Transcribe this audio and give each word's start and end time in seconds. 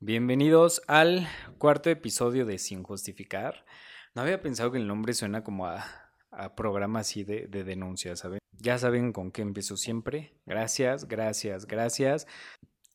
Bienvenidos 0.00 0.80
al 0.86 1.26
cuarto 1.58 1.90
episodio 1.90 2.46
de 2.46 2.58
Sin 2.58 2.84
Justificar. 2.84 3.64
No 4.14 4.22
había 4.22 4.40
pensado 4.40 4.70
que 4.70 4.78
el 4.78 4.86
nombre 4.86 5.12
suena 5.12 5.42
como 5.42 5.66
a, 5.66 5.84
programa 6.56 7.00
así 7.00 7.24
de, 7.24 7.48
de 7.48 7.64
denuncia, 7.64 8.14
¿saben? 8.14 8.38
Ya 8.52 8.78
saben 8.78 9.12
con 9.12 9.32
qué 9.32 9.42
empiezo 9.42 9.76
siempre. 9.76 10.38
Gracias, 10.46 11.08
gracias, 11.08 11.66
gracias 11.66 12.28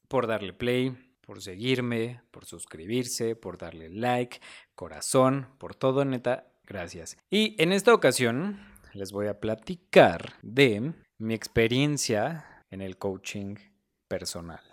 por 0.07 0.27
darle 0.27 0.53
play, 0.53 0.95
por 1.19 1.41
seguirme, 1.41 2.21
por 2.31 2.45
suscribirse, 2.45 3.35
por 3.35 3.57
darle 3.57 3.89
like, 3.89 4.39
corazón, 4.73 5.49
por 5.57 5.75
todo, 5.75 6.05
neta, 6.05 6.53
gracias. 6.65 7.17
Y 7.29 7.61
en 7.61 7.73
esta 7.73 7.93
ocasión 7.93 8.61
les 8.93 9.11
voy 9.11 9.27
a 9.27 9.41
platicar 9.41 10.35
de 10.41 10.93
mi 11.17 11.33
experiencia 11.33 12.63
en 12.71 12.79
el 12.79 12.97
coaching 12.97 13.55
personal. 14.07 14.72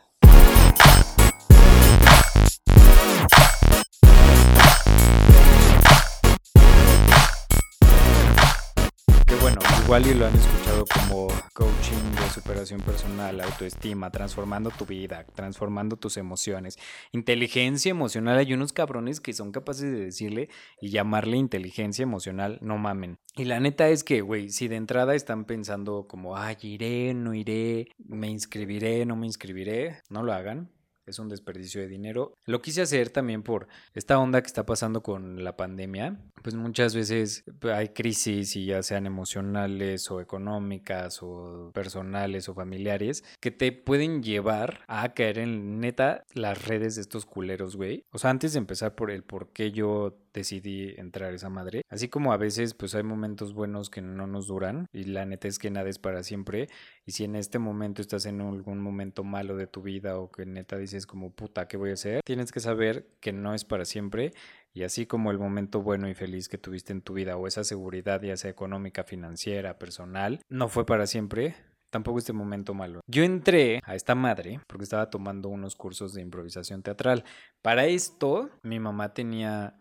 Igual 9.91 10.07
y 10.07 10.15
lo 10.15 10.25
han 10.25 10.35
escuchado 10.37 10.85
como 10.87 11.27
coaching 11.53 12.15
de 12.15 12.31
superación 12.33 12.81
personal, 12.81 13.41
autoestima, 13.41 14.13
transformando 14.13 14.71
tu 14.71 14.87
vida, 14.87 15.27
transformando 15.35 15.97
tus 15.97 16.17
emociones, 16.17 16.79
inteligencia 17.11 17.91
emocional. 17.91 18.39
Hay 18.39 18.53
unos 18.55 18.73
cabrones 18.73 19.21
que 19.21 19.33
son 19.33 19.51
capaces 19.51 19.91
de 19.91 20.05
decirle 20.05 20.49
y 20.81 20.91
llamarle 20.91 21.39
inteligencia 21.39 22.05
emocional, 22.05 22.61
no 22.63 22.79
mamen. 22.79 23.19
Y 23.35 23.47
la 23.47 23.59
neta 23.59 23.89
es 23.89 24.05
que, 24.05 24.21
güey, 24.21 24.51
si 24.51 24.69
de 24.69 24.77
entrada 24.77 25.17
están 25.17 25.45
pensando 25.45 26.07
como, 26.07 26.37
ay, 26.37 26.57
iré, 26.63 27.13
no 27.13 27.35
iré, 27.35 27.89
me 27.99 28.29
inscribiré, 28.29 29.05
no 29.07 29.17
me 29.17 29.27
inscribiré, 29.27 30.03
no 30.09 30.23
lo 30.23 30.33
hagan 30.33 30.71
es 31.07 31.19
un 31.19 31.29
desperdicio 31.29 31.81
de 31.81 31.89
dinero. 31.89 32.35
Lo 32.47 32.61
quise 32.63 32.83
hacer 32.83 33.11
también 33.11 33.43
por 33.43 33.69
esta 33.95 34.19
onda 34.19 34.41
que 34.41 34.47
está 34.47 34.67
pasando 34.67 35.03
con 35.03 35.45
la 35.45 35.57
pandemia. 35.57 36.21
Pues 36.43 36.55
muchas 36.55 36.95
veces 36.95 37.45
hay 37.63 37.91
crisis 37.91 38.57
y 38.57 38.67
ya 38.67 38.83
sean 38.83 39.07
emocionales 39.07 40.11
o 40.11 40.21
económicas 40.21 41.19
o 41.23 41.71
personales 41.75 42.49
o 42.49 42.55
familiares 42.55 43.25
que 43.41 43.51
te 43.51 43.73
pueden 43.73 44.23
llevar 44.23 44.85
a 44.89 45.13
caer 45.15 45.39
en 45.39 45.81
neta 45.81 46.25
las 46.35 46.67
redes 46.67 46.97
de 46.97 47.03
estos 47.03 47.27
culeros, 47.27 47.77
güey. 47.77 48.05
O 48.13 48.19
sea, 48.19 48.31
antes 48.31 48.53
de 48.53 48.59
empezar 48.59 48.95
por 48.95 49.11
el 49.11 49.23
por 49.23 49.53
qué 49.53 49.73
yo 49.73 50.19
decidí 50.33 50.95
entrar 50.97 51.33
a 51.33 51.35
esa 51.35 51.49
madre. 51.49 51.83
Así 51.89 52.09
como 52.09 52.33
a 52.33 52.37
veces 52.37 52.75
pues 52.75 52.95
hay 52.95 53.03
momentos 53.03 53.55
buenos 53.55 53.91
que 53.91 54.01
no 54.01 54.27
nos 54.27 54.47
duran 54.47 54.87
y 54.93 55.05
la 55.05 55.27
neta 55.27 55.49
es 55.49 55.59
que 55.59 55.71
nada 55.71 55.89
es 55.89 55.99
para 55.99 56.23
siempre 56.23 56.69
y 57.05 57.13
si 57.13 57.25
en 57.25 57.37
este 57.37 57.59
momento 57.59 58.03
estás 58.03 58.27
en 58.27 58.41
algún 58.41 58.81
momento 58.81 59.25
malo 59.25 59.57
de 59.57 59.67
tu 59.67 59.83
vida 59.83 60.19
o 60.19 60.31
que 60.31 60.47
neta 60.47 60.77
dices 60.77 61.07
como 61.07 61.33
puta, 61.33 61.69
¿qué 61.69 61.77
voy 61.77 61.91
a 61.91 61.95
hacer? 61.95 62.23
Tienes 62.25 62.53
que 62.53 62.61
saber 62.61 63.07
que 63.21 63.33
no 63.33 63.55
es 63.55 63.65
para 63.65 63.85
siempre 63.85 64.33
y 64.73 64.85
así 64.85 65.07
como 65.07 65.31
el 65.31 65.39
momento 65.39 65.83
bueno 65.83 66.09
y 66.09 66.15
feliz 66.15 66.49
que 66.49 66.59
tuviste 66.59 66.93
en 66.93 67.03
tu 67.03 67.15
vida 67.15 67.37
o 67.37 67.47
esa 67.47 67.65
seguridad 67.65 68.23
ya 68.23 68.37
sea 68.37 68.51
económica, 68.51 69.05
financiera, 69.05 69.79
personal, 69.79 70.41
no 70.49 70.69
fue 70.69 70.87
para 70.87 71.07
siempre, 71.07 71.57
tampoco 71.91 72.19
este 72.19 72.33
momento 72.33 72.73
malo. 72.73 73.01
Yo 73.07 73.23
entré 73.25 73.81
a 73.85 73.95
esta 73.95 74.15
madre 74.15 74.61
porque 74.67 74.85
estaba 74.85 75.11
tomando 75.11 75.49
unos 75.49 75.75
cursos 75.75 76.15
de 76.15 76.23
improvisación 76.23 76.83
teatral. 76.83 77.25
Para 77.63 77.87
esto, 77.87 78.51
mi 78.63 78.79
mamá 78.79 79.13
tenía 79.13 79.75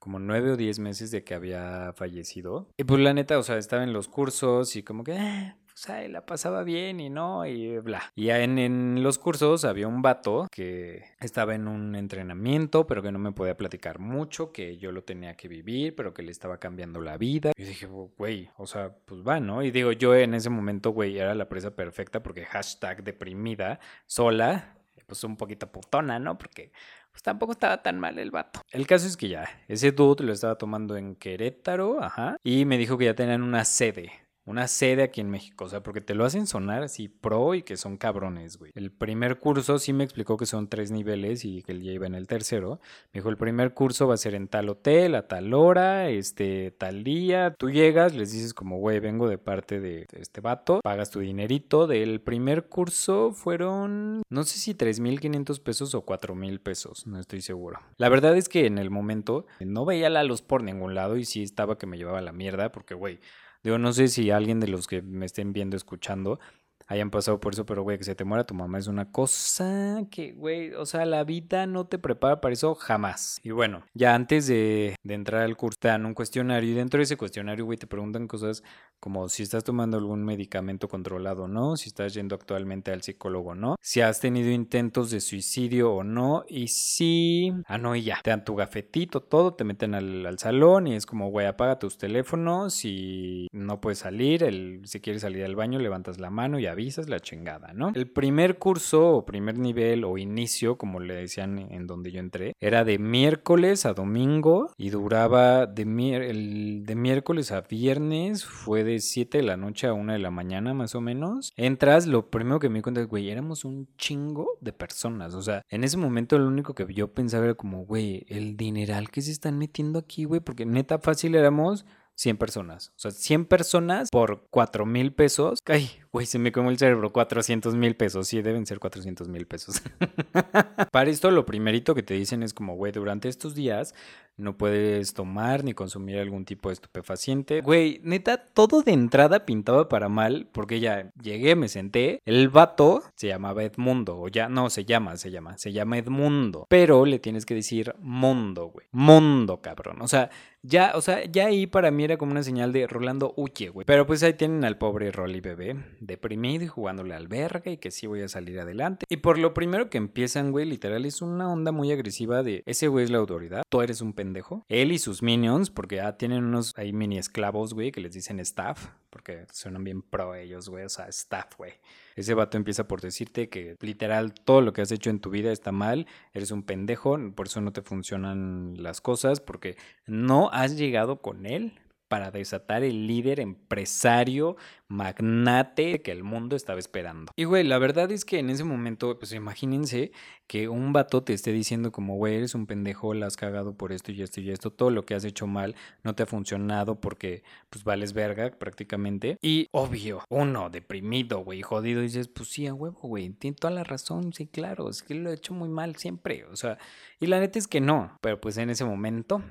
como 0.00 0.18
nueve 0.18 0.50
o 0.50 0.56
diez 0.56 0.80
meses 0.80 1.12
de 1.12 1.22
que 1.22 1.34
había 1.34 1.92
fallecido. 1.94 2.66
Y 2.76 2.84
pues 2.84 3.00
la 3.00 3.14
neta, 3.14 3.38
o 3.38 3.44
sea, 3.44 3.58
estaba 3.58 3.84
en 3.84 3.92
los 3.92 4.08
cursos 4.08 4.74
y 4.74 4.82
como 4.82 5.04
que, 5.04 5.12
eh, 5.12 5.54
pues 5.86 6.10
la 6.10 6.26
pasaba 6.26 6.62
bien 6.62 7.00
y 7.00 7.08
no, 7.08 7.46
y 7.46 7.78
bla. 7.78 8.02
Y 8.14 8.30
en, 8.30 8.58
en 8.58 9.02
los 9.02 9.18
cursos 9.18 9.64
había 9.64 9.88
un 9.88 10.02
vato 10.02 10.46
que 10.50 11.04
estaba 11.20 11.54
en 11.54 11.68
un 11.68 11.94
entrenamiento, 11.94 12.86
pero 12.86 13.02
que 13.02 13.12
no 13.12 13.18
me 13.18 13.32
podía 13.32 13.56
platicar 13.56 13.98
mucho, 13.98 14.52
que 14.52 14.76
yo 14.78 14.92
lo 14.92 15.04
tenía 15.04 15.36
que 15.36 15.48
vivir, 15.48 15.94
pero 15.94 16.12
que 16.12 16.22
le 16.22 16.32
estaba 16.32 16.58
cambiando 16.58 17.00
la 17.00 17.16
vida. 17.16 17.52
Y 17.56 17.64
dije, 17.64 17.86
güey, 17.86 18.50
o 18.56 18.66
sea, 18.66 18.94
pues 19.04 19.22
va, 19.26 19.40
¿no? 19.40 19.62
Y 19.62 19.70
digo, 19.70 19.92
yo 19.92 20.14
en 20.14 20.34
ese 20.34 20.50
momento, 20.50 20.90
güey, 20.90 21.18
era 21.18 21.34
la 21.34 21.48
presa 21.48 21.74
perfecta 21.74 22.22
porque 22.22 22.44
hashtag 22.44 23.04
deprimida, 23.04 23.80
sola, 24.06 24.79
pues 25.10 25.24
un 25.24 25.36
poquito 25.36 25.70
putona, 25.72 26.20
¿no? 26.20 26.38
Porque 26.38 26.70
pues 27.10 27.24
tampoco 27.24 27.52
estaba 27.52 27.82
tan 27.82 27.98
mal 27.98 28.16
el 28.20 28.30
vato. 28.30 28.60
El 28.70 28.86
caso 28.86 29.08
es 29.08 29.16
que 29.16 29.28
ya, 29.28 29.48
ese 29.66 29.90
dude 29.90 30.22
lo 30.22 30.32
estaba 30.32 30.56
tomando 30.56 30.96
en 30.96 31.16
Querétaro, 31.16 32.00
ajá, 32.00 32.36
y 32.44 32.64
me 32.64 32.78
dijo 32.78 32.96
que 32.96 33.06
ya 33.06 33.14
tenían 33.14 33.42
una 33.42 33.64
sede 33.64 34.12
una 34.50 34.66
sede 34.68 35.04
aquí 35.04 35.20
en 35.20 35.30
México, 35.30 35.64
o 35.64 35.68
sea, 35.68 35.82
porque 35.82 36.00
te 36.00 36.14
lo 36.14 36.24
hacen 36.24 36.46
sonar 36.46 36.82
así 36.82 37.08
pro 37.08 37.54
y 37.54 37.62
que 37.62 37.76
son 37.76 37.96
cabrones, 37.96 38.58
güey. 38.58 38.72
El 38.74 38.90
primer 38.90 39.38
curso 39.38 39.78
sí 39.78 39.92
me 39.92 40.04
explicó 40.04 40.36
que 40.36 40.46
son 40.46 40.68
tres 40.68 40.90
niveles 40.90 41.44
y 41.44 41.62
que 41.62 41.72
él 41.72 41.82
ya 41.82 41.92
iba 41.92 42.06
en 42.06 42.14
el 42.14 42.26
tercero. 42.26 42.80
Me 43.12 43.20
dijo, 43.20 43.28
el 43.28 43.36
primer 43.36 43.74
curso 43.74 44.08
va 44.08 44.14
a 44.14 44.18
ser 44.18 44.34
en 44.34 44.48
tal 44.48 44.68
hotel, 44.68 45.14
a 45.14 45.28
tal 45.28 45.54
hora, 45.54 46.08
este, 46.08 46.72
tal 46.72 47.04
día. 47.04 47.54
Tú 47.56 47.70
llegas, 47.70 48.14
les 48.14 48.32
dices 48.32 48.52
como, 48.52 48.78
güey, 48.78 48.98
vengo 48.98 49.28
de 49.28 49.38
parte 49.38 49.80
de 49.80 50.06
este 50.12 50.40
vato, 50.40 50.80
pagas 50.82 51.10
tu 51.10 51.20
dinerito. 51.20 51.86
Del 51.86 52.20
primer 52.20 52.66
curso 52.66 53.32
fueron, 53.32 54.22
no 54.28 54.42
sé 54.42 54.58
si 54.58 54.74
3.500 54.74 55.62
pesos 55.62 55.94
o 55.94 56.04
4.000 56.04 56.60
pesos, 56.60 57.06
no 57.06 57.20
estoy 57.20 57.40
seguro. 57.40 57.78
La 57.96 58.08
verdad 58.08 58.36
es 58.36 58.48
que 58.48 58.66
en 58.66 58.78
el 58.78 58.90
momento 58.90 59.46
no 59.60 59.84
veía 59.84 60.10
la 60.10 60.24
luz 60.24 60.42
por 60.42 60.62
ningún 60.64 60.94
lado 60.94 61.16
y 61.16 61.24
sí 61.24 61.42
estaba 61.42 61.78
que 61.78 61.86
me 61.86 61.98
llevaba 61.98 62.20
la 62.20 62.32
mierda 62.32 62.72
porque, 62.72 62.94
güey, 62.94 63.20
Digo, 63.62 63.78
no 63.78 63.92
sé 63.92 64.08
si 64.08 64.30
alguien 64.30 64.58
de 64.60 64.68
los 64.68 64.86
que 64.86 65.02
me 65.02 65.26
estén 65.26 65.52
viendo, 65.52 65.76
escuchando, 65.76 66.40
hayan 66.90 67.10
pasado 67.10 67.38
por 67.38 67.52
eso, 67.52 67.64
pero 67.64 67.84
güey, 67.84 67.98
que 67.98 68.04
se 68.04 68.16
te 68.16 68.24
muera 68.24 68.44
tu 68.44 68.52
mamá 68.52 68.76
es 68.76 68.88
una 68.88 69.12
cosa 69.12 70.02
que, 70.10 70.32
güey, 70.32 70.74
o 70.74 70.84
sea, 70.84 71.06
la 71.06 71.22
vida 71.22 71.64
no 71.68 71.86
te 71.86 71.98
prepara 71.98 72.40
para 72.40 72.52
eso 72.52 72.74
jamás. 72.74 73.38
Y 73.44 73.52
bueno, 73.52 73.84
ya 73.94 74.16
antes 74.16 74.48
de, 74.48 74.96
entrar 75.04 75.42
al 75.42 75.56
curso 75.56 75.78
te 75.80 75.88
dan 75.88 76.04
un 76.04 76.14
cuestionario 76.14 76.72
y 76.72 76.74
dentro 76.74 76.98
de 76.98 77.04
ese 77.04 77.16
cuestionario, 77.16 77.64
güey, 77.64 77.78
te 77.78 77.86
preguntan 77.86 78.26
cosas 78.26 78.64
como 78.98 79.28
si 79.28 79.44
estás 79.44 79.62
tomando 79.62 79.98
algún 79.98 80.24
medicamento 80.24 80.88
controlado 80.88 81.44
o 81.44 81.48
no, 81.48 81.76
si 81.76 81.88
estás 81.88 82.12
yendo 82.12 82.34
actualmente 82.34 82.90
al 82.90 83.02
psicólogo 83.02 83.50
o 83.50 83.54
no, 83.54 83.76
si 83.80 84.00
has 84.00 84.18
tenido 84.18 84.50
intentos 84.50 85.12
de 85.12 85.20
suicidio 85.20 85.92
o 85.92 86.02
no, 86.02 86.44
y 86.48 86.68
si... 86.68 87.52
Ah, 87.66 87.78
no, 87.78 87.94
y 87.94 88.02
ya, 88.02 88.18
te 88.20 88.30
dan 88.30 88.44
tu 88.44 88.56
gafetito, 88.56 89.20
todo, 89.20 89.54
te 89.54 89.62
meten 89.62 89.94
al, 89.94 90.26
al 90.26 90.40
salón 90.40 90.88
y 90.88 90.96
es 90.96 91.06
como, 91.06 91.30
güey, 91.30 91.46
apaga 91.46 91.78
tus 91.78 91.98
teléfonos 91.98 92.84
y 92.84 93.46
no 93.52 93.80
puedes 93.80 94.00
salir, 94.00 94.42
el, 94.42 94.80
si 94.86 95.00
quieres 95.00 95.22
salir 95.22 95.44
al 95.44 95.54
baño, 95.54 95.78
levantas 95.78 96.18
la 96.18 96.30
mano 96.30 96.58
y 96.58 96.66
avisas 96.66 96.79
la 97.08 97.20
chingada, 97.20 97.72
¿no? 97.74 97.92
El 97.94 98.10
primer 98.10 98.58
curso 98.58 99.08
o 99.08 99.24
primer 99.24 99.58
nivel 99.58 100.04
o 100.04 100.18
inicio, 100.18 100.76
como 100.76 101.00
le 101.00 101.14
decían 101.14 101.58
en 101.58 101.86
donde 101.86 102.12
yo 102.12 102.20
entré, 102.20 102.54
era 102.60 102.84
de 102.84 102.98
miércoles 102.98 103.86
a 103.86 103.92
domingo 103.92 104.72
y 104.76 104.90
duraba 104.90 105.66
de, 105.66 105.82
el, 105.82 106.84
de 106.84 106.94
miércoles 106.94 107.52
a 107.52 107.62
viernes, 107.62 108.44
fue 108.44 108.84
de 108.84 108.98
7 108.98 109.38
de 109.38 109.44
la 109.44 109.56
noche 109.56 109.86
a 109.86 109.92
1 109.92 110.12
de 110.12 110.18
la 110.18 110.30
mañana 110.30 110.74
más 110.74 110.94
o 110.94 111.00
menos. 111.00 111.52
Entras, 111.56 112.06
lo 112.06 112.30
primero 112.30 112.58
que 112.58 112.68
me 112.68 112.78
di 112.78 112.82
cuenta 112.82 113.00
es, 113.00 113.08
güey, 113.08 113.30
éramos 113.30 113.64
un 113.64 113.88
chingo 113.96 114.58
de 114.60 114.72
personas, 114.72 115.34
o 115.34 115.42
sea, 115.42 115.62
en 115.68 115.84
ese 115.84 115.96
momento 115.96 116.38
lo 116.38 116.48
único 116.48 116.74
que 116.74 116.86
yo 116.92 117.12
pensaba 117.12 117.44
era 117.44 117.54
como, 117.54 117.84
güey, 117.84 118.24
el 118.28 118.56
dineral 118.56 119.10
que 119.10 119.22
se 119.22 119.32
están 119.32 119.58
metiendo 119.58 119.98
aquí, 119.98 120.24
güey, 120.24 120.40
porque 120.40 120.66
neta 120.66 120.98
fácil 120.98 121.34
éramos 121.34 121.84
100 122.20 122.36
personas. 122.36 122.92
O 122.96 122.98
sea, 122.98 123.10
100 123.12 123.46
personas 123.46 124.10
por 124.10 124.46
4 124.50 124.84
mil 124.84 125.14
pesos. 125.14 125.60
Ay, 125.64 125.90
güey, 126.12 126.26
se 126.26 126.38
me 126.38 126.52
comió 126.52 126.70
el 126.70 126.76
cerebro. 126.76 127.14
400 127.14 127.74
mil 127.76 127.96
pesos. 127.96 128.28
Sí, 128.28 128.42
deben 128.42 128.66
ser 128.66 128.78
400 128.78 129.26
mil 129.28 129.46
pesos. 129.46 129.80
Para 130.92 131.08
esto, 131.08 131.30
lo 131.30 131.46
primerito 131.46 131.94
que 131.94 132.02
te 132.02 132.12
dicen 132.12 132.42
es 132.42 132.52
como, 132.52 132.76
güey, 132.76 132.92
durante 132.92 133.30
estos 133.30 133.54
días 133.54 133.94
no 134.40 134.56
puedes 134.56 135.14
tomar 135.14 135.64
ni 135.64 135.72
consumir 135.72 136.18
algún 136.18 136.44
tipo 136.44 136.68
de 136.68 136.74
estupefaciente. 136.74 137.60
Güey, 137.60 138.00
neta, 138.02 138.38
todo 138.38 138.82
de 138.82 138.92
entrada 138.92 139.46
pintaba 139.46 139.88
para 139.88 140.08
mal, 140.08 140.48
porque 140.52 140.80
ya 140.80 141.10
llegué, 141.22 141.56
me 141.56 141.68
senté. 141.68 142.20
El 142.24 142.48
vato 142.48 143.02
se 143.14 143.28
llamaba 143.28 143.64
Edmundo, 143.64 144.18
o 144.18 144.28
ya, 144.28 144.48
no, 144.48 144.70
se 144.70 144.84
llama, 144.84 145.16
se 145.16 145.30
llama, 145.30 145.58
se 145.58 145.72
llama 145.72 145.98
Edmundo. 145.98 146.66
Pero 146.68 147.04
le 147.04 147.18
tienes 147.18 147.46
que 147.46 147.54
decir 147.54 147.94
mundo, 147.98 148.66
güey. 148.66 148.86
Mundo, 148.92 149.60
cabrón. 149.60 150.02
O 150.02 150.08
sea, 150.08 150.30
ya, 150.62 150.92
o 150.94 151.00
sea, 151.00 151.24
ya 151.24 151.46
ahí 151.46 151.66
para 151.66 151.90
mí 151.90 152.04
era 152.04 152.18
como 152.18 152.32
una 152.32 152.42
señal 152.42 152.72
de 152.72 152.86
Rolando 152.86 153.32
huye, 153.36 153.70
güey. 153.70 153.86
Pero 153.86 154.06
pues 154.06 154.22
ahí 154.22 154.34
tienen 154.34 154.64
al 154.64 154.76
pobre 154.76 155.10
Rolly 155.10 155.40
bebé, 155.40 155.76
deprimido 156.00 156.64
y 156.64 156.68
jugándole 156.68 157.14
al 157.14 157.28
verga 157.28 157.70
y 157.70 157.78
que 157.78 157.90
sí 157.90 158.06
voy 158.06 158.22
a 158.22 158.28
salir 158.28 158.60
adelante. 158.60 159.06
Y 159.08 159.18
por 159.18 159.38
lo 159.38 159.54
primero 159.54 159.88
que 159.88 159.98
empiezan, 159.98 160.52
güey, 160.52 160.66
literal 160.66 161.06
es 161.06 161.22
una 161.22 161.50
onda 161.50 161.72
muy 161.72 161.92
agresiva 161.92 162.42
de 162.42 162.62
ese 162.66 162.88
güey 162.88 163.04
es 163.04 163.10
la 163.10 163.18
autoridad, 163.18 163.62
tú 163.68 163.80
eres 163.80 164.00
un 164.00 164.12
pendejo 164.12 164.29
él 164.68 164.92
y 164.92 164.98
sus 164.98 165.22
minions, 165.22 165.70
porque 165.70 165.96
ya 165.96 166.16
tienen 166.16 166.44
unos 166.44 166.72
ahí 166.76 166.92
mini 166.92 167.18
esclavos, 167.18 167.74
güey, 167.74 167.92
que 167.92 168.00
les 168.00 168.12
dicen 168.12 168.40
staff, 168.40 168.88
porque 169.10 169.46
suenan 169.52 169.84
bien 169.84 170.02
pro 170.02 170.34
ellos, 170.34 170.68
güey, 170.68 170.84
o 170.84 170.88
sea, 170.88 171.06
staff, 171.08 171.56
güey. 171.56 171.72
Ese 172.16 172.34
vato 172.34 172.56
empieza 172.56 172.86
por 172.86 173.00
decirte 173.00 173.48
que 173.48 173.76
literal 173.80 174.34
todo 174.34 174.60
lo 174.60 174.72
que 174.72 174.82
has 174.82 174.92
hecho 174.92 175.10
en 175.10 175.20
tu 175.20 175.30
vida 175.30 175.52
está 175.52 175.72
mal, 175.72 176.06
eres 176.32 176.50
un 176.50 176.62
pendejo, 176.62 177.18
por 177.34 177.46
eso 177.46 177.60
no 177.60 177.72
te 177.72 177.82
funcionan 177.82 178.74
las 178.78 179.00
cosas, 179.00 179.40
porque 179.40 179.76
no 180.06 180.50
has 180.52 180.76
llegado 180.76 181.20
con 181.20 181.46
él 181.46 181.80
para 182.10 182.32
desatar 182.32 182.82
el 182.82 183.06
líder 183.06 183.38
empresario 183.38 184.56
magnate 184.88 186.02
que 186.02 186.10
el 186.10 186.24
mundo 186.24 186.56
estaba 186.56 186.80
esperando. 186.80 187.30
Y 187.36 187.44
güey, 187.44 187.62
la 187.62 187.78
verdad 187.78 188.10
es 188.10 188.24
que 188.24 188.40
en 188.40 188.50
ese 188.50 188.64
momento, 188.64 189.16
pues 189.16 189.32
imagínense 189.32 190.10
que 190.48 190.68
un 190.68 190.92
vato 190.92 191.22
te 191.22 191.32
esté 191.32 191.52
diciendo 191.52 191.92
como, 191.92 192.16
güey, 192.16 192.34
eres 192.34 192.56
un 192.56 192.66
pendejo, 192.66 193.14
la 193.14 193.26
has 193.26 193.36
cagado 193.36 193.76
por 193.76 193.92
esto 193.92 194.10
y 194.10 194.22
esto 194.22 194.40
y 194.40 194.50
esto, 194.50 194.72
todo 194.72 194.90
lo 194.90 195.06
que 195.06 195.14
has 195.14 195.24
hecho 195.24 195.46
mal 195.46 195.76
no 196.02 196.16
te 196.16 196.24
ha 196.24 196.26
funcionado 196.26 197.00
porque 197.00 197.44
pues 197.70 197.84
vales 197.84 198.12
verga 198.12 198.50
prácticamente. 198.50 199.38
Y 199.40 199.68
obvio, 199.70 200.24
uno 200.28 200.68
deprimido, 200.68 201.44
güey, 201.44 201.62
jodido, 201.62 202.02
dices, 202.02 202.26
pues 202.26 202.48
sí, 202.48 202.66
a 202.66 202.74
huevo, 202.74 202.98
güey, 203.02 203.30
tiene 203.30 203.56
toda 203.56 203.72
la 203.72 203.84
razón, 203.84 204.32
sí, 204.32 204.48
claro, 204.48 204.90
es 204.90 205.04
que 205.04 205.14
lo 205.14 205.30
he 205.30 205.34
hecho 205.34 205.54
muy 205.54 205.68
mal 205.68 205.94
siempre, 205.94 206.44
o 206.46 206.56
sea, 206.56 206.76
y 207.20 207.26
la 207.26 207.38
neta 207.38 207.60
es 207.60 207.68
que 207.68 207.80
no, 207.80 208.18
pero 208.20 208.40
pues 208.40 208.56
en 208.56 208.70
ese 208.70 208.84
momento 208.84 209.44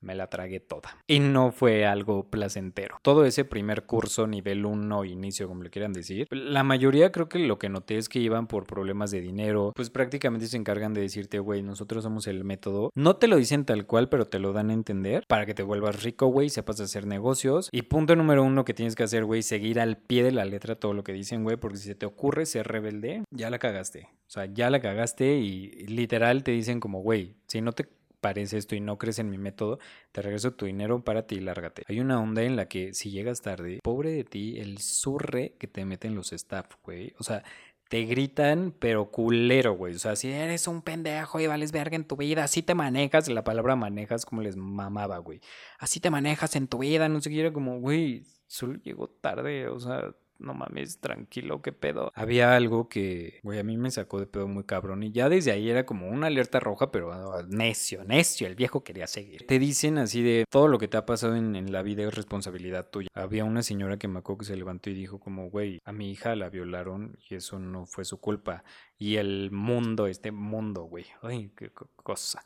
me 0.00 0.14
la 0.14 0.28
tragué 0.28 0.60
toda. 0.60 0.96
Y 1.06 1.20
no 1.20 1.52
fue 1.52 1.86
algo 1.86 2.28
placentero. 2.28 2.98
Todo 3.02 3.24
ese 3.24 3.44
primer 3.44 3.84
curso, 3.84 4.26
nivel 4.26 4.64
1, 4.64 5.04
inicio, 5.04 5.48
como 5.48 5.62
le 5.62 5.70
quieran 5.70 5.92
decir, 5.92 6.26
la 6.30 6.62
mayoría 6.62 7.12
creo 7.12 7.28
que 7.28 7.38
lo 7.38 7.58
que 7.58 7.68
noté 7.68 7.98
es 7.98 8.08
que 8.08 8.18
iban 8.18 8.46
por 8.46 8.66
problemas 8.66 9.10
de 9.10 9.20
dinero, 9.20 9.72
pues 9.74 9.90
prácticamente 9.90 10.46
se 10.46 10.56
encargan 10.56 10.94
de 10.94 11.00
decirte, 11.00 11.38
güey, 11.38 11.62
nosotros 11.62 12.04
somos 12.04 12.26
el 12.26 12.44
método. 12.44 12.90
No 12.94 13.16
te 13.16 13.28
lo 13.28 13.36
dicen 13.36 13.64
tal 13.64 13.86
cual, 13.86 14.08
pero 14.08 14.26
te 14.26 14.38
lo 14.38 14.52
dan 14.52 14.70
a 14.70 14.74
entender 14.74 15.24
para 15.28 15.46
que 15.46 15.54
te 15.54 15.62
vuelvas 15.62 16.02
rico, 16.02 16.26
güey, 16.26 16.48
sepas 16.50 16.80
hacer 16.80 17.06
negocios. 17.06 17.68
Y 17.72 17.82
punto 17.82 18.16
número 18.16 18.44
uno 18.44 18.64
que 18.64 18.74
tienes 18.74 18.94
que 18.94 19.04
hacer, 19.04 19.24
güey, 19.24 19.42
seguir 19.42 19.80
al 19.80 19.98
pie 19.98 20.22
de 20.22 20.32
la 20.32 20.44
letra 20.44 20.76
todo 20.76 20.94
lo 20.94 21.04
que 21.04 21.12
dicen, 21.12 21.44
güey, 21.44 21.56
porque 21.56 21.78
si 21.78 21.88
se 21.88 21.94
te 21.94 22.06
ocurre 22.06 22.46
ser 22.46 22.66
rebelde, 22.68 23.24
ya 23.30 23.50
la 23.50 23.58
cagaste. 23.58 24.08
O 24.28 24.30
sea, 24.30 24.46
ya 24.46 24.68
la 24.70 24.80
cagaste 24.80 25.36
y 25.36 25.86
literal 25.86 26.44
te 26.44 26.50
dicen 26.50 26.80
como, 26.80 27.00
güey, 27.00 27.36
si 27.46 27.62
no 27.62 27.72
te 27.72 27.88
parece 28.20 28.58
esto 28.58 28.74
y 28.74 28.80
no 28.80 28.98
crees 28.98 29.18
en 29.18 29.30
mi 29.30 29.38
método, 29.38 29.78
te 30.12 30.22
regreso 30.22 30.52
tu 30.52 30.66
dinero 30.66 31.02
para 31.04 31.26
ti 31.26 31.36
y 31.36 31.40
lárgate. 31.40 31.84
Hay 31.88 32.00
una 32.00 32.20
onda 32.20 32.42
en 32.42 32.56
la 32.56 32.66
que 32.68 32.94
si 32.94 33.10
llegas 33.10 33.42
tarde, 33.42 33.80
pobre 33.82 34.10
de 34.10 34.24
ti, 34.24 34.58
el 34.58 34.78
surre 34.78 35.54
que 35.58 35.66
te 35.66 35.84
meten 35.84 36.14
los 36.14 36.32
staff, 36.32 36.66
güey. 36.84 37.14
O 37.18 37.24
sea, 37.24 37.42
te 37.88 38.02
gritan, 38.04 38.74
pero 38.78 39.10
culero, 39.10 39.72
güey. 39.72 39.94
O 39.94 39.98
sea, 39.98 40.14
si 40.14 40.30
eres 40.30 40.68
un 40.68 40.82
pendejo 40.82 41.40
y 41.40 41.46
vales 41.46 41.72
verga 41.72 41.96
en 41.96 42.04
tu 42.04 42.16
vida, 42.16 42.44
así 42.44 42.62
te 42.62 42.74
manejas. 42.74 43.28
La 43.28 43.44
palabra 43.44 43.76
manejas 43.76 44.26
como 44.26 44.42
les 44.42 44.56
mamaba, 44.56 45.18
güey. 45.18 45.40
Así 45.78 45.98
te 46.00 46.10
manejas 46.10 46.54
en 46.56 46.68
tu 46.68 46.78
vida, 46.78 47.08
no 47.08 47.20
sé 47.20 47.30
qué. 47.30 47.40
Era 47.40 47.52
como, 47.52 47.80
güey, 47.80 48.24
solo 48.46 48.74
llegó 48.82 49.08
tarde. 49.08 49.68
O 49.68 49.80
sea, 49.80 50.14
no 50.38 50.54
mames, 50.54 51.00
tranquilo, 51.00 51.62
qué 51.62 51.72
pedo. 51.72 52.12
Había 52.14 52.54
algo 52.54 52.88
que, 52.88 53.40
güey, 53.42 53.58
a 53.58 53.64
mí 53.64 53.76
me 53.76 53.90
sacó 53.90 54.20
de 54.20 54.26
pedo 54.26 54.46
muy 54.48 54.64
cabrón 54.64 55.02
y 55.02 55.10
ya 55.10 55.28
desde 55.28 55.52
ahí 55.52 55.68
era 55.68 55.84
como 55.84 56.08
una 56.08 56.28
alerta 56.28 56.60
roja, 56.60 56.90
pero 56.90 57.12
ah, 57.12 57.44
necio, 57.48 58.04
necio, 58.04 58.46
el 58.46 58.54
viejo 58.54 58.84
quería 58.84 59.06
seguir. 59.06 59.46
Te 59.46 59.58
dicen 59.58 59.98
así 59.98 60.22
de 60.22 60.44
todo 60.48 60.68
lo 60.68 60.78
que 60.78 60.88
te 60.88 60.96
ha 60.96 61.06
pasado 61.06 61.36
en, 61.36 61.58
la 61.72 61.82
vida 61.82 62.04
es 62.04 62.14
responsabilidad 62.14 62.88
tuya. 62.90 63.08
Había 63.14 63.44
una 63.44 63.62
señora 63.62 63.98
que 63.98 64.08
me 64.08 64.20
acuerdo 64.20 64.38
que 64.38 64.46
se 64.46 64.56
levantó 64.56 64.90
y 64.90 64.94
dijo 64.94 65.18
como, 65.18 65.50
güey, 65.50 65.80
a 65.84 65.92
mi 65.92 66.10
hija 66.10 66.36
la 66.36 66.48
violaron 66.48 67.18
y 67.28 67.34
eso 67.34 67.58
no 67.58 67.86
fue 67.86 68.04
su 68.04 68.20
culpa. 68.20 68.64
Y 68.96 69.16
el 69.16 69.50
mundo, 69.50 70.06
este 70.06 70.30
mundo, 70.30 70.84
güey, 70.84 71.06
ay, 71.22 71.50
qué 71.56 71.70
cosa. 71.96 72.44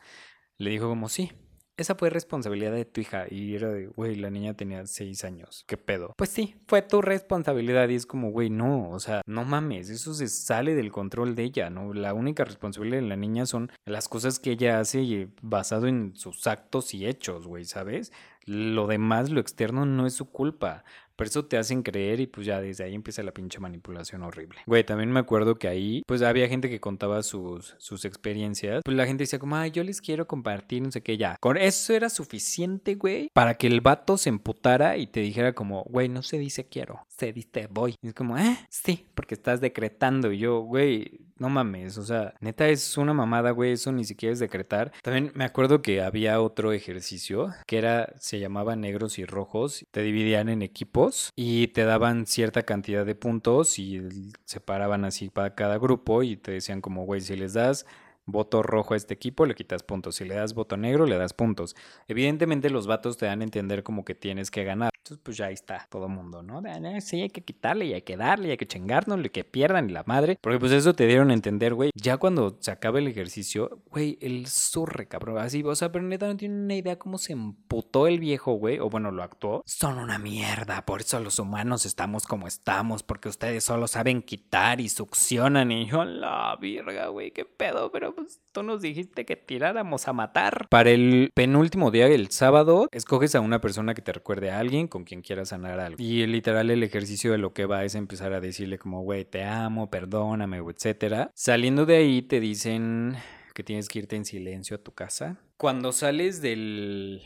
Le 0.57 0.71
dijo 0.71 0.89
como, 0.89 1.09
sí, 1.09 1.31
esa 1.77 1.95
fue 1.95 2.11
responsabilidad 2.11 2.73
de 2.73 2.85
tu 2.85 3.01
hija. 3.01 3.27
Y 3.31 3.55
era 3.55 3.69
de, 3.69 3.87
güey, 3.87 4.17
la 4.17 4.31
niña 4.31 4.55
tenía 4.55 4.87
seis 4.87 5.25
años. 5.25 5.65
¿Qué 5.67 5.77
pedo? 5.77 6.13
Pues 6.17 6.31
sí, 6.31 6.55
fue 6.67 6.83
tu 6.83 7.03
responsabilidad. 7.03 7.89
Y 7.89 7.95
es 7.95 8.07
como, 8.07 8.31
güey, 8.31 8.51
no, 8.51 8.91
o 8.91 9.01
sea, 9.01 9.23
no 9.27 9.45
mames, 9.45 9.91
eso 9.91 10.15
se 10.15 10.29
sale 10.29 10.75
del 10.75 10.93
control 10.93 11.35
de 11.35 11.45
ella, 11.45 11.71
¿no? 11.71 11.95
La 11.95 12.15
única 12.15 12.45
responsabilidad 12.45 13.03
de 13.03 13.09
la 13.09 13.17
niña 13.17 13.47
son 13.47 13.71
las 13.85 14.09
cosas 14.09 14.39
que 14.39 14.53
ella 14.53 14.81
hace 14.81 15.29
basado 15.41 15.87
en 15.87 16.15
sus 16.17 16.47
actos 16.47 16.95
y 16.95 17.07
hechos, 17.07 17.47
güey, 17.47 17.65
¿sabes? 17.65 18.13
Lo 18.45 18.87
demás, 18.87 19.31
lo 19.31 19.41
externo, 19.41 19.87
no 19.87 20.07
es 20.07 20.15
su 20.15 20.31
culpa. 20.31 20.85
Por 21.17 21.27
eso 21.27 21.45
te 21.45 21.57
hacen 21.57 21.83
creer 21.83 22.21
y 22.21 22.27
pues 22.27 22.47
ya 22.47 22.61
desde 22.61 22.85
ahí 22.85 22.95
empieza 22.95 23.23
la 23.23 23.33
pinche 23.33 23.61
manipulación 23.61 24.23
horrible. 24.23 24.61
Güey, 24.67 24.85
también 24.85 25.11
me 25.13 25.21
acuerdo 25.21 25.57
que 25.57 25.69
ahí 25.69 26.03
pues 26.07 26.23
había 26.23 26.49
gente 26.49 26.69
que 26.69 26.81
contaba 26.81 27.23
sus, 27.23 27.75
sus 27.79 28.05
experiencias. 28.05 28.83
Pues 28.85 28.97
la 28.97 29.07
gente 29.07 29.23
decía 29.23 29.39
como, 29.39 29.57
ay, 29.57 29.71
yo 29.71 29.85
les 29.85 30.01
quiero 30.01 30.27
compartir, 30.27 30.83
no 30.83 30.91
sé 30.91 31.03
qué, 31.03 31.17
ya. 31.17 31.37
Con 31.41 31.57
eso 31.57 31.93
era 31.93 32.11
suficiente, 32.11 32.95
güey, 32.95 33.31
para 33.33 33.55
que 33.55 33.67
el 33.67 33.81
vato 33.81 34.17
se 34.17 34.29
emputara 34.29 34.97
y 34.97 35.07
te 35.07 35.21
dijera 35.21 35.55
como, 35.55 35.85
güey, 35.85 36.09
no 36.09 36.23
se 36.23 36.39
dice 36.39 36.67
quiero, 36.67 37.07
se 37.09 37.33
dice 37.33 37.69
voy. 37.71 37.97
Y 38.03 38.09
es 38.09 38.15
como, 38.15 38.39
eh, 38.39 38.59
sí, 38.69 39.07
porque 39.15 39.35
estás 39.35 39.61
decretando. 39.61 40.33
Y 40.33 40.39
yo, 40.39 40.61
güey, 40.61 41.21
no 41.39 41.49
mames, 41.49 41.99
o 41.99 42.05
sea, 42.05 42.35
neta 42.41 42.69
es 42.69 42.97
una 42.97 43.13
mamada, 43.13 43.51
güey, 43.51 43.73
eso 43.73 43.91
ni 43.91 44.05
siquiera 44.05 44.33
es 44.33 44.39
decretar. 44.39 44.93
También 45.03 45.33
me 45.35 45.45
acuerdo 45.45 45.83
que 45.83 46.01
había 46.01 46.41
otro 46.41 46.73
ejercicio 46.73 47.53
que 47.67 47.79
era, 47.79 48.13
se 48.19 48.39
llamaba 48.39 48.77
negros 48.77 49.19
y 49.19 49.25
rojos, 49.25 49.85
te 49.91 50.03
dividían 50.03 50.49
en 50.49 50.63
equipos 50.63 51.02
y 51.37 51.69
te 51.69 51.85
daban 51.85 52.27
cierta 52.27 52.63
cantidad 52.63 53.05
de 53.05 53.15
puntos 53.15 53.79
y 53.79 54.03
separaban 54.45 55.05
así 55.05 55.29
para 55.29 55.55
cada 55.55 55.79
grupo 55.79 56.23
y 56.23 56.37
te 56.37 56.53
decían 56.53 56.81
como, 56.81 57.05
güey, 57.05 57.21
si 57.21 57.37
les 57.37 57.55
das 57.55 57.87
voto 58.27 58.63
rojo 58.63 58.95
a 58.95 58.97
este 58.97 59.15
equipo, 59.15 59.47
le 59.47 59.55
quitas 59.55 59.83
puntos. 59.83 60.17
Si 60.17 60.25
le 60.25 60.35
das 60.35 60.55
voto 60.55 60.77
negro, 60.77 61.07
le 61.07 61.17
das 61.17 61.33
puntos. 61.33 61.75
Evidentemente 62.09 62.71
los 62.71 62.87
vatos 62.87 63.17
te 63.17 63.27
dan 63.27 63.41
a 63.41 63.45
entender 63.45 63.83
como 63.83 64.05
que 64.05 64.15
tienes 64.15 64.51
que 64.51 64.65
ganar. 64.65 64.91
Entonces, 64.99 65.21
pues 65.25 65.37
ya 65.37 65.47
ahí 65.47 65.55
está 65.55 65.89
todo 65.91 66.09
mundo, 66.09 66.45
¿no? 66.45 66.63
Sí, 67.01 67.23
hay 67.23 67.31
que 67.31 67.43
quitarle 67.43 67.87
y 67.87 67.95
hay 67.95 68.03
que 68.03 68.17
darle 68.17 68.49
y 68.49 68.51
hay 68.53 68.57
que 68.57 68.69
chingarnos 68.69 69.19
y 69.25 69.31
que 69.31 69.43
pierdan 69.43 69.91
y 69.91 69.93
la 69.93 70.05
madre. 70.07 70.39
Porque 70.41 70.61
pues 70.61 70.71
eso 70.71 70.95
te 70.95 71.07
dieron 71.07 71.31
a 71.31 71.35
entender, 71.35 71.75
güey. 71.75 71.91
Ya 71.97 72.19
cuando 72.19 72.57
se 72.61 72.71
acaba 72.71 73.01
el 73.01 73.09
ejercicio, 73.09 73.83
güey, 73.91 74.17
el 74.21 74.47
surre, 74.47 75.09
cabrón. 75.09 75.39
Así, 75.39 75.63
o 75.65 75.75
sea, 75.75 75.91
pero 75.91 76.05
neta 76.05 76.29
no 76.29 76.37
tiene 76.37 76.55
una 76.55 76.77
idea 76.77 77.01
cómo 77.01 77.19
se 77.19 77.33
emputó 77.33 78.07
el 78.07 78.21
viejo, 78.21 78.53
güey. 78.53 78.79
O 78.79 78.91
bueno, 78.91 79.11
lo 79.11 79.25
actuó. 79.25 79.63
Son 79.67 79.99
una 79.99 80.19
mierda. 80.21 80.87
Por 80.87 81.01
eso 81.01 81.19
los 81.19 81.41
humanos 81.41 81.85
estamos 81.85 82.25
como 82.25 82.47
estamos. 82.47 83.03
Porque 83.03 83.29
ustedes 83.29 83.65
solo 83.65 83.89
saben 83.89 84.23
quitar 84.23 84.81
y 84.81 84.89
succionan. 84.89 85.73
Y 85.73 85.87
yo, 85.87 86.05
la 86.05 86.57
virga, 86.61 87.09
güey, 87.09 87.33
qué 87.33 87.45
pedo. 87.45 87.91
Pero 87.91 88.12
pues 88.15 88.41
tú 88.53 88.63
nos 88.63 88.83
dijiste 88.83 89.25
que 89.25 89.37
tiráramos 89.37 90.09
a 90.09 90.13
matar. 90.13 90.67
Para 90.69 90.91
el 90.91 91.31
penúltimo 91.35 91.91
día, 91.91 92.07
el 92.07 92.31
sábado, 92.31 92.89
escoges 92.93 93.35
a 93.35 93.41
una 93.41 93.61
persona 93.61 93.95
que 93.95 94.03
te 94.03 94.13
recuerde 94.13 94.51
a 94.51 94.59
alguien 94.59 94.89
con 94.89 95.05
quien 95.05 95.23
quieras 95.23 95.51
sanar 95.51 95.81
algo. 95.81 95.97
Y 95.99 96.27
literal 96.27 96.71
el 96.71 96.83
ejercicio 96.83 97.33
de 97.33 97.39
lo 97.39 97.53
que 97.53 97.67
va 97.67 97.85
es 97.85 97.95
empezar 97.95 98.33
a 98.33 98.41
decirle 98.41 98.79
como, 98.79 99.03
güey, 99.03 99.25
te 99.25 99.45
amo, 99.45 99.91
perdóname, 99.91 100.59
etcétera. 100.59 101.31
Saliendo 101.35 101.87
de 101.87 101.97
ahí 101.97 102.23
te 102.23 102.41
dicen 102.41 103.17
que 103.55 103.63
tienes 103.63 103.89
que 103.89 104.01
irte 104.01 104.17
en 104.17 104.25
silencio 104.25 104.77
a 104.77 104.83
tu 104.83 104.93
casa. 104.93 105.39
Cuando 105.57 105.93
sales 105.93 106.41
del 106.41 107.23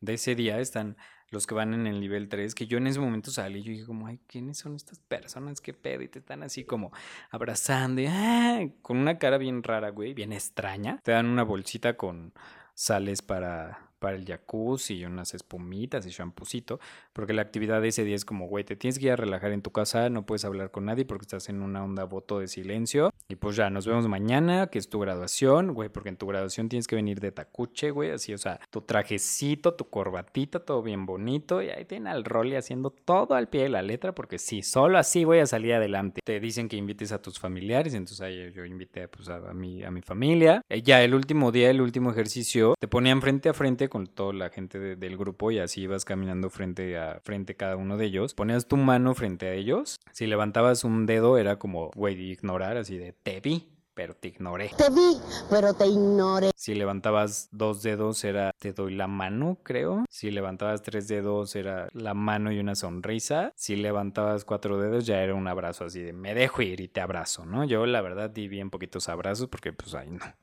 de 0.00 0.14
ese 0.14 0.34
día 0.34 0.60
están 0.60 0.96
los 1.34 1.46
que 1.46 1.54
van 1.54 1.74
en 1.74 1.86
el 1.86 2.00
nivel 2.00 2.28
3, 2.28 2.54
que 2.54 2.66
yo 2.66 2.78
en 2.78 2.86
ese 2.86 3.00
momento 3.00 3.30
salí 3.30 3.62
yo 3.62 3.72
dije 3.72 3.84
como, 3.84 4.06
ay, 4.06 4.20
¿quiénes 4.26 4.56
son 4.56 4.74
estas 4.74 5.00
personas? 5.00 5.60
¿Qué 5.60 5.74
pedo? 5.74 6.02
Y 6.02 6.08
te 6.08 6.20
están 6.20 6.42
así 6.42 6.64
como 6.64 6.92
abrazando 7.30 8.00
y, 8.00 8.06
ah", 8.08 8.66
con 8.80 8.96
una 8.96 9.18
cara 9.18 9.36
bien 9.36 9.62
rara, 9.62 9.90
güey, 9.90 10.14
bien 10.14 10.32
extraña. 10.32 11.00
Te 11.02 11.12
dan 11.12 11.26
una 11.26 11.42
bolsita 11.42 11.96
con 11.96 12.32
sales 12.74 13.20
para 13.20 13.83
para 14.04 14.16
el 14.16 14.26
jacuzzi 14.26 14.96
y 14.96 15.06
unas 15.06 15.32
espumitas 15.32 16.04
y 16.04 16.10
champucito, 16.10 16.78
porque 17.14 17.32
la 17.32 17.40
actividad 17.40 17.80
de 17.80 17.88
ese 17.88 18.04
día 18.04 18.16
es 18.16 18.26
como, 18.26 18.48
güey, 18.48 18.62
te 18.62 18.76
tienes 18.76 18.98
que 18.98 19.06
ir 19.06 19.12
a 19.12 19.16
relajar 19.16 19.50
en 19.52 19.62
tu 19.62 19.70
casa, 19.70 20.10
no 20.10 20.26
puedes 20.26 20.44
hablar 20.44 20.70
con 20.70 20.84
nadie 20.84 21.06
porque 21.06 21.22
estás 21.22 21.48
en 21.48 21.62
una 21.62 21.82
onda 21.82 22.04
voto 22.04 22.38
de 22.38 22.46
silencio. 22.46 23.14
Y 23.28 23.36
pues 23.36 23.56
ya, 23.56 23.70
nos 23.70 23.86
vemos 23.86 24.06
mañana, 24.06 24.66
que 24.66 24.78
es 24.78 24.90
tu 24.90 25.00
graduación, 25.00 25.72
güey, 25.72 25.88
porque 25.88 26.10
en 26.10 26.18
tu 26.18 26.26
graduación 26.26 26.68
tienes 26.68 26.86
que 26.86 26.96
venir 26.96 27.18
de 27.18 27.32
tacuche, 27.32 27.92
güey, 27.92 28.10
así, 28.10 28.34
o 28.34 28.36
sea, 28.36 28.60
tu 28.68 28.82
trajecito, 28.82 29.72
tu 29.72 29.88
corbatita, 29.88 30.60
todo 30.60 30.82
bien 30.82 31.06
bonito, 31.06 31.62
y 31.62 31.70
ahí 31.70 31.86
tiene 31.86 32.10
al 32.10 32.26
rol 32.26 32.48
y 32.48 32.56
haciendo 32.56 32.90
todo 32.90 33.34
al 33.34 33.48
pie 33.48 33.62
de 33.62 33.68
la 33.70 33.80
letra, 33.80 34.14
porque 34.14 34.38
sí, 34.38 34.62
solo 34.62 34.98
así 34.98 35.24
voy 35.24 35.38
a 35.38 35.46
salir 35.46 35.72
adelante. 35.72 36.20
Te 36.22 36.40
dicen 36.40 36.68
que 36.68 36.76
invites 36.76 37.10
a 37.12 37.22
tus 37.22 37.38
familiares, 37.38 37.94
entonces 37.94 38.20
ahí 38.20 38.52
yo 38.52 38.66
invité 38.66 39.08
pues, 39.08 39.30
a, 39.30 39.54
mi, 39.54 39.82
a 39.82 39.90
mi 39.90 40.02
familia. 40.02 40.60
Eh, 40.68 40.82
ya 40.82 41.02
el 41.02 41.14
último 41.14 41.52
día, 41.52 41.70
el 41.70 41.80
último 41.80 42.10
ejercicio, 42.10 42.74
te 42.78 42.86
ponían 42.86 43.22
frente 43.22 43.48
a 43.48 43.54
frente 43.54 43.88
con 43.94 44.08
toda 44.08 44.32
la 44.32 44.50
gente 44.50 44.96
del 44.96 45.16
grupo 45.16 45.52
y 45.52 45.60
así 45.60 45.82
ibas 45.82 46.04
caminando 46.04 46.50
frente 46.50 46.98
a 46.98 47.20
frente 47.22 47.54
cada 47.54 47.76
uno 47.76 47.96
de 47.96 48.06
ellos. 48.06 48.34
Ponías 48.34 48.66
tu 48.66 48.76
mano 48.76 49.14
frente 49.14 49.46
a 49.46 49.52
ellos. 49.52 50.00
Si 50.10 50.26
levantabas 50.26 50.82
un 50.82 51.06
dedo 51.06 51.38
era 51.38 51.60
como, 51.60 51.92
güey, 51.94 52.20
ignorar, 52.32 52.76
así 52.76 52.98
de 52.98 53.12
te 53.12 53.38
vi, 53.38 53.68
pero 53.94 54.14
te 54.14 54.26
ignoré. 54.26 54.72
Te 54.76 54.90
vi, 54.90 55.16
pero 55.48 55.74
te 55.74 55.86
ignoré. 55.86 56.50
Si 56.56 56.74
levantabas 56.74 57.48
dos 57.52 57.84
dedos 57.84 58.24
era 58.24 58.50
te 58.58 58.72
doy 58.72 58.96
la 58.96 59.06
mano, 59.06 59.58
creo. 59.62 60.04
Si 60.10 60.32
levantabas 60.32 60.82
tres 60.82 61.06
dedos 61.06 61.54
era 61.54 61.88
la 61.92 62.14
mano 62.14 62.50
y 62.50 62.58
una 62.58 62.74
sonrisa. 62.74 63.52
Si 63.54 63.76
levantabas 63.76 64.44
cuatro 64.44 64.76
dedos 64.76 65.06
ya 65.06 65.22
era 65.22 65.36
un 65.36 65.46
abrazo 65.46 65.84
así 65.84 66.00
de 66.00 66.12
me 66.12 66.34
dejo 66.34 66.62
ir 66.62 66.80
y 66.80 66.88
te 66.88 67.00
abrazo, 67.00 67.46
¿no? 67.46 67.62
Yo 67.62 67.86
la 67.86 68.00
verdad 68.00 68.28
di 68.28 68.48
bien 68.48 68.70
poquitos 68.70 69.08
abrazos 69.08 69.46
porque 69.46 69.72
pues 69.72 69.94
ay 69.94 70.10
no. 70.10 70.34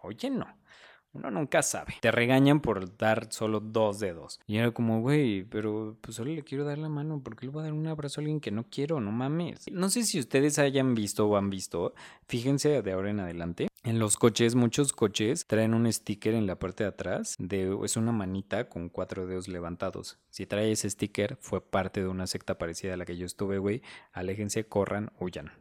Oye, 0.00 0.30
no. 0.30 0.46
Uno 1.14 1.30
nunca 1.30 1.62
sabe. 1.62 1.94
Te 2.00 2.10
regañan 2.10 2.60
por 2.60 2.96
dar 2.96 3.32
solo 3.32 3.60
dos 3.60 4.00
dedos. 4.00 4.40
Y 4.46 4.56
era 4.58 4.72
como, 4.72 5.00
güey, 5.00 5.44
pero 5.44 5.96
pues 6.00 6.16
solo 6.16 6.32
le 6.32 6.42
quiero 6.42 6.64
dar 6.64 6.78
la 6.78 6.88
mano. 6.88 7.22
¿Por 7.22 7.36
qué 7.36 7.46
le 7.46 7.52
voy 7.52 7.60
a 7.60 7.64
dar 7.64 7.72
un 7.72 7.86
abrazo 7.86 8.20
a 8.20 8.22
alguien 8.22 8.40
que 8.40 8.50
no 8.50 8.66
quiero? 8.68 9.00
No 9.00 9.12
mames. 9.12 9.64
No 9.70 9.88
sé 9.88 10.02
si 10.02 10.18
ustedes 10.18 10.58
hayan 10.58 10.94
visto 10.94 11.26
o 11.26 11.36
han 11.36 11.50
visto. 11.50 11.94
Fíjense 12.26 12.82
de 12.82 12.92
ahora 12.92 13.10
en 13.10 13.20
adelante. 13.20 13.68
En 13.84 13.98
los 13.98 14.16
coches, 14.16 14.54
muchos 14.54 14.94
coches 14.94 15.46
traen 15.46 15.74
un 15.74 15.92
sticker 15.92 16.32
en 16.32 16.46
la 16.46 16.58
parte 16.58 16.84
de 16.84 16.88
atrás. 16.88 17.36
De, 17.38 17.78
es 17.84 17.98
una 17.98 18.12
manita 18.12 18.70
con 18.70 18.88
cuatro 18.88 19.26
dedos 19.26 19.46
levantados. 19.46 20.18
Si 20.30 20.46
trae 20.46 20.72
ese 20.72 20.88
sticker, 20.88 21.36
fue 21.40 21.60
parte 21.60 22.00
de 22.00 22.08
una 22.08 22.26
secta 22.26 22.56
parecida 22.56 22.94
a 22.94 22.96
la 22.96 23.04
que 23.04 23.18
yo 23.18 23.26
estuve, 23.26 23.58
güey. 23.58 23.82
Aléjense, 24.12 24.64
corran, 24.66 25.12
huyan. 25.20 25.52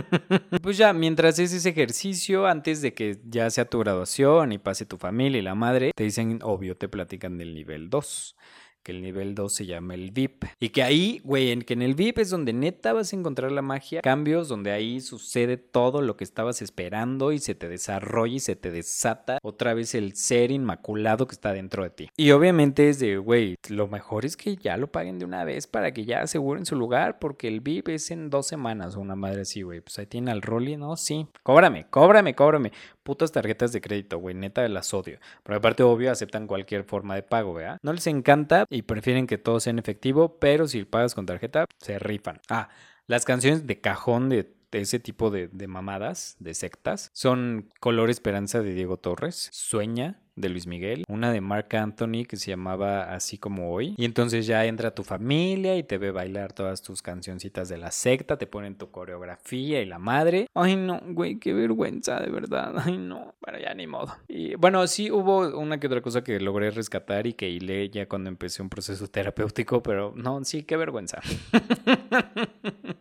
pues 0.62 0.78
ya, 0.78 0.94
mientras 0.94 1.34
haces 1.34 1.52
ese 1.52 1.68
ejercicio, 1.68 2.46
antes 2.46 2.80
de 2.80 2.94
que 2.94 3.20
ya 3.28 3.50
sea 3.50 3.66
tu 3.66 3.78
graduación 3.78 4.52
y 4.52 4.58
pase 4.58 4.86
tu 4.88 4.96
familia 4.96 5.38
y 5.38 5.42
la 5.42 5.54
madre, 5.54 5.92
te 5.94 6.04
dicen, 6.04 6.40
obvio, 6.42 6.76
te 6.76 6.88
platican 6.88 7.38
del 7.38 7.54
nivel 7.54 7.90
2 7.90 8.36
que 8.82 8.92
el 8.92 9.02
nivel 9.02 9.34
2 9.34 9.52
se 9.52 9.66
llama 9.66 9.94
el 9.94 10.10
VIP. 10.12 10.44
Y 10.60 10.70
que 10.70 10.82
ahí, 10.82 11.20
güey, 11.24 11.50
en 11.50 11.62
que 11.62 11.74
en 11.74 11.82
el 11.82 11.94
VIP 11.94 12.18
es 12.18 12.30
donde 12.30 12.52
neta 12.52 12.92
vas 12.92 13.12
a 13.12 13.16
encontrar 13.16 13.52
la 13.52 13.60
magia, 13.60 14.00
cambios 14.00 14.48
donde 14.48 14.70
ahí 14.70 15.00
sucede 15.00 15.56
todo 15.56 16.00
lo 16.00 16.16
que 16.16 16.24
estabas 16.24 16.62
esperando 16.62 17.32
y 17.32 17.38
se 17.38 17.54
te 17.54 17.68
desarrolla 17.68 18.36
y 18.36 18.40
se 18.40 18.56
te 18.56 18.70
desata 18.70 19.38
otra 19.42 19.74
vez 19.74 19.94
el 19.94 20.14
ser 20.16 20.50
inmaculado 20.50 21.26
que 21.26 21.34
está 21.34 21.52
dentro 21.52 21.82
de 21.82 21.90
ti. 21.90 22.08
Y 22.16 22.30
obviamente 22.30 22.88
es 22.88 22.98
de, 22.98 23.18
güey, 23.18 23.56
lo 23.68 23.88
mejor 23.88 24.24
es 24.24 24.36
que 24.36 24.56
ya 24.56 24.76
lo 24.76 24.90
paguen 24.90 25.18
de 25.18 25.24
una 25.24 25.44
vez 25.44 25.66
para 25.66 25.92
que 25.92 26.04
ya 26.04 26.22
aseguren 26.22 26.64
su 26.64 26.76
lugar, 26.76 27.18
porque 27.18 27.48
el 27.48 27.60
VIP 27.60 27.88
es 27.88 28.10
en 28.10 28.30
dos 28.30 28.46
semanas 28.46 28.96
una 28.96 29.16
madre 29.16 29.42
así, 29.42 29.62
güey. 29.62 29.80
Pues 29.80 29.98
ahí 29.98 30.06
tiene 30.06 30.30
al 30.30 30.42
Rolly, 30.42 30.76
¿no? 30.76 30.96
Sí. 30.96 31.26
Cóbrame, 31.42 31.86
cóbrame, 31.90 32.34
cóbrame 32.34 32.72
putas 33.08 33.32
tarjetas 33.32 33.72
de 33.72 33.80
crédito, 33.80 34.18
güey, 34.18 34.34
neta 34.34 34.68
las 34.68 34.92
odio. 34.92 35.18
Pero 35.42 35.56
aparte, 35.56 35.82
obvio, 35.82 36.12
aceptan 36.12 36.46
cualquier 36.46 36.84
forma 36.84 37.14
de 37.14 37.22
pago, 37.22 37.54
¿verdad? 37.54 37.78
No 37.82 37.94
les 37.94 38.06
encanta 38.06 38.66
y 38.68 38.82
prefieren 38.82 39.26
que 39.26 39.38
todo 39.38 39.60
sea 39.60 39.70
en 39.70 39.78
efectivo, 39.78 40.38
pero 40.38 40.68
si 40.68 40.84
pagas 40.84 41.14
con 41.14 41.24
tarjeta, 41.24 41.64
se 41.78 41.98
rifan. 41.98 42.42
Ah, 42.50 42.68
las 43.06 43.24
canciones 43.24 43.66
de 43.66 43.80
cajón 43.80 44.28
de 44.28 44.52
ese 44.72 45.00
tipo 45.00 45.30
de, 45.30 45.48
de, 45.48 45.68
mamadas, 45.68 46.36
de 46.38 46.52
sectas, 46.52 47.08
son 47.14 47.70
Color 47.80 48.10
Esperanza 48.10 48.60
de 48.60 48.74
Diego 48.74 48.98
Torres, 48.98 49.48
Sueña 49.52 50.20
de 50.38 50.48
Luis 50.48 50.66
Miguel, 50.66 51.04
una 51.08 51.32
de 51.32 51.40
Mark 51.40 51.74
Anthony 51.76 52.24
que 52.28 52.36
se 52.36 52.50
llamaba 52.50 53.14
Así 53.14 53.38
como 53.38 53.72
hoy. 53.72 53.94
Y 53.96 54.04
entonces 54.04 54.46
ya 54.46 54.64
entra 54.66 54.94
tu 54.94 55.04
familia 55.04 55.76
y 55.76 55.82
te 55.82 55.98
ve 55.98 56.10
bailar 56.10 56.52
todas 56.52 56.82
tus 56.82 57.02
cancioncitas 57.02 57.68
de 57.68 57.78
la 57.78 57.90
secta, 57.90 58.38
te 58.38 58.46
ponen 58.46 58.76
tu 58.76 58.90
coreografía 58.90 59.80
y 59.80 59.86
la 59.86 59.98
madre. 59.98 60.46
Ay 60.54 60.76
no, 60.76 61.00
güey, 61.04 61.38
qué 61.38 61.52
vergüenza, 61.52 62.20
de 62.20 62.30
verdad. 62.30 62.74
Ay 62.78 62.98
no, 62.98 63.34
pero 63.44 63.58
ya 63.58 63.74
ni 63.74 63.86
modo. 63.86 64.14
Y 64.28 64.54
bueno, 64.56 64.86
sí 64.86 65.10
hubo 65.10 65.58
una 65.58 65.80
que 65.80 65.86
otra 65.86 66.02
cosa 66.02 66.22
que 66.22 66.40
logré 66.40 66.70
rescatar 66.70 67.26
y 67.26 67.34
que 67.34 67.48
hilé 67.48 67.90
ya 67.90 68.08
cuando 68.08 68.28
empecé 68.28 68.62
un 68.62 68.68
proceso 68.68 69.06
terapéutico, 69.08 69.82
pero 69.82 70.12
no, 70.16 70.44
sí, 70.44 70.62
qué 70.62 70.76
vergüenza. 70.76 71.20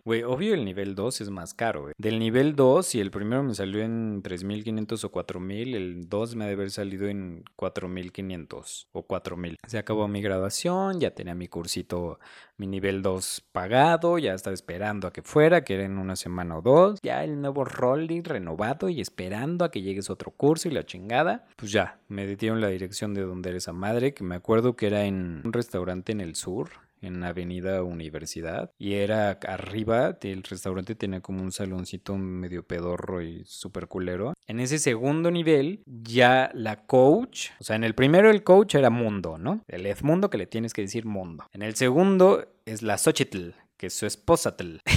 Güey, 0.08 0.24
obvio 0.24 0.54
el 0.54 0.64
nivel 0.64 0.96
2 0.96 1.20
es 1.20 1.30
más 1.30 1.54
caro, 1.54 1.82
güey. 1.82 1.94
Del 1.98 2.18
nivel 2.18 2.56
2, 2.56 2.86
si 2.86 3.02
el 3.02 3.12
primero 3.12 3.44
me 3.44 3.54
salió 3.54 3.82
en 3.82 4.24
3.500 4.24 5.04
o 5.04 5.12
4.000, 5.12 5.76
el 5.76 6.08
2 6.08 6.36
me 6.38 6.46
ha 6.46 6.48
de 6.48 6.54
haber 6.54 6.72
salido 6.72 7.10
en 7.10 7.27
4500 7.56 8.90
o 8.92 9.04
4000. 9.04 9.58
Se 9.68 9.78
acabó 9.78 10.08
mi 10.08 10.22
graduación, 10.22 11.00
ya 11.00 11.12
tenía 11.12 11.36
mi 11.36 11.48
cursito, 11.48 12.20
mi 12.58 12.68
nivel 12.68 13.02
2 13.02 13.44
pagado, 13.52 14.18
ya 14.18 14.34
estaba 14.34 14.54
esperando 14.54 15.08
a 15.08 15.14
que 15.14 15.22
fuera, 15.22 15.64
que 15.64 15.76
era 15.76 15.86
en 15.86 15.98
una 15.98 16.16
semana 16.16 16.58
o 16.58 16.62
dos. 16.62 17.00
Ya 17.02 17.24
el 17.24 17.42
nuevo 17.42 17.66
rolling 17.66 18.24
renovado 18.24 18.90
y 18.90 19.02
esperando 19.02 19.66
a 19.66 19.72
que 19.72 19.82
llegues 19.82 20.10
otro 20.10 20.32
curso 20.32 20.68
y 20.68 20.72
la 20.72 20.86
chingada. 20.86 21.46
Pues 21.56 21.72
ya, 21.72 22.00
me 22.08 22.26
dieron 22.36 22.62
la 22.62 22.70
dirección 22.70 23.14
de 23.14 23.22
donde 23.22 23.50
eres 23.50 23.68
a 23.68 23.74
madre, 23.74 24.14
que 24.14 24.24
me 24.24 24.36
acuerdo 24.36 24.76
que 24.76 24.88
era 24.88 25.06
en 25.06 25.42
un 25.44 25.54
restaurante 25.54 26.12
en 26.12 26.22
el 26.22 26.36
sur, 26.36 26.70
en 27.02 27.24
Avenida 27.24 27.84
Universidad. 27.84 28.72
Y 28.78 28.94
era 28.94 29.32
arriba, 29.32 30.18
el 30.22 30.44
restaurante 30.44 30.96
tenía 30.96 31.22
como 31.22 31.44
un 31.44 31.52
saloncito 31.52 32.18
medio 32.18 32.64
pedorro 32.64 33.22
y 33.22 33.44
súper 33.46 33.88
culero. 33.88 34.34
En 34.48 34.60
ese 34.60 34.80
segundo 34.80 35.32
nivel, 35.32 35.82
ya 35.86 36.52
la 36.54 36.86
coach, 36.86 37.50
o 37.60 37.64
sea, 37.64 37.76
en 37.76 37.84
el 37.84 37.96
primero 37.96 38.30
el 38.30 38.44
coach 38.44 38.76
era 38.76 38.90
Mundo, 38.90 39.38
¿no? 39.38 39.64
El 39.68 39.86
Edmundo 39.86 40.30
que 40.30 40.38
le 40.38 40.48
tienes 40.48 40.74
que 40.74 40.82
decir 40.82 41.06
Mundo. 41.06 41.46
En 41.54 41.62
el 41.62 41.76
segundo 41.76 42.46
es 42.66 42.82
la 42.82 42.98
Xochitl, 42.98 43.52
que 43.78 43.88
es 43.88 43.94
su 43.94 44.06
esposa. 44.06 44.56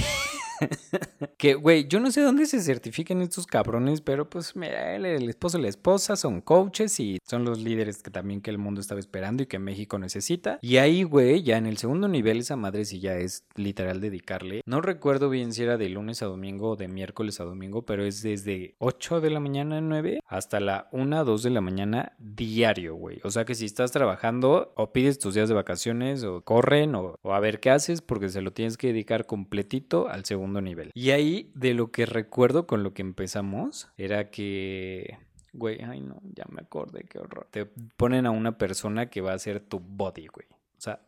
que, 1.37 1.53
güey, 1.55 1.87
yo 1.87 1.99
no 1.99 2.11
sé 2.11 2.21
dónde 2.21 2.45
se 2.45 2.61
certifican 2.61 3.21
estos 3.21 3.47
cabrones, 3.47 4.01
pero 4.01 4.29
pues 4.29 4.55
mira, 4.55 4.95
el, 4.95 5.29
esposo 5.29 5.57
y 5.57 5.63
la 5.63 5.67
esposa 5.69 6.15
son 6.15 6.41
coaches 6.41 6.99
y 6.99 7.19
son 7.27 7.45
los 7.45 7.59
líderes 7.59 8.01
que 8.03 8.11
también 8.11 8.41
que 8.41 8.51
el 8.51 8.57
mundo 8.57 8.81
estaba 8.81 8.99
esperando 8.99 9.43
y 9.43 9.47
que 9.47 9.59
México 9.59 9.97
necesita. 9.97 10.59
Y 10.61 10.77
ahí, 10.77 11.03
güey, 11.03 11.43
ya 11.43 11.57
en 11.57 11.65
el 11.65 11.77
segundo 11.77 12.07
nivel, 12.07 12.39
esa 12.39 12.55
madre 12.55 12.85
sí 12.85 12.99
ya 12.99 13.17
es 13.17 13.45
literal 13.55 14.01
dedicarle. 14.01 14.61
No 14.65 14.81
recuerdo 14.81 15.29
bien 15.29 15.53
si 15.53 15.63
era 15.63 15.77
de 15.77 15.89
lunes 15.89 16.21
a 16.21 16.27
domingo 16.27 16.71
o 16.71 16.75
de 16.75 16.87
miércoles 16.87 17.39
a 17.39 17.43
domingo, 17.43 17.85
pero 17.85 18.05
es 18.05 18.21
desde 18.21 18.75
8 18.79 19.21
de 19.21 19.29
la 19.29 19.39
mañana 19.39 19.77
a 19.77 19.81
9 19.81 20.19
hasta 20.25 20.59
la 20.59 20.87
1, 20.91 21.25
2 21.25 21.43
de 21.43 21.49
la 21.49 21.61
mañana 21.61 22.13
diario, 22.19 22.95
güey. 22.95 23.19
O 23.23 23.31
sea 23.31 23.45
que 23.45 23.55
si 23.55 23.65
estás 23.65 23.91
trabajando 23.91 24.73
o 24.75 24.91
pides 24.91 25.19
tus 25.19 25.33
días 25.33 25.49
de 25.49 25.55
vacaciones 25.55 26.23
o 26.23 26.41
corren 26.41 26.95
o, 26.95 27.15
o 27.21 27.33
a 27.33 27.39
ver 27.39 27.59
qué 27.59 27.69
haces 27.69 28.01
porque 28.01 28.29
se 28.29 28.41
lo 28.41 28.51
tienes 28.51 28.77
que 28.77 28.87
dedicar 28.87 29.25
completito 29.25 30.07
al 30.09 30.25
segundo 30.25 30.50
nivel. 30.59 30.91
Y 30.93 31.11
ahí, 31.11 31.51
de 31.55 31.73
lo 31.73 31.91
que 31.91 32.05
recuerdo 32.05 32.67
con 32.67 32.83
lo 32.83 32.93
que 32.93 33.03
empezamos, 33.03 33.89
era 33.97 34.29
que 34.31 35.17
Güey, 35.53 35.81
ay 35.81 36.01
no, 36.01 36.21
ya 36.33 36.45
me 36.49 36.61
acordé, 36.61 37.03
qué 37.03 37.19
horror. 37.19 37.47
Te 37.51 37.65
ponen 37.65 38.25
a 38.25 38.31
una 38.31 38.57
persona 38.57 39.09
que 39.09 39.21
va 39.21 39.33
a 39.33 39.39
ser 39.39 39.59
tu 39.59 39.79
body, 39.79 40.27
güey. 40.27 40.47
O 40.51 40.81
sea, 40.81 41.01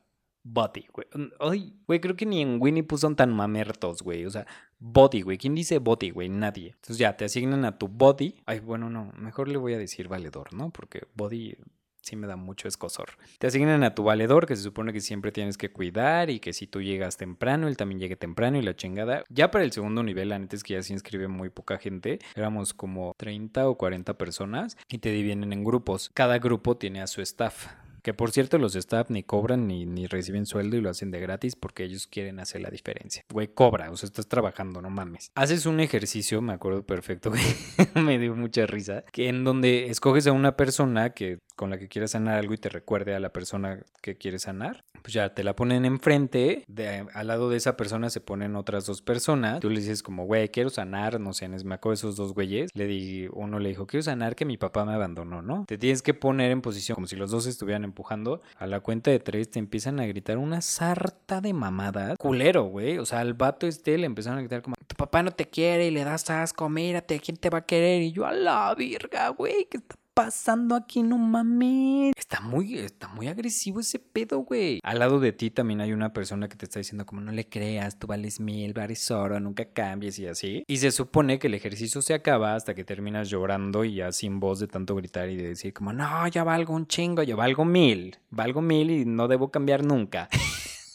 body, 0.43 0.85
güey. 0.91 1.07
Ay, 1.39 1.73
güey, 1.87 2.01
creo 2.01 2.15
que 2.15 2.25
ni 2.25 2.41
en 2.41 2.61
Winnie 2.61 2.83
Pooh 2.83 2.97
son 2.97 3.15
tan 3.15 3.33
mamertos, 3.33 4.01
güey. 4.01 4.25
O 4.25 4.29
sea, 4.29 4.45
body, 4.79 5.21
güey. 5.21 5.37
¿Quién 5.37 5.55
dice 5.55 5.79
body, 5.79 6.09
güey? 6.09 6.27
Nadie. 6.27 6.71
Entonces 6.71 6.97
ya, 6.97 7.15
te 7.15 7.25
asignan 7.25 7.63
a 7.63 7.77
tu 7.77 7.87
body. 7.87 8.35
Ay, 8.45 8.59
bueno, 8.59 8.89
no, 8.89 9.13
mejor 9.17 9.47
le 9.47 9.57
voy 9.57 9.73
a 9.73 9.77
decir 9.77 10.09
valedor, 10.09 10.53
¿no? 10.53 10.71
Porque 10.71 11.07
body 11.15 11.55
sí 12.03 12.15
me 12.15 12.27
da 12.27 12.35
mucho 12.35 12.67
escosor. 12.67 13.11
Te 13.39 13.47
asignan 13.47 13.83
a 13.83 13.95
tu 13.95 14.03
valedor, 14.03 14.45
que 14.45 14.55
se 14.55 14.61
supone 14.61 14.93
que 14.93 15.01
siempre 15.01 15.31
tienes 15.31 15.57
que 15.57 15.71
cuidar 15.71 16.29
y 16.29 16.39
que 16.39 16.53
si 16.53 16.67
tú 16.67 16.81
llegas 16.81 17.17
temprano, 17.17 17.67
él 17.67 17.77
también 17.77 17.99
llegue 17.99 18.15
temprano 18.15 18.57
y 18.57 18.61
la 18.61 18.75
chingada. 18.75 19.23
Ya 19.29 19.49
para 19.49 19.63
el 19.63 19.71
segundo 19.71 20.03
nivel, 20.03 20.31
antes 20.31 20.63
que 20.63 20.73
ya 20.73 20.83
se 20.83 20.93
inscribe 20.93 21.27
muy 21.27 21.49
poca 21.49 21.77
gente, 21.77 22.19
éramos 22.35 22.73
como 22.73 23.13
30 23.17 23.67
o 23.67 23.77
40 23.77 24.17
personas 24.17 24.77
y 24.89 24.99
te 24.99 25.09
dividen 25.09 25.51
en 25.51 25.63
grupos. 25.63 26.11
Cada 26.13 26.39
grupo 26.39 26.77
tiene 26.77 27.01
a 27.01 27.07
su 27.07 27.21
staff. 27.21 27.67
Que 28.03 28.13
por 28.13 28.31
cierto, 28.31 28.57
los 28.57 28.75
staff 28.75 29.09
ni 29.09 29.23
cobran 29.23 29.65
ni, 29.65 29.85
ni 29.85 30.07
reciben 30.07 30.45
sueldo 30.45 30.75
y 30.75 30.81
lo 30.81 30.89
hacen 30.89 31.09
de 31.09 31.21
gratis 31.21 31.55
porque 31.55 31.85
ellos 31.85 32.05
quieren 32.05 32.37
hacer 32.41 32.59
la 32.59 32.69
diferencia. 32.69 33.23
Güey, 33.31 33.47
cobra, 33.47 33.89
o 33.91 33.95
sea, 33.95 34.07
estás 34.07 34.27
trabajando, 34.27 34.81
no 34.81 34.89
mames. 34.89 35.31
Haces 35.35 35.65
un 35.65 35.79
ejercicio, 35.79 36.41
me 36.41 36.51
acuerdo 36.51 36.85
perfecto, 36.85 37.31
me 37.95 38.19
dio 38.19 38.35
mucha 38.35 38.65
risa, 38.65 39.05
que 39.13 39.29
en 39.29 39.45
donde 39.45 39.85
escoges 39.85 40.27
a 40.27 40.33
una 40.33 40.57
persona 40.57 41.11
que 41.11 41.39
con 41.55 41.69
la 41.69 41.77
que 41.77 41.87
quieras 41.87 42.11
sanar 42.11 42.39
algo 42.39 42.53
y 42.53 42.57
te 42.57 42.69
recuerde 42.69 43.15
a 43.15 43.19
la 43.19 43.31
persona 43.31 43.83
que 44.01 44.15
quieres 44.15 44.43
sanar, 44.43 44.83
pues 45.01 45.13
ya 45.13 45.33
te 45.33 45.43
la 45.43 45.55
ponen 45.55 45.85
enfrente, 45.85 46.63
de, 46.67 47.05
al 47.13 47.27
lado 47.27 47.49
de 47.49 47.57
esa 47.57 47.77
persona 47.77 48.09
se 48.09 48.21
ponen 48.21 48.55
otras 48.55 48.85
dos 48.85 49.01
personas, 49.01 49.59
tú 49.59 49.69
le 49.69 49.79
dices 49.79 50.03
como, 50.03 50.25
güey, 50.25 50.49
quiero 50.49 50.69
sanar, 50.69 51.19
no 51.19 51.33
sé, 51.33 51.47
me 51.47 51.75
acuerdo 51.75 51.93
esos 51.93 52.15
dos 52.15 52.33
güeyes, 52.33 52.71
le 52.73 52.87
di, 52.87 53.27
uno 53.33 53.59
le 53.59 53.69
dijo, 53.69 53.85
quiero 53.87 54.03
sanar 54.03 54.35
que 54.35 54.45
mi 54.45 54.57
papá 54.57 54.85
me 54.85 54.93
abandonó, 54.93 55.41
¿no? 55.41 55.65
Te 55.67 55.77
tienes 55.77 56.01
que 56.01 56.13
poner 56.13 56.51
en 56.51 56.61
posición 56.61 56.95
como 56.95 57.07
si 57.07 57.15
los 57.15 57.31
dos 57.31 57.45
estuvieran 57.45 57.83
empujando, 57.83 58.41
a 58.57 58.65
la 58.67 58.79
cuenta 58.79 59.11
de 59.11 59.19
tres 59.19 59.49
te 59.51 59.59
empiezan 59.59 59.99
a 59.99 60.05
gritar 60.05 60.37
una 60.37 60.61
sarta 60.61 61.41
de 61.41 61.53
mamada, 61.53 62.15
culero, 62.17 62.65
güey, 62.65 62.97
o 62.97 63.05
sea, 63.05 63.19
al 63.19 63.33
vato 63.33 63.67
este 63.67 63.97
le 63.97 64.05
empezaron 64.05 64.39
a 64.39 64.41
gritar 64.41 64.61
como, 64.61 64.75
tu 64.87 64.95
papá 64.95 65.23
no 65.23 65.31
te 65.31 65.47
quiere 65.49 65.87
y 65.87 65.91
le 65.91 66.03
das 66.03 66.29
asco, 66.29 66.69
mírate, 66.69 67.19
¿quién 67.19 67.37
te 67.37 67.49
va 67.49 67.59
a 67.59 67.65
querer? 67.65 68.01
Y 68.01 68.11
yo, 68.11 68.25
a 68.25 68.31
la 68.31 68.73
virga, 68.75 69.29
güey, 69.29 69.67
¿qué 69.69 69.77
está 69.77 69.95
pasando 70.13 70.75
aquí? 70.75 71.03
No 71.03 71.17
mames. 71.17 72.13
Está 72.17 72.41
muy, 72.41 72.77
está 72.77 73.07
muy 73.07 73.27
agresivo 73.27 73.79
ese 73.79 73.99
pedo, 73.99 74.39
güey. 74.39 74.79
Al 74.83 74.99
lado 74.99 75.19
de 75.19 75.31
ti 75.31 75.49
también 75.49 75.81
hay 75.81 75.93
una 75.93 76.13
persona 76.13 76.47
que 76.47 76.55
te 76.55 76.65
está 76.65 76.79
diciendo 76.79 77.05
como 77.05 77.21
no 77.21 77.31
le 77.31 77.47
creas, 77.47 77.99
tú 77.99 78.07
vales 78.07 78.39
mil, 78.39 78.73
vales 78.73 79.09
oro, 79.11 79.39
nunca 79.39 79.65
cambies 79.65 80.19
y 80.19 80.27
así. 80.27 80.63
Y 80.67 80.77
se 80.77 80.91
supone 80.91 81.39
que 81.39 81.47
el 81.47 81.53
ejercicio 81.53 82.01
se 82.01 82.13
acaba 82.13 82.55
hasta 82.55 82.73
que 82.73 82.83
terminas 82.83 83.29
llorando 83.29 83.83
y 83.83 83.95
ya 83.95 84.11
sin 84.11 84.39
voz 84.39 84.59
de 84.59 84.67
tanto 84.67 84.95
gritar 84.95 85.29
y 85.29 85.35
de 85.35 85.49
decir 85.49 85.73
como 85.73 85.93
no, 85.93 86.27
ya 86.27 86.43
valgo 86.43 86.73
un 86.73 86.87
chingo, 86.87 87.23
yo 87.23 87.37
valgo 87.37 87.65
mil, 87.65 88.17
valgo 88.29 88.61
mil 88.61 88.91
y 88.91 89.05
no 89.05 89.27
debo 89.27 89.51
cambiar 89.51 89.83
nunca. 89.83 90.29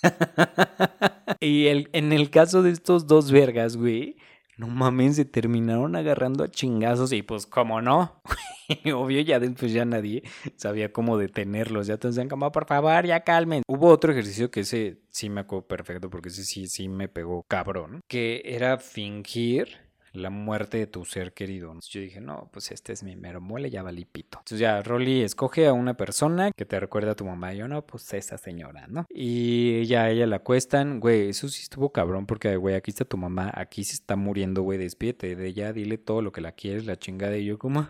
y 1.40 1.66
el, 1.66 1.90
en 1.92 2.12
el 2.12 2.30
caso 2.30 2.62
de 2.62 2.70
estos 2.70 3.06
dos 3.06 3.30
vergas, 3.30 3.76
güey, 3.76 4.16
no 4.58 4.66
mames, 4.66 5.16
se 5.16 5.24
terminaron 5.24 5.94
agarrando 5.94 6.42
a 6.42 6.50
chingazos 6.50 7.12
y 7.12 7.22
pues 7.22 7.46
como 7.46 7.80
no. 7.80 8.20
Obvio, 8.94 9.20
ya 9.20 9.38
después 9.38 9.72
ya 9.72 9.84
nadie 9.84 10.24
sabía 10.56 10.92
cómo 10.92 11.16
detenerlos. 11.16 11.86
Ya 11.86 11.96
te 11.96 12.08
decían 12.08 12.28
como, 12.28 12.50
por 12.50 12.66
favor, 12.66 13.06
ya 13.06 13.20
calmen. 13.20 13.62
Hubo 13.68 13.88
otro 13.88 14.12
ejercicio 14.12 14.50
que 14.50 14.60
ese 14.60 15.00
sí 15.10 15.30
me 15.30 15.42
acuerdo 15.42 15.68
perfecto 15.68 16.10
porque 16.10 16.28
ese 16.28 16.42
sí, 16.44 16.66
sí 16.66 16.88
me 16.88 17.08
pegó 17.08 17.44
cabrón. 17.44 18.00
Que 18.08 18.42
era 18.44 18.78
fingir 18.78 19.87
la 20.18 20.30
muerte 20.30 20.78
de 20.78 20.86
tu 20.86 21.04
ser 21.04 21.32
querido. 21.32 21.74
Yo 21.88 22.00
dije, 22.00 22.20
no, 22.20 22.48
pues 22.52 22.70
este 22.70 22.92
es 22.92 23.02
mi 23.02 23.16
mero 23.16 23.40
mole, 23.40 23.70
ya 23.70 23.82
valí 23.82 24.04
pito. 24.04 24.38
Entonces 24.38 24.58
ya, 24.58 24.82
Rolly 24.82 25.22
escoge 25.22 25.66
a 25.66 25.72
una 25.72 25.94
persona 25.94 26.52
que 26.52 26.64
te 26.64 26.78
recuerda 26.78 27.12
a 27.12 27.14
tu 27.14 27.24
mamá. 27.24 27.54
Y 27.54 27.58
yo, 27.58 27.68
no, 27.68 27.86
pues 27.86 28.12
esa 28.14 28.38
señora, 28.38 28.86
¿no? 28.88 29.06
Y 29.08 29.84
ya 29.86 30.10
ella 30.10 30.26
la 30.26 30.36
acuestan, 30.36 31.00
güey, 31.00 31.28
eso 31.30 31.48
sí 31.48 31.62
estuvo 31.62 31.92
cabrón 31.92 32.26
porque, 32.26 32.56
güey, 32.56 32.74
aquí 32.74 32.90
está 32.90 33.04
tu 33.04 33.16
mamá, 33.16 33.50
aquí 33.54 33.84
se 33.84 33.94
está 33.94 34.16
muriendo, 34.16 34.62
güey, 34.62 34.78
despídete 34.78 35.36
de 35.36 35.46
ella, 35.46 35.72
dile 35.72 35.98
todo 35.98 36.22
lo 36.22 36.32
que 36.32 36.40
la 36.40 36.52
quieres, 36.52 36.86
la 36.86 36.96
chingada. 36.96 37.36
Y 37.36 37.46
yo 37.46 37.58
como, 37.58 37.88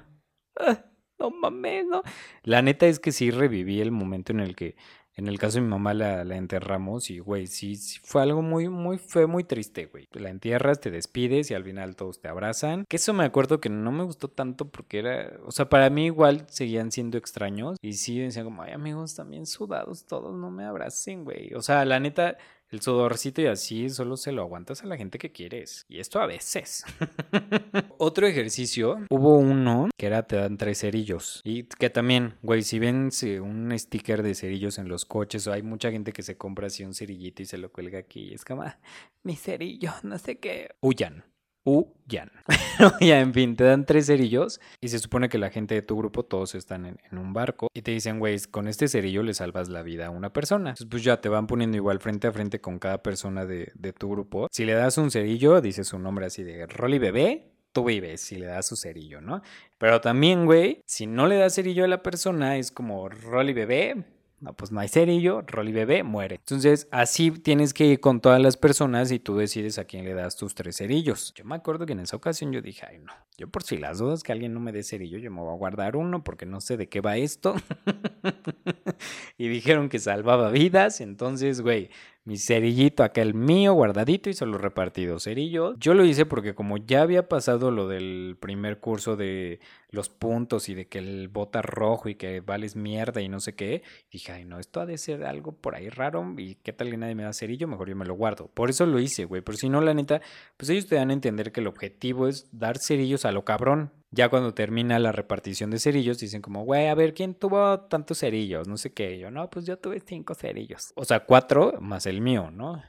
ah, 0.57 0.85
no 1.19 1.31
mames, 1.31 1.85
no. 1.87 2.03
La 2.43 2.63
neta 2.63 2.87
es 2.87 3.01
que 3.01 3.13
sí 3.13 3.31
reviví 3.31 3.81
el 3.81 3.91
momento 3.91 4.33
en 4.33 4.41
el 4.41 4.55
que 4.55 4.77
en 5.19 5.27
el 5.27 5.37
caso 5.37 5.57
de 5.57 5.63
mi 5.63 5.69
mamá 5.69 5.95
la, 5.95 6.23
enterramos 6.37 7.11
y, 7.11 7.19
güey, 7.19 7.49
sí, 7.49 7.75
sí, 7.75 7.99
fue 8.05 8.23
algo 8.23 8.41
muy, 8.41 8.69
muy 8.69 8.99
fue 8.99 9.27
muy 9.27 9.43
triste, 9.43 9.87
güey. 9.87 10.07
La 10.13 10.31
entierras, 10.31 10.81
te 10.81 10.93
despides 10.93 11.51
y 11.51 11.55
al 11.55 11.65
final 11.65 11.97
todos 11.97 12.21
te 12.21 12.29
abrazan. 12.29 12.85
Que 12.89 12.97
eso 12.97 13.13
me 13.13 13.25
acuerdo 13.25 13.61
que 13.61 13.69
no 13.69 13.91
me 13.91 14.05
gustó 14.05 14.29
tanto 14.29 14.69
porque 14.69 15.01
era, 15.01 15.33
o 15.45 15.51
sea, 15.51 15.69
para 15.69 15.91
mí 15.91 16.07
igual 16.07 16.47
seguían 16.49 16.93
siendo 16.93 17.19
extraños. 17.19 17.79
Y 17.83 17.95
sí 17.95 18.21
decían 18.21 18.45
como, 18.45 18.63
ay, 18.63 18.73
amigos, 18.73 19.17
también 19.17 19.47
sudados 19.47 20.05
todos, 20.05 20.37
no 20.37 20.53
me 20.53 20.65
abracen, 20.65 21.25
güey. 21.25 21.53
O 21.55 21.63
sea, 21.63 21.85
la 21.85 21.99
neta, 21.99 22.39
el 22.71 22.81
sudorcito 22.81 23.41
y 23.41 23.47
así 23.47 23.89
solo 23.91 24.17
se 24.17 24.33
lo 24.33 24.43
aguantas 24.43 24.83
a 24.83 24.87
la 24.87 24.97
gente 24.97 25.19
que 25.19 25.33
quieres. 25.33 25.85
Y 25.89 26.01
esto 26.01 26.21
a 26.21 26.27
veces. 26.27 26.85
Otro 27.99 28.27
ejercicio, 28.27 28.99
hubo 29.11 29.39
uno 29.39 29.89
que 29.97 30.07
era 30.07 30.23
te 30.25 30.37
dan 30.37 30.57
tres 30.57 30.81
cerillos. 30.81 31.41
Y 31.45 31.65
que 31.65 31.91
también, 31.91 32.35
güey, 32.43 32.63
si 32.63 32.79
ven 32.79 33.11
un 33.43 33.79
sticker 33.79 34.23
de 34.23 34.35
cerillos 34.35 34.79
en 34.79 34.89
los 34.89 35.05
coches 35.05 35.47
o 35.47 35.53
hay 35.53 35.63
mucha 35.63 35.91
gente 35.91 36.13
que 36.13 36.23
se 36.23 36.37
compra 36.37 36.69
así 36.69 36.85
un 36.85 36.95
cerillito 36.95 37.43
y 37.43 37.47
se 37.47 37.59
lo 37.59 37.73
cuelga 37.73 37.99
aquí. 37.99 38.33
es 38.33 38.45
como, 38.45 38.63
ah, 38.63 38.79
mi 39.23 39.37
cerillo, 39.37 39.93
no 40.03 40.19
sé 40.19 40.39
qué. 40.39 40.71
Huyan 40.81 41.25
huyan. 41.69 42.31
ya, 43.01 43.21
en 43.21 43.35
fin, 43.35 43.57
te 43.57 43.65
dan 43.65 43.85
tres 43.85 44.07
cerillos 44.07 44.61
y 44.81 44.89
se 44.89 44.99
supone 44.99 45.29
que 45.29 45.39
la 45.39 45.51
gente 45.51 45.75
de 45.75 45.83
tu 45.83 45.97
grupo 45.97 46.25
todos 46.25 46.55
están 46.55 46.87
en, 46.87 47.19
un 47.19 47.33
barco 47.33 47.69
y 47.75 47.83
te 47.83 47.91
dicen, 47.91 48.19
güey, 48.19 48.39
con 48.51 48.69
este 48.69 48.89
cerillo 48.89 49.23
le 49.23 49.35
salvas 49.35 49.69
la 49.69 49.83
vida 49.83 50.07
a 50.07 50.11
una 50.11 50.33
persona. 50.33 50.71
Entonces, 50.71 50.89
pues 50.91 51.05
ya 51.05 51.21
te 51.21 51.29
van 51.29 51.47
poniendo 51.47 51.77
igual 51.77 52.01
frente 52.01 52.27
a 52.27 52.33
frente 52.33 52.61
con 52.61 52.79
cada 52.79 53.03
persona 53.03 53.45
de, 53.45 53.73
tu 53.99 54.11
grupo. 54.11 54.49
Si 54.53 54.65
le 54.65 54.75
das 54.75 54.99
un 54.99 55.11
cerillo, 55.11 55.61
dices 55.61 55.89
su 55.89 55.99
nombre 55.99 56.27
así 56.27 56.43
de 56.43 56.67
Rolly 56.67 56.99
Bebé, 56.99 57.53
tú 57.73 57.85
vives 57.85 58.21
si 58.21 58.37
le 58.37 58.47
das 58.47 58.67
su 58.67 58.77
cerillo, 58.77 59.21
¿no? 59.21 59.43
Pero 59.79 60.01
también, 60.01 60.47
güey, 60.47 60.83
si 60.87 61.07
no 61.07 61.27
le 61.27 61.37
das 61.37 61.55
cerillo 61.55 61.85
a 61.85 61.89
la 61.89 62.03
persona, 62.03 62.57
es 62.57 62.71
como 62.71 63.09
Rolly 63.09 63.53
Bebé, 63.53 64.05
no, 64.41 64.53
pues 64.55 64.71
no 64.71 64.79
hay 64.79 64.89
cerillo, 64.89 65.43
Rolly 65.43 65.73
bebé 65.73 66.05
muere. 66.05 66.37
Entonces, 66.37 66.87
así 66.93 67.31
tienes 67.33 67.75
que 67.75 67.87
ir 67.87 68.01
con 68.01 68.21
todas 68.21 68.41
las 68.41 68.57
personas 68.57 69.11
y 69.11 69.19
tú 69.19 69.37
decides 69.37 69.79
a 69.79 69.85
quién 69.85 70.05
le 70.05 70.15
das 70.15 70.37
tus 70.37 70.55
tres 70.55 70.77
cerillos. 70.77 71.35
Yo 71.35 71.45
me 71.45 71.57
acuerdo 71.57 71.87
que 71.87 71.93
en 71.93 72.01
esa 72.01 72.17
ocasión 72.17 72.53
yo 72.53 72.63
dije, 72.63 72.87
ay 72.89 72.99
no, 72.99 73.13
yo 73.37 73.49
por 73.49 73.65
si 73.65 73.77
las 73.77 73.99
dudas 73.99 74.23
que 74.23 74.31
alguien 74.31 74.55
no 74.55 74.61
me 74.61 74.71
dé 74.71 74.85
cerillo, 74.85 75.19
yo 75.19 75.31
me 75.33 75.41
voy 75.41 75.53
a 75.53 75.57
guardar 75.57 75.97
uno 75.97 76.23
porque 76.23 76.47
no 76.47 76.61
sé 76.61 76.77
de 76.77 76.89
qué 76.89 77.01
va 77.01 77.17
esto. 77.17 77.57
y 79.39 79.49
dijeron 79.49 79.89
que 79.89 79.99
salvaba 79.99 80.51
vidas, 80.51 81.01
entonces, 81.01 81.61
güey, 81.61 81.91
mi 82.29 82.37
cerillito 82.37 83.05
aquel 83.05 83.33
mío 83.33 83.73
guardadito 83.73 84.29
y 84.29 84.35
solo 84.35 84.59
repartido 84.59 85.19
cerillo. 85.19 85.75
Yo 85.79 85.95
lo 85.95 86.05
hice 86.05 86.27
porque 86.27 86.55
como 86.55 86.77
ya 86.77 87.01
había 87.01 87.27
pasado 87.27 87.71
lo 87.71 87.89
del 87.89 88.37
primer 88.39 88.81
curso 88.81 89.17
de 89.17 89.61
los 89.91 90.11
puntos 90.11 90.69
y 90.69 90.75
de 90.75 90.89
que 90.89 90.99
el 90.99 91.29
bota 91.29 91.63
rojo 91.63 92.11
y 92.11 92.17
que 92.17 92.41
vales 92.41 92.77
mierda 92.77 93.23
y 93.23 93.31
no 93.31 93.41
sé 93.41 93.55
qué, 93.55 93.83
dije, 94.13 94.33
ay 94.33 94.45
no, 94.45 94.59
esto 94.59 94.83
ha 94.83 94.85
de 94.85 94.99
ser 94.99 95.25
algo 95.25 95.53
por 95.53 95.75
ahí 95.75 95.89
raro 95.89 96.35
y 96.37 96.57
qué 96.57 96.75
tal 96.75 96.91
que 96.91 96.99
nadie 96.99 97.15
me 97.15 97.23
da 97.23 97.33
cerillo, 97.33 97.67
mejor 97.67 97.89
yo 97.89 97.97
me 97.97 98.05
lo 98.05 98.13
guardo. 98.13 98.49
Por 98.49 98.69
eso 98.69 98.85
lo 98.85 99.01
hice, 99.01 99.25
güey, 99.25 99.41
pero 99.41 99.57
si 99.57 99.71
no, 99.71 99.81
la 99.81 99.95
neta, 99.95 100.21
pues 100.59 100.69
ellos 100.69 100.87
te 100.87 100.97
dan 100.97 101.09
a 101.09 101.15
entender 101.15 101.51
que 101.51 101.61
el 101.61 101.67
objetivo 101.67 102.29
es 102.29 102.47
dar 102.53 102.77
cerillos 102.77 103.25
a 103.25 103.33
lo 103.33 103.47
cabrón. 103.47 103.91
Ya 104.11 104.29
cuando 104.31 104.55
termina 104.55 104.99
la 104.99 105.13
repartición 105.13 105.71
de 105.71 105.79
cerillos, 105.79 106.19
dicen 106.19 106.41
como, 106.41 106.65
güey, 106.65 106.89
a 106.89 106.95
ver, 106.95 107.13
¿quién 107.13 107.35
tuvo 107.35 107.81
tantos 107.81 108.19
cerillos? 108.19 108.67
No 108.67 108.77
sé 108.77 108.93
qué. 108.93 109.19
Yo, 109.19 109.31
no, 109.31 109.51
pues 109.51 109.67
yo 109.67 109.79
tuve 109.79 110.01
cinco 110.01 110.35
cerillos. 110.35 110.93
O 110.95 111.05
sea, 111.05 111.21
cuatro 111.21 111.75
más 111.81 112.07
el 112.07 112.21
mío, 112.21 112.51
¿no? 112.51 112.83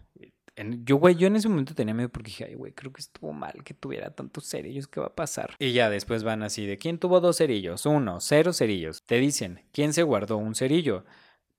yo, 0.83 0.97
güey, 0.97 1.15
yo 1.15 1.27
en 1.27 1.35
ese 1.35 1.47
momento 1.47 1.73
tenía 1.73 1.93
miedo 1.93 2.09
porque 2.09 2.27
dije, 2.27 2.45
ay, 2.45 2.55
güey, 2.55 2.73
creo 2.73 2.91
que 2.91 3.01
estuvo 3.01 3.31
mal 3.33 3.63
que 3.63 3.73
tuviera 3.73 4.11
tantos 4.11 4.45
cerillos, 4.45 4.87
¿qué 4.87 4.99
va 4.99 5.07
a 5.07 5.15
pasar? 5.15 5.55
Y 5.59 5.71
ya 5.71 5.89
después 5.89 6.23
van 6.23 6.43
así 6.43 6.65
de, 6.65 6.77
¿quién 6.77 6.97
tuvo 6.97 7.21
dos 7.21 7.37
cerillos? 7.37 7.85
Uno, 7.85 8.19
cero 8.19 8.51
cerillos. 8.51 9.03
Te 9.03 9.19
dicen, 9.19 9.61
¿quién 9.71 9.93
se 9.93 10.03
guardó 10.03 10.37
un 10.37 10.55
cerillo? 10.55 11.05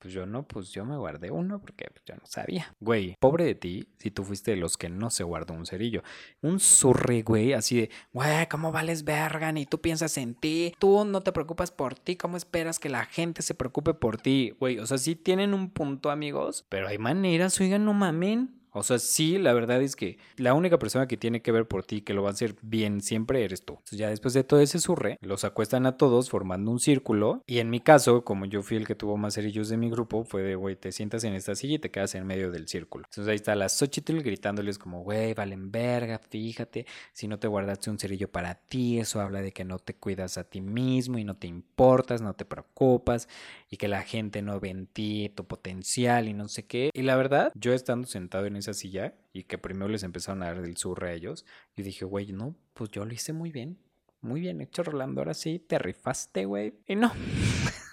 Pues 0.00 0.14
yo 0.14 0.24
no, 0.24 0.44
pues 0.44 0.70
yo 0.70 0.86
me 0.86 0.96
guardé 0.96 1.30
uno 1.30 1.60
porque 1.60 1.86
pues, 1.90 2.02
yo 2.06 2.14
no 2.14 2.22
sabía. 2.24 2.74
Güey, 2.80 3.16
pobre 3.20 3.44
de 3.44 3.54
ti 3.54 3.86
si 3.98 4.10
tú 4.10 4.24
fuiste 4.24 4.52
de 4.52 4.56
los 4.56 4.78
que 4.78 4.88
no 4.88 5.10
se 5.10 5.24
guardó 5.24 5.52
un 5.52 5.66
cerillo. 5.66 6.02
Un 6.40 6.58
surre, 6.58 7.20
güey, 7.20 7.52
así 7.52 7.82
de, 7.82 7.90
güey, 8.14 8.48
¿cómo 8.48 8.72
vales 8.72 9.04
verga? 9.04 9.52
Ni 9.52 9.66
tú 9.66 9.80
piensas 9.82 10.16
en 10.16 10.34
ti. 10.34 10.74
Tú 10.78 11.04
no 11.04 11.20
te 11.20 11.32
preocupas 11.32 11.70
por 11.70 11.94
ti. 11.94 12.16
¿Cómo 12.16 12.38
esperas 12.38 12.78
que 12.78 12.88
la 12.88 13.04
gente 13.04 13.42
se 13.42 13.54
preocupe 13.54 13.92
por 13.92 14.16
ti? 14.16 14.54
Güey, 14.58 14.78
o 14.78 14.86
sea, 14.86 14.96
sí 14.96 15.16
tienen 15.16 15.52
un 15.52 15.68
punto, 15.68 16.10
amigos, 16.10 16.64
pero 16.70 16.88
hay 16.88 16.96
maneras, 16.96 17.60
oigan, 17.60 17.84
no 17.84 17.92
mamen. 17.92 18.59
O 18.72 18.82
sea, 18.82 18.98
sí, 18.98 19.38
la 19.38 19.52
verdad 19.52 19.82
es 19.82 19.96
que 19.96 20.18
la 20.36 20.54
única 20.54 20.78
persona 20.78 21.06
que 21.06 21.16
tiene 21.16 21.42
que 21.42 21.52
ver 21.52 21.66
por 21.66 21.84
ti, 21.84 22.02
que 22.02 22.14
lo 22.14 22.22
va 22.22 22.30
a 22.30 22.32
hacer 22.32 22.56
bien 22.62 23.00
siempre, 23.00 23.44
eres 23.44 23.64
tú. 23.64 23.74
Entonces 23.74 23.98
ya 23.98 24.08
después 24.08 24.34
de 24.34 24.44
todo 24.44 24.60
ese 24.60 24.78
surre, 24.78 25.18
los 25.20 25.44
acuestan 25.44 25.86
a 25.86 25.96
todos 25.96 26.30
formando 26.30 26.70
un 26.70 26.80
círculo. 26.80 27.42
Y 27.46 27.58
en 27.58 27.70
mi 27.70 27.80
caso, 27.80 28.24
como 28.24 28.46
yo 28.46 28.62
fui 28.62 28.76
el 28.76 28.86
que 28.86 28.94
tuvo 28.94 29.16
más 29.16 29.34
cerillos 29.34 29.68
de 29.68 29.76
mi 29.76 29.90
grupo, 29.90 30.24
fue 30.24 30.42
de, 30.42 30.54
güey, 30.54 30.76
te 30.76 30.92
sientas 30.92 31.24
en 31.24 31.34
esta 31.34 31.54
silla 31.54 31.74
y 31.74 31.78
te 31.78 31.90
quedas 31.90 32.14
en 32.14 32.26
medio 32.26 32.50
del 32.50 32.68
círculo. 32.68 33.04
Entonces 33.08 33.30
ahí 33.30 33.36
está 33.36 33.54
la 33.54 33.68
Xochitl 33.68 34.20
gritándoles 34.20 34.78
como, 34.78 35.02
güey, 35.02 35.34
valen 35.34 35.70
verga, 35.70 36.18
fíjate, 36.18 36.86
si 37.12 37.28
no 37.28 37.38
te 37.38 37.48
guardaste 37.48 37.90
un 37.90 37.98
cerillo 37.98 38.30
para 38.30 38.54
ti, 38.54 38.98
eso 38.98 39.20
habla 39.20 39.42
de 39.42 39.52
que 39.52 39.64
no 39.64 39.78
te 39.78 39.94
cuidas 39.94 40.38
a 40.38 40.44
ti 40.44 40.60
mismo 40.60 41.18
y 41.18 41.24
no 41.24 41.36
te 41.36 41.46
importas, 41.46 42.22
no 42.22 42.34
te 42.34 42.44
preocupas 42.44 43.28
y 43.68 43.76
que 43.76 43.88
la 43.88 44.02
gente 44.02 44.42
no 44.42 44.58
ve 44.60 44.70
en 44.70 44.86
ti 44.86 45.30
tu 45.34 45.44
potencial 45.44 46.28
y 46.28 46.34
no 46.34 46.48
sé 46.48 46.64
qué. 46.64 46.90
Y 46.92 47.02
la 47.02 47.16
verdad, 47.16 47.52
yo 47.54 47.72
estando 47.72 48.06
sentado 48.06 48.46
en 48.46 48.56
esa 48.60 48.74
silla 48.74 49.14
y 49.32 49.44
que 49.44 49.58
primero 49.58 49.88
les 49.88 50.02
empezaron 50.02 50.42
a 50.42 50.46
dar 50.46 50.64
el 50.64 50.76
surre 50.76 51.10
a 51.10 51.12
ellos, 51.12 51.44
y 51.76 51.82
dije, 51.82 52.04
güey, 52.04 52.32
no, 52.32 52.56
pues 52.74 52.90
yo 52.90 53.04
lo 53.04 53.12
hice 53.12 53.32
muy 53.32 53.50
bien. 53.50 53.78
Muy 54.22 54.40
bien 54.40 54.60
hecho, 54.60 54.82
Rolando. 54.82 55.22
Ahora 55.22 55.34
sí, 55.34 55.58
te 55.58 55.78
rifaste, 55.78 56.44
güey. 56.44 56.74
Y 56.86 56.94
no. 56.96 57.12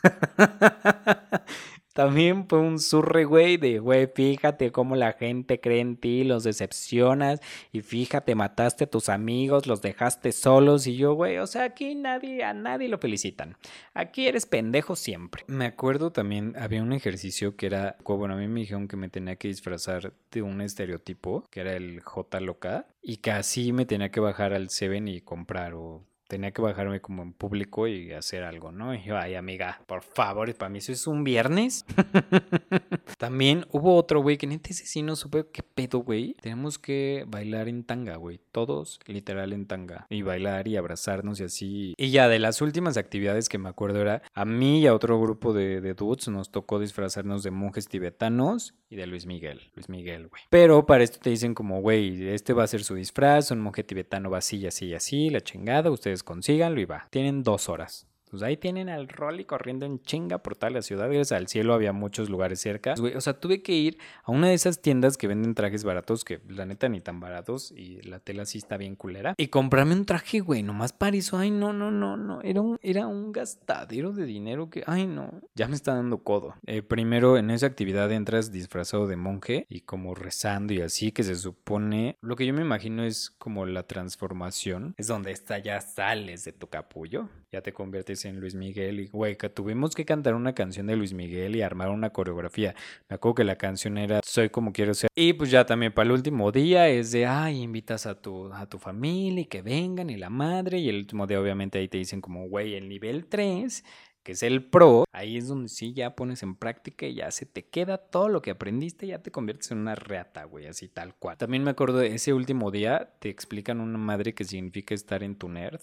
También 1.98 2.48
fue 2.48 2.60
un 2.60 2.78
surre, 2.78 3.26
güey, 3.26 3.58
de, 3.58 3.80
güey, 3.80 4.06
fíjate 4.06 4.72
cómo 4.72 4.96
la 4.96 5.14
gente 5.14 5.60
cree 5.60 5.80
en 5.80 5.98
ti, 5.98 6.24
los 6.24 6.44
decepcionas 6.44 7.40
y 7.72 7.82
fíjate, 7.82 8.36
mataste 8.36 8.84
a 8.84 8.88
tus 8.88 9.10
amigos, 9.10 9.66
los 9.66 9.82
dejaste 9.82 10.32
solos 10.32 10.86
y 10.86 10.96
yo, 10.96 11.16
güey, 11.16 11.40
o 11.40 11.48
sea, 11.48 11.64
aquí 11.64 11.96
nadie, 11.96 12.44
a 12.44 12.54
nadie 12.54 12.88
lo 12.88 13.00
felicitan. 13.00 13.58
Aquí 13.96 14.28
eres 14.28 14.46
pendejo 14.46 14.96
siempre. 14.96 15.44
Me 15.48 15.66
acuerdo 15.66 16.12
también, 16.12 16.54
había 16.60 16.84
un 16.84 16.94
ejercicio 16.94 17.56
que 17.56 17.66
era, 17.66 17.98
bueno, 18.06 18.36
a 18.36 18.38
mí 18.38 18.48
me 18.48 18.60
dijeron 18.60 18.88
que 18.88 18.96
me 18.96 19.10
tenía 19.10 19.38
que 19.38 19.48
disfrazar 19.48 20.14
de 20.30 20.44
un 20.44 20.62
estereotipo, 20.62 21.46
que 21.50 21.62
era 21.62 21.74
el 21.74 22.02
J 22.02 22.40
loca, 22.42 22.86
y 23.02 23.18
que 23.18 23.32
así 23.32 23.74
me 23.74 23.88
tenía 23.88 24.12
que 24.12 24.20
bajar 24.20 24.54
al 24.54 24.70
Seven 24.70 25.08
y 25.08 25.22
comprar 25.22 25.74
o 25.74 26.04
tenía 26.28 26.52
que 26.52 26.62
bajarme 26.62 27.02
como 27.02 27.24
en 27.24 27.34
público 27.34 27.88
y 27.88 28.12
hacer 28.12 28.44
algo, 28.44 28.72
¿no? 28.72 28.94
Y 28.94 29.04
yo, 29.04 29.18
ay, 29.18 29.36
amiga, 29.36 29.82
por 29.86 30.04
favor, 30.04 30.54
para 30.56 30.70
mí 30.70 30.80
eso 30.80 30.92
es 30.92 31.08
un 31.08 31.24
viernes. 31.24 31.86
También 33.18 33.66
hubo 33.72 33.96
otro, 33.96 34.22
güey, 34.22 34.38
que 34.38 34.46
en 34.46 34.54
este 34.54 34.74
sí 34.74 35.02
no 35.02 35.16
supe 35.16 35.46
qué 35.52 35.63
pedo, 35.63 36.00
güey. 36.00 36.36
Tenemos 36.42 36.78
que 36.78 37.26
bailar 37.28 37.68
en 37.68 37.84
tanga, 37.84 38.16
güey. 38.18 38.40
Todos 38.52 39.00
literal 39.06 39.54
en 39.54 39.66
tanga. 39.66 40.06
Y 40.10 40.22
bailar 40.22 40.68
y 40.68 40.78
abrazarnos 40.78 41.40
y 41.40 41.46
así. 41.46 41.94
Y 41.98 42.12
ya 42.12 42.28
de 42.28 42.40
las 42.40 42.62
últimas 42.62 42.98
actividades 42.98 43.50
que 43.50 43.58
me 43.58 43.70
acuerdo 43.70 44.02
era 44.02 44.22
a 44.34 44.46
mí 44.46 44.82
y 44.82 44.88
a 44.88 44.94
otro 44.94 45.20
grupo 45.20 45.54
de, 45.54 45.82
de 45.82 45.94
dudes 45.94 46.28
nos 46.28 46.52
tocó 46.52 46.80
disfrazarnos 46.80 47.44
de 47.44 47.52
monjes 47.52 47.88
tibetanos 47.88 48.74
y 48.90 48.96
de 48.96 49.08
Luis 49.08 49.26
Miguel. 49.26 49.62
Luis 49.76 49.90
Miguel, 49.90 50.28
güey. 50.28 50.42
Pero 50.50 50.86
para 50.86 51.04
esto 51.04 51.20
te 51.20 51.30
dicen 51.30 51.54
como, 51.54 51.82
güey, 51.82 52.30
este 52.30 52.54
va 52.54 52.63
a 52.63 52.68
ser 52.68 52.84
su 52.84 52.96
disfraz, 52.96 53.52
un 53.52 53.60
monje 53.60 53.84
tibetano 53.84 54.30
va 54.30 54.38
así, 54.40 54.66
así, 54.66 54.94
así, 54.94 55.30
la 55.30 55.42
chingada, 55.42 55.92
ustedes 55.92 56.16
consíganlo 56.23 56.80
y 56.80 56.86
va. 56.86 57.08
Tienen 57.10 57.43
dos 57.43 57.69
horas. 57.69 58.08
Pues 58.30 58.44
ahí 58.44 58.58
tienen 58.58 58.90
al 58.90 59.08
Rolly 59.08 59.46
corriendo 59.46 59.86
en 59.86 60.02
chinga 60.02 60.40
por 60.40 60.56
toda 60.56 60.70
la 60.70 60.82
ciudad. 60.82 61.06
Gracias 61.06 61.32
al 61.32 61.48
cielo 61.48 61.74
había 61.74 61.94
muchos 61.94 62.30
lugares 62.30 62.60
cerca. 62.60 62.94
o 62.94 63.22
sea, 63.22 63.40
tuve 63.40 63.62
que 63.62 63.74
ir 63.74 63.98
a 64.24 64.32
una 64.32 64.50
de 64.50 64.54
esas 64.54 64.82
tiendas 64.82 65.18
que 65.18 65.28
venden 65.28 65.56
trajes 65.56 65.84
baratos, 65.84 66.26
que 66.26 66.42
la 66.50 66.66
neta 66.66 66.90
ni 66.90 67.02
tan 67.02 67.20
baratos, 67.20 67.72
y 67.72 68.02
la 68.02 68.20
tela 68.20 68.46
sí 68.46 68.58
está 68.58 68.78
bien 68.78 68.96
culera. 68.96 69.34
Y 69.38 69.48
comprarme 69.48 69.94
un 69.94 70.06
traje, 70.06 70.40
güey, 70.40 70.63
nomás 70.63 70.94
para 70.94 71.16
eso. 71.16 71.38
Ay, 71.38 71.52
no, 71.52 71.74
no, 71.74 71.92
no, 71.92 72.18
no. 72.18 72.42
Era 72.42 72.62
un, 72.62 72.78
era 72.82 73.08
un 73.08 73.32
gastadero 73.32 74.12
de 74.12 74.26
dinero 74.26 74.70
que, 74.70 74.84
ay, 74.86 75.08
no. 75.08 75.42
Ya 75.56 75.68
me 75.68 75.76
está 75.76 75.96
dando 75.96 76.20
codo. 76.20 76.56
Eh, 76.66 76.82
primero, 76.82 77.38
en 77.38 77.52
esa 77.52 77.68
actividad 77.68 78.12
entras 78.12 78.52
disfrazado 78.52 79.08
de 79.08 79.16
monje 79.16 79.66
y 79.70 79.82
como 79.82 80.16
rezando 80.16 80.74
y 80.74 80.82
así, 80.82 81.12
que 81.12 81.24
se 81.24 81.36
supone. 81.36 82.18
Lo 82.22 82.36
que 82.36 82.46
yo 82.46 82.54
me 82.54 82.62
imagino 82.62 83.04
es 83.04 83.32
como 83.32 83.66
la 83.66 83.84
transformación. 83.84 84.94
Es 84.98 85.08
donde 85.08 85.32
está 85.32 85.60
ya 85.60 85.82
sales 85.82 86.44
de 86.44 86.54
tu 86.54 86.68
capullo. 86.68 87.30
ya 87.52 87.62
te 87.62 87.74
conviertes 87.74 88.16
en 88.25 88.39
Luis 88.39 88.56
Miguel 88.56 88.99
y, 88.99 89.08
güey, 89.08 89.36
tuvimos 89.36 89.95
que 89.95 90.06
cantar 90.06 90.36
una 90.36 90.53
canción 90.53 90.88
de 90.88 90.95
Luis 90.95 91.13
Miguel 91.13 91.56
y 91.56 91.62
armar 91.62 91.89
una 91.89 92.12
coreografía. 92.12 92.75
Me 93.10 93.15
acuerdo 93.15 93.36
que 93.36 93.43
la 93.43 93.58
canción 93.58 93.97
era 93.97 94.21
Soy 94.23 94.49
como 94.49 94.73
quiero 94.73 94.93
ser. 94.93 95.10
Y 95.15 95.34
pues 95.34 95.51
ya 95.51 95.65
también 95.65 95.93
para 95.93 96.08
el 96.08 96.12
último 96.12 96.51
día 96.51 96.88
es 96.89 97.12
de, 97.12 97.25
ay, 97.25 97.62
invitas 97.62 98.06
a 98.06 98.21
tu, 98.21 98.51
a 98.53 98.67
tu 98.67 98.80
familia 98.80 99.41
y 99.41 99.45
que 99.45 99.62
vengan 99.62 100.10
y 100.10 100.17
la 100.17 100.30
madre. 100.30 100.80
Y 100.80 100.89
el 100.89 100.97
último 100.97 101.27
día 101.27 101.39
obviamente 101.39 101.80
ahí 101.80 101.88
te 101.88 101.97
dicen 101.97 102.21
como, 102.21 102.47
güey, 102.47 102.75
el 102.75 102.89
nivel 102.89 103.27
3 103.27 103.84
que 104.27 104.34
es 104.34 104.43
el 104.43 104.62
pro, 104.62 105.06
ahí 105.13 105.38
es 105.38 105.47
donde 105.47 105.69
sí 105.69 105.93
ya 105.93 106.13
pones 106.13 106.43
en 106.43 106.58
práctica 106.58 107.06
y 107.06 107.13
ya 107.13 107.32
se 107.32 107.45
te 107.45 107.69
queda 107.69 107.97
todo 107.97 108.27
lo 108.27 108.41
que 108.41 108.51
aprendiste, 108.51 109.08
ya 109.08 109.23
te 109.23 109.32
conviertes 109.32 109.71
en 109.71 109.77
una 109.77 109.95
reata, 109.95 110.43
güey, 110.43 110.67
así 110.67 110.89
tal 110.89 111.15
cual. 111.15 111.38
También 111.38 111.63
me 111.63 111.71
acuerdo 111.71 111.99
de 111.99 112.13
ese 112.13 112.34
último 112.34 112.69
día, 112.69 113.13
te 113.21 113.30
explican 113.30 113.80
una 113.80 113.97
madre 113.97 114.36
que 114.36 114.43
significa 114.43 114.93
estar 114.93 115.23
en 115.23 115.38
tu 115.38 115.47
nerd 115.47 115.80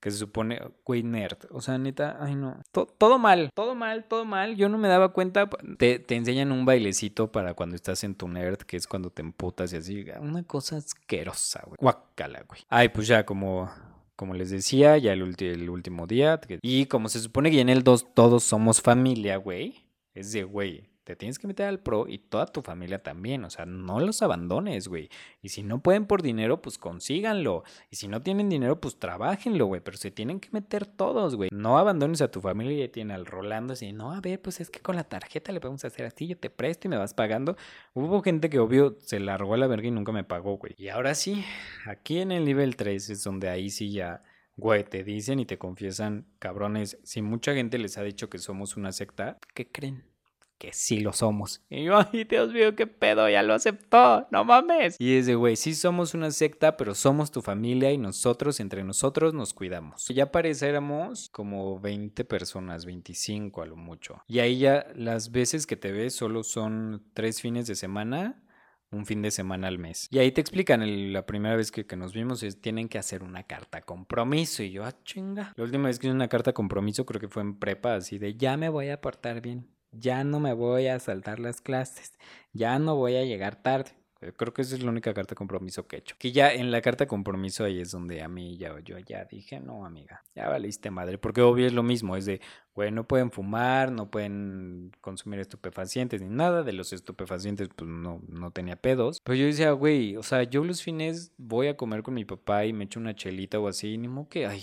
que 0.00 0.10
se 0.10 0.18
supone, 0.18 0.60
güey, 0.84 1.02
nerd. 1.02 1.38
O 1.50 1.60
sea, 1.60 1.78
neta, 1.78 2.18
ay 2.20 2.34
no. 2.34 2.60
todo 2.72 3.18
mal, 3.18 3.50
todo 3.54 3.74
mal, 3.74 4.04
todo 4.04 4.24
mal. 4.24 4.56
Yo 4.56 4.68
no 4.68 4.78
me 4.78 4.88
daba 4.88 5.12
cuenta. 5.12 5.48
Te, 5.78 5.98
te, 5.98 6.16
enseñan 6.16 6.52
un 6.52 6.64
bailecito 6.64 7.32
para 7.32 7.54
cuando 7.54 7.76
estás 7.76 8.04
en 8.04 8.14
tu 8.14 8.28
nerd, 8.28 8.58
que 8.58 8.76
es 8.76 8.86
cuando 8.86 9.10
te 9.10 9.22
emputas 9.22 9.72
y 9.72 9.76
así. 9.76 10.06
Una 10.20 10.42
cosa 10.42 10.76
asquerosa, 10.76 11.62
güey. 11.66 11.76
Guacala, 11.80 12.44
güey. 12.48 12.60
Ay, 12.68 12.88
pues 12.90 13.06
ya 13.06 13.24
como 13.24 13.70
como 14.16 14.32
les 14.32 14.50
decía, 14.50 14.96
ya 14.96 15.12
el, 15.12 15.22
último 15.22 16.06
día. 16.06 16.40
Y 16.62 16.86
como 16.86 17.08
se 17.08 17.20
supone 17.20 17.50
que 17.50 17.60
en 17.60 17.68
el 17.68 17.84
2 17.84 18.14
todos 18.14 18.42
somos 18.42 18.80
familia, 18.80 19.36
güey. 19.36 19.84
Es 20.14 20.32
de, 20.32 20.44
güey, 20.44 20.88
te 21.06 21.14
tienes 21.14 21.38
que 21.38 21.46
meter 21.46 21.66
al 21.66 21.78
pro 21.78 22.08
y 22.08 22.18
toda 22.18 22.46
tu 22.46 22.62
familia 22.62 23.00
también. 23.00 23.44
O 23.44 23.50
sea, 23.50 23.64
no 23.64 24.00
los 24.00 24.22
abandones, 24.22 24.88
güey. 24.88 25.08
Y 25.40 25.50
si 25.50 25.62
no 25.62 25.80
pueden 25.80 26.06
por 26.06 26.20
dinero, 26.20 26.60
pues 26.60 26.78
consíganlo. 26.78 27.62
Y 27.92 27.96
si 27.96 28.08
no 28.08 28.22
tienen 28.22 28.48
dinero, 28.48 28.80
pues 28.80 28.98
trabajenlo, 28.98 29.66
güey. 29.66 29.80
Pero 29.80 29.98
se 29.98 30.10
tienen 30.10 30.40
que 30.40 30.48
meter 30.50 30.84
todos, 30.84 31.36
güey. 31.36 31.48
No 31.52 31.78
abandones 31.78 32.22
a 32.22 32.30
tu 32.32 32.40
familia 32.40 32.84
y 32.84 32.88
tiene 32.88 33.14
al 33.14 33.24
Rolando 33.24 33.74
así. 33.74 33.92
No, 33.92 34.10
a 34.14 34.20
ver, 34.20 34.42
pues 34.42 34.58
es 34.60 34.68
que 34.68 34.80
con 34.80 34.96
la 34.96 35.04
tarjeta 35.04 35.52
le 35.52 35.60
podemos 35.60 35.84
hacer 35.84 36.06
así. 36.06 36.26
Yo 36.26 36.36
te 36.36 36.50
presto 36.50 36.88
y 36.88 36.90
me 36.90 36.96
vas 36.96 37.14
pagando. 37.14 37.56
Hubo 37.94 38.20
gente 38.20 38.50
que, 38.50 38.58
obvio, 38.58 38.98
se 38.98 39.20
largó 39.20 39.54
a 39.54 39.58
la 39.58 39.68
verga 39.68 39.86
y 39.86 39.92
nunca 39.92 40.10
me 40.10 40.24
pagó, 40.24 40.56
güey. 40.56 40.74
Y 40.76 40.88
ahora 40.88 41.14
sí, 41.14 41.44
aquí 41.86 42.18
en 42.18 42.32
el 42.32 42.44
nivel 42.44 42.74
3 42.74 43.10
es 43.10 43.22
donde 43.22 43.48
ahí 43.48 43.70
sí 43.70 43.92
ya 43.92 44.24
güey, 44.56 44.84
te 44.84 45.04
dicen 45.04 45.38
y 45.38 45.44
te 45.44 45.58
confiesan, 45.58 46.26
cabrones, 46.38 46.98
si 47.04 47.20
mucha 47.20 47.54
gente 47.54 47.76
les 47.78 47.98
ha 47.98 48.02
dicho 48.02 48.30
que 48.30 48.38
somos 48.38 48.76
una 48.76 48.90
secta, 48.90 49.38
¿qué 49.54 49.70
creen? 49.70 50.15
Que 50.58 50.72
sí 50.72 51.00
lo 51.00 51.12
somos. 51.12 51.62
Y 51.68 51.84
yo, 51.84 51.98
ay, 51.98 52.24
Dios 52.24 52.52
mío, 52.52 52.74
qué 52.74 52.86
pedo, 52.86 53.28
ya 53.28 53.42
lo 53.42 53.54
aceptó, 53.54 54.26
no 54.30 54.44
mames. 54.44 54.96
Y 54.98 55.16
es 55.16 55.26
de, 55.26 55.34
güey, 55.34 55.56
sí 55.56 55.74
somos 55.74 56.14
una 56.14 56.30
secta, 56.30 56.76
pero 56.76 56.94
somos 56.94 57.30
tu 57.30 57.42
familia 57.42 57.92
y 57.92 57.98
nosotros, 57.98 58.60
entre 58.60 58.82
nosotros, 58.82 59.34
nos 59.34 59.52
cuidamos. 59.52 60.06
Ya 60.08 60.32
pareciéramos 60.32 61.28
como 61.30 61.78
20 61.80 62.24
personas, 62.24 62.86
25 62.86 63.62
a 63.62 63.66
lo 63.66 63.76
mucho. 63.76 64.22
Y 64.26 64.38
ahí 64.38 64.58
ya 64.58 64.86
las 64.94 65.30
veces 65.30 65.66
que 65.66 65.76
te 65.76 65.92
ves 65.92 66.14
solo 66.14 66.42
son 66.42 67.04
tres 67.12 67.40
fines 67.40 67.66
de 67.66 67.74
semana 67.74 68.42
un 68.90 69.06
fin 69.06 69.22
de 69.22 69.30
semana 69.30 69.68
al 69.68 69.78
mes. 69.78 70.08
Y 70.10 70.18
ahí 70.18 70.32
te 70.32 70.40
explican, 70.40 71.12
la 71.12 71.26
primera 71.26 71.56
vez 71.56 71.70
que, 71.70 71.84
nos 71.96 72.12
vimos 72.12 72.42
es, 72.42 72.60
tienen 72.60 72.88
que 72.88 72.98
hacer 72.98 73.22
una 73.22 73.44
carta 73.44 73.82
compromiso. 73.82 74.62
Y 74.62 74.72
yo, 74.72 74.84
ah, 74.84 74.94
chinga. 75.04 75.52
La 75.56 75.64
última 75.64 75.88
vez 75.88 75.98
que 75.98 76.06
hice 76.06 76.14
una 76.14 76.28
carta 76.28 76.52
compromiso 76.52 77.06
creo 77.06 77.20
que 77.20 77.28
fue 77.28 77.42
en 77.42 77.58
prepa, 77.58 77.94
así 77.94 78.18
de, 78.18 78.36
ya 78.36 78.56
me 78.56 78.68
voy 78.68 78.88
a 78.88 79.00
portar 79.00 79.40
bien, 79.40 79.68
ya 79.92 80.24
no 80.24 80.40
me 80.40 80.52
voy 80.52 80.88
a 80.88 80.98
saltar 80.98 81.40
las 81.40 81.60
clases, 81.60 82.18
ya 82.52 82.78
no 82.78 82.96
voy 82.96 83.16
a 83.16 83.24
llegar 83.24 83.62
tarde. 83.62 83.92
Eh, 84.22 84.32
creo 84.34 84.54
que 84.54 84.62
esa 84.62 84.74
es 84.74 84.82
la 84.82 84.90
única 84.90 85.12
carta 85.12 85.30
de 85.30 85.36
compromiso 85.36 85.86
que 85.86 85.96
he 85.96 85.98
hecho. 85.98 86.16
Que 86.18 86.32
ya 86.32 86.52
en 86.52 86.70
la 86.70 86.80
carta 86.80 87.04
de 87.04 87.08
compromiso 87.08 87.64
ahí 87.64 87.80
es 87.80 87.90
donde 87.90 88.22
a 88.22 88.28
mí 88.28 88.56
ya 88.56 88.78
yo 88.80 88.98
ya 88.98 89.24
dije, 89.26 89.60
no, 89.60 89.84
amiga, 89.84 90.22
ya 90.34 90.48
valiste 90.48 90.90
madre. 90.90 91.18
Porque 91.18 91.42
obvio 91.42 91.66
es 91.66 91.74
lo 91.74 91.82
mismo, 91.82 92.16
es 92.16 92.24
de, 92.24 92.40
güey, 92.74 92.90
no 92.90 93.06
pueden 93.06 93.30
fumar, 93.30 93.92
no 93.92 94.10
pueden 94.10 94.92
consumir 95.02 95.40
estupefacientes 95.40 96.22
ni 96.22 96.28
nada. 96.28 96.62
De 96.62 96.72
los 96.72 96.92
estupefacientes, 96.94 97.68
pues 97.76 97.90
no, 97.90 98.22
no 98.28 98.50
tenía 98.52 98.76
pedos. 98.76 99.20
Pero 99.22 99.36
yo 99.36 99.46
decía, 99.46 99.72
güey, 99.72 100.16
o 100.16 100.22
sea, 100.22 100.44
yo 100.44 100.64
los 100.64 100.82
fines 100.82 101.32
voy 101.36 101.68
a 101.68 101.76
comer 101.76 102.02
con 102.02 102.14
mi 102.14 102.24
papá 102.24 102.64
y 102.64 102.72
me 102.72 102.84
echo 102.84 102.98
una 102.98 103.14
chelita 103.14 103.60
o 103.60 103.68
así, 103.68 103.98
ni 103.98 104.08
modo 104.08 104.28
que, 104.28 104.46
ay 104.46 104.62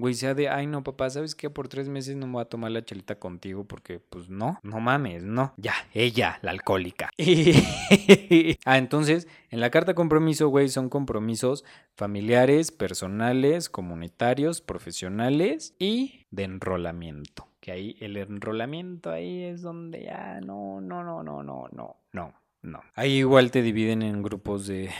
güey, 0.00 0.14
sea 0.14 0.34
de, 0.34 0.48
ay, 0.48 0.66
no, 0.66 0.82
papá, 0.82 1.10
¿sabes 1.10 1.34
qué? 1.34 1.50
Por 1.50 1.68
tres 1.68 1.88
meses 1.88 2.16
no 2.16 2.26
me 2.26 2.34
voy 2.34 2.42
a 2.42 2.46
tomar 2.46 2.70
la 2.70 2.84
chelita 2.84 3.18
contigo 3.18 3.64
porque, 3.64 4.00
pues, 4.00 4.28
no, 4.28 4.58
no 4.62 4.80
mames, 4.80 5.22
no. 5.22 5.52
Ya, 5.56 5.74
ella, 5.94 6.38
la 6.42 6.50
alcohólica. 6.50 7.10
ah, 8.64 8.78
entonces, 8.78 9.28
en 9.50 9.60
la 9.60 9.70
carta 9.70 9.94
compromiso, 9.94 10.48
güey, 10.48 10.68
son 10.68 10.88
compromisos 10.88 11.64
familiares, 11.94 12.72
personales, 12.72 13.68
comunitarios, 13.68 14.60
profesionales 14.60 15.74
y 15.78 16.26
de 16.30 16.44
enrolamiento. 16.44 17.46
Que 17.60 17.72
ahí, 17.72 17.96
el 18.00 18.16
enrolamiento 18.16 19.10
ahí 19.10 19.42
es 19.42 19.62
donde 19.62 20.04
ya, 20.04 20.40
no, 20.40 20.80
no, 20.80 21.04
no, 21.04 21.22
no, 21.22 21.42
no, 21.42 21.68
no, 21.70 21.96
no, 22.12 22.34
no. 22.62 22.82
Ahí 22.94 23.18
igual 23.18 23.50
te 23.50 23.62
dividen 23.62 24.02
en 24.02 24.22
grupos 24.22 24.66
de 24.66 24.90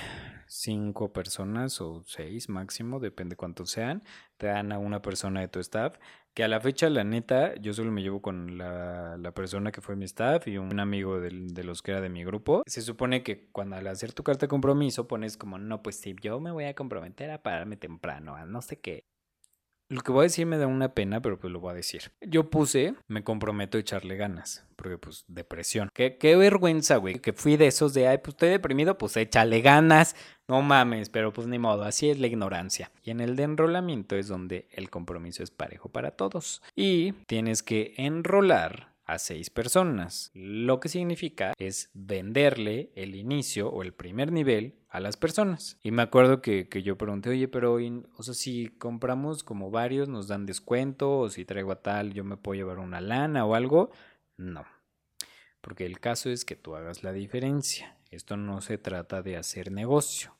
cinco 0.46 1.12
personas 1.12 1.80
o 1.80 2.02
seis 2.04 2.48
máximo, 2.48 2.98
depende 2.98 3.36
cuántos 3.36 3.70
sean, 3.70 4.02
te 4.36 4.48
dan 4.48 4.72
a 4.72 4.78
una 4.78 5.00
persona 5.00 5.40
de 5.40 5.48
tu 5.48 5.60
staff, 5.60 5.96
que 6.34 6.44
a 6.44 6.48
la 6.48 6.60
fecha, 6.60 6.88
la 6.90 7.04
neta, 7.04 7.54
yo 7.56 7.72
solo 7.72 7.90
me 7.92 8.02
llevo 8.02 8.20
con 8.20 8.58
la, 8.58 9.16
la 9.16 9.32
persona 9.32 9.72
que 9.72 9.80
fue 9.80 9.96
mi 9.96 10.04
staff 10.04 10.46
y 10.48 10.58
un 10.58 10.78
amigo 10.80 11.20
de, 11.20 11.30
de, 11.30 11.64
los 11.64 11.82
que 11.82 11.92
era 11.92 12.00
de 12.00 12.08
mi 12.08 12.24
grupo. 12.24 12.62
Se 12.66 12.82
supone 12.82 13.22
que 13.22 13.48
cuando 13.50 13.76
al 13.76 13.86
hacer 13.86 14.12
tu 14.12 14.22
carta 14.22 14.46
de 14.46 14.48
compromiso 14.48 15.08
pones 15.08 15.36
como, 15.36 15.58
no, 15.58 15.82
pues 15.82 15.96
si 15.96 16.14
yo 16.20 16.40
me 16.40 16.50
voy 16.50 16.64
a 16.64 16.74
comprometer 16.74 17.30
a 17.30 17.42
pararme 17.42 17.76
temprano, 17.76 18.34
a 18.36 18.44
no 18.44 18.62
sé 18.62 18.80
qué. 18.80 19.04
Lo 19.90 20.02
que 20.02 20.12
voy 20.12 20.20
a 20.20 20.22
decir 20.22 20.46
me 20.46 20.56
da 20.56 20.68
una 20.68 20.94
pena, 20.94 21.20
pero 21.20 21.36
pues 21.40 21.52
lo 21.52 21.58
voy 21.58 21.72
a 21.72 21.74
decir. 21.74 22.12
Yo 22.20 22.48
puse, 22.48 22.94
me 23.08 23.24
comprometo 23.24 23.76
a 23.76 23.80
echarle 23.80 24.16
ganas, 24.16 24.64
porque 24.76 24.98
pues 24.98 25.24
depresión. 25.26 25.90
Qué, 25.92 26.16
qué 26.16 26.36
vergüenza, 26.36 26.96
güey, 26.96 27.18
que 27.18 27.32
fui 27.32 27.56
de 27.56 27.66
esos 27.66 27.92
de, 27.92 28.06
ay, 28.06 28.18
pues 28.18 28.34
estoy 28.34 28.50
deprimido, 28.50 28.96
pues 28.96 29.16
échale 29.16 29.60
ganas. 29.62 30.14
No 30.46 30.62
mames, 30.62 31.08
pero 31.08 31.32
pues 31.32 31.48
ni 31.48 31.58
modo, 31.58 31.82
así 31.82 32.08
es 32.08 32.20
la 32.20 32.28
ignorancia. 32.28 32.92
Y 33.02 33.10
en 33.10 33.20
el 33.20 33.34
de 33.34 33.42
enrolamiento 33.42 34.14
es 34.14 34.28
donde 34.28 34.68
el 34.70 34.90
compromiso 34.90 35.42
es 35.42 35.50
parejo 35.50 35.88
para 35.88 36.12
todos. 36.12 36.62
Y 36.76 37.10
tienes 37.26 37.64
que 37.64 37.94
enrolar 37.96 38.90
a 39.12 39.18
seis 39.18 39.50
personas, 39.50 40.30
lo 40.34 40.78
que 40.78 40.88
significa 40.88 41.52
es 41.58 41.90
venderle 41.94 42.92
el 42.94 43.16
inicio 43.16 43.68
o 43.68 43.82
el 43.82 43.92
primer 43.92 44.30
nivel 44.30 44.76
a 44.88 45.00
las 45.00 45.16
personas. 45.16 45.78
Y 45.82 45.90
me 45.90 46.02
acuerdo 46.02 46.40
que, 46.40 46.68
yo 46.84 46.96
pregunté, 46.96 47.30
oye, 47.30 47.48
pero 47.48 47.74
o 47.74 48.22
sea, 48.22 48.34
si 48.34 48.68
compramos 48.68 49.42
como 49.42 49.70
varios, 49.70 50.08
nos 50.08 50.28
dan 50.28 50.46
descuento, 50.46 51.18
o 51.18 51.30
si 51.30 51.44
traigo 51.44 51.72
a 51.72 51.82
tal, 51.82 52.12
yo 52.12 52.24
me 52.24 52.36
puedo 52.36 52.56
llevar 52.56 52.78
una 52.78 53.00
lana 53.00 53.44
o 53.44 53.54
algo. 53.54 53.90
No, 54.36 54.64
porque 55.60 55.86
el 55.86 56.00
caso 56.00 56.30
es 56.30 56.44
que 56.44 56.56
tú 56.56 56.76
hagas 56.76 57.02
la 57.02 57.12
diferencia. 57.12 57.96
Esto 58.10 58.36
no 58.36 58.60
se 58.60 58.78
trata 58.78 59.22
de 59.22 59.36
hacer 59.36 59.70
negocio. 59.70 60.34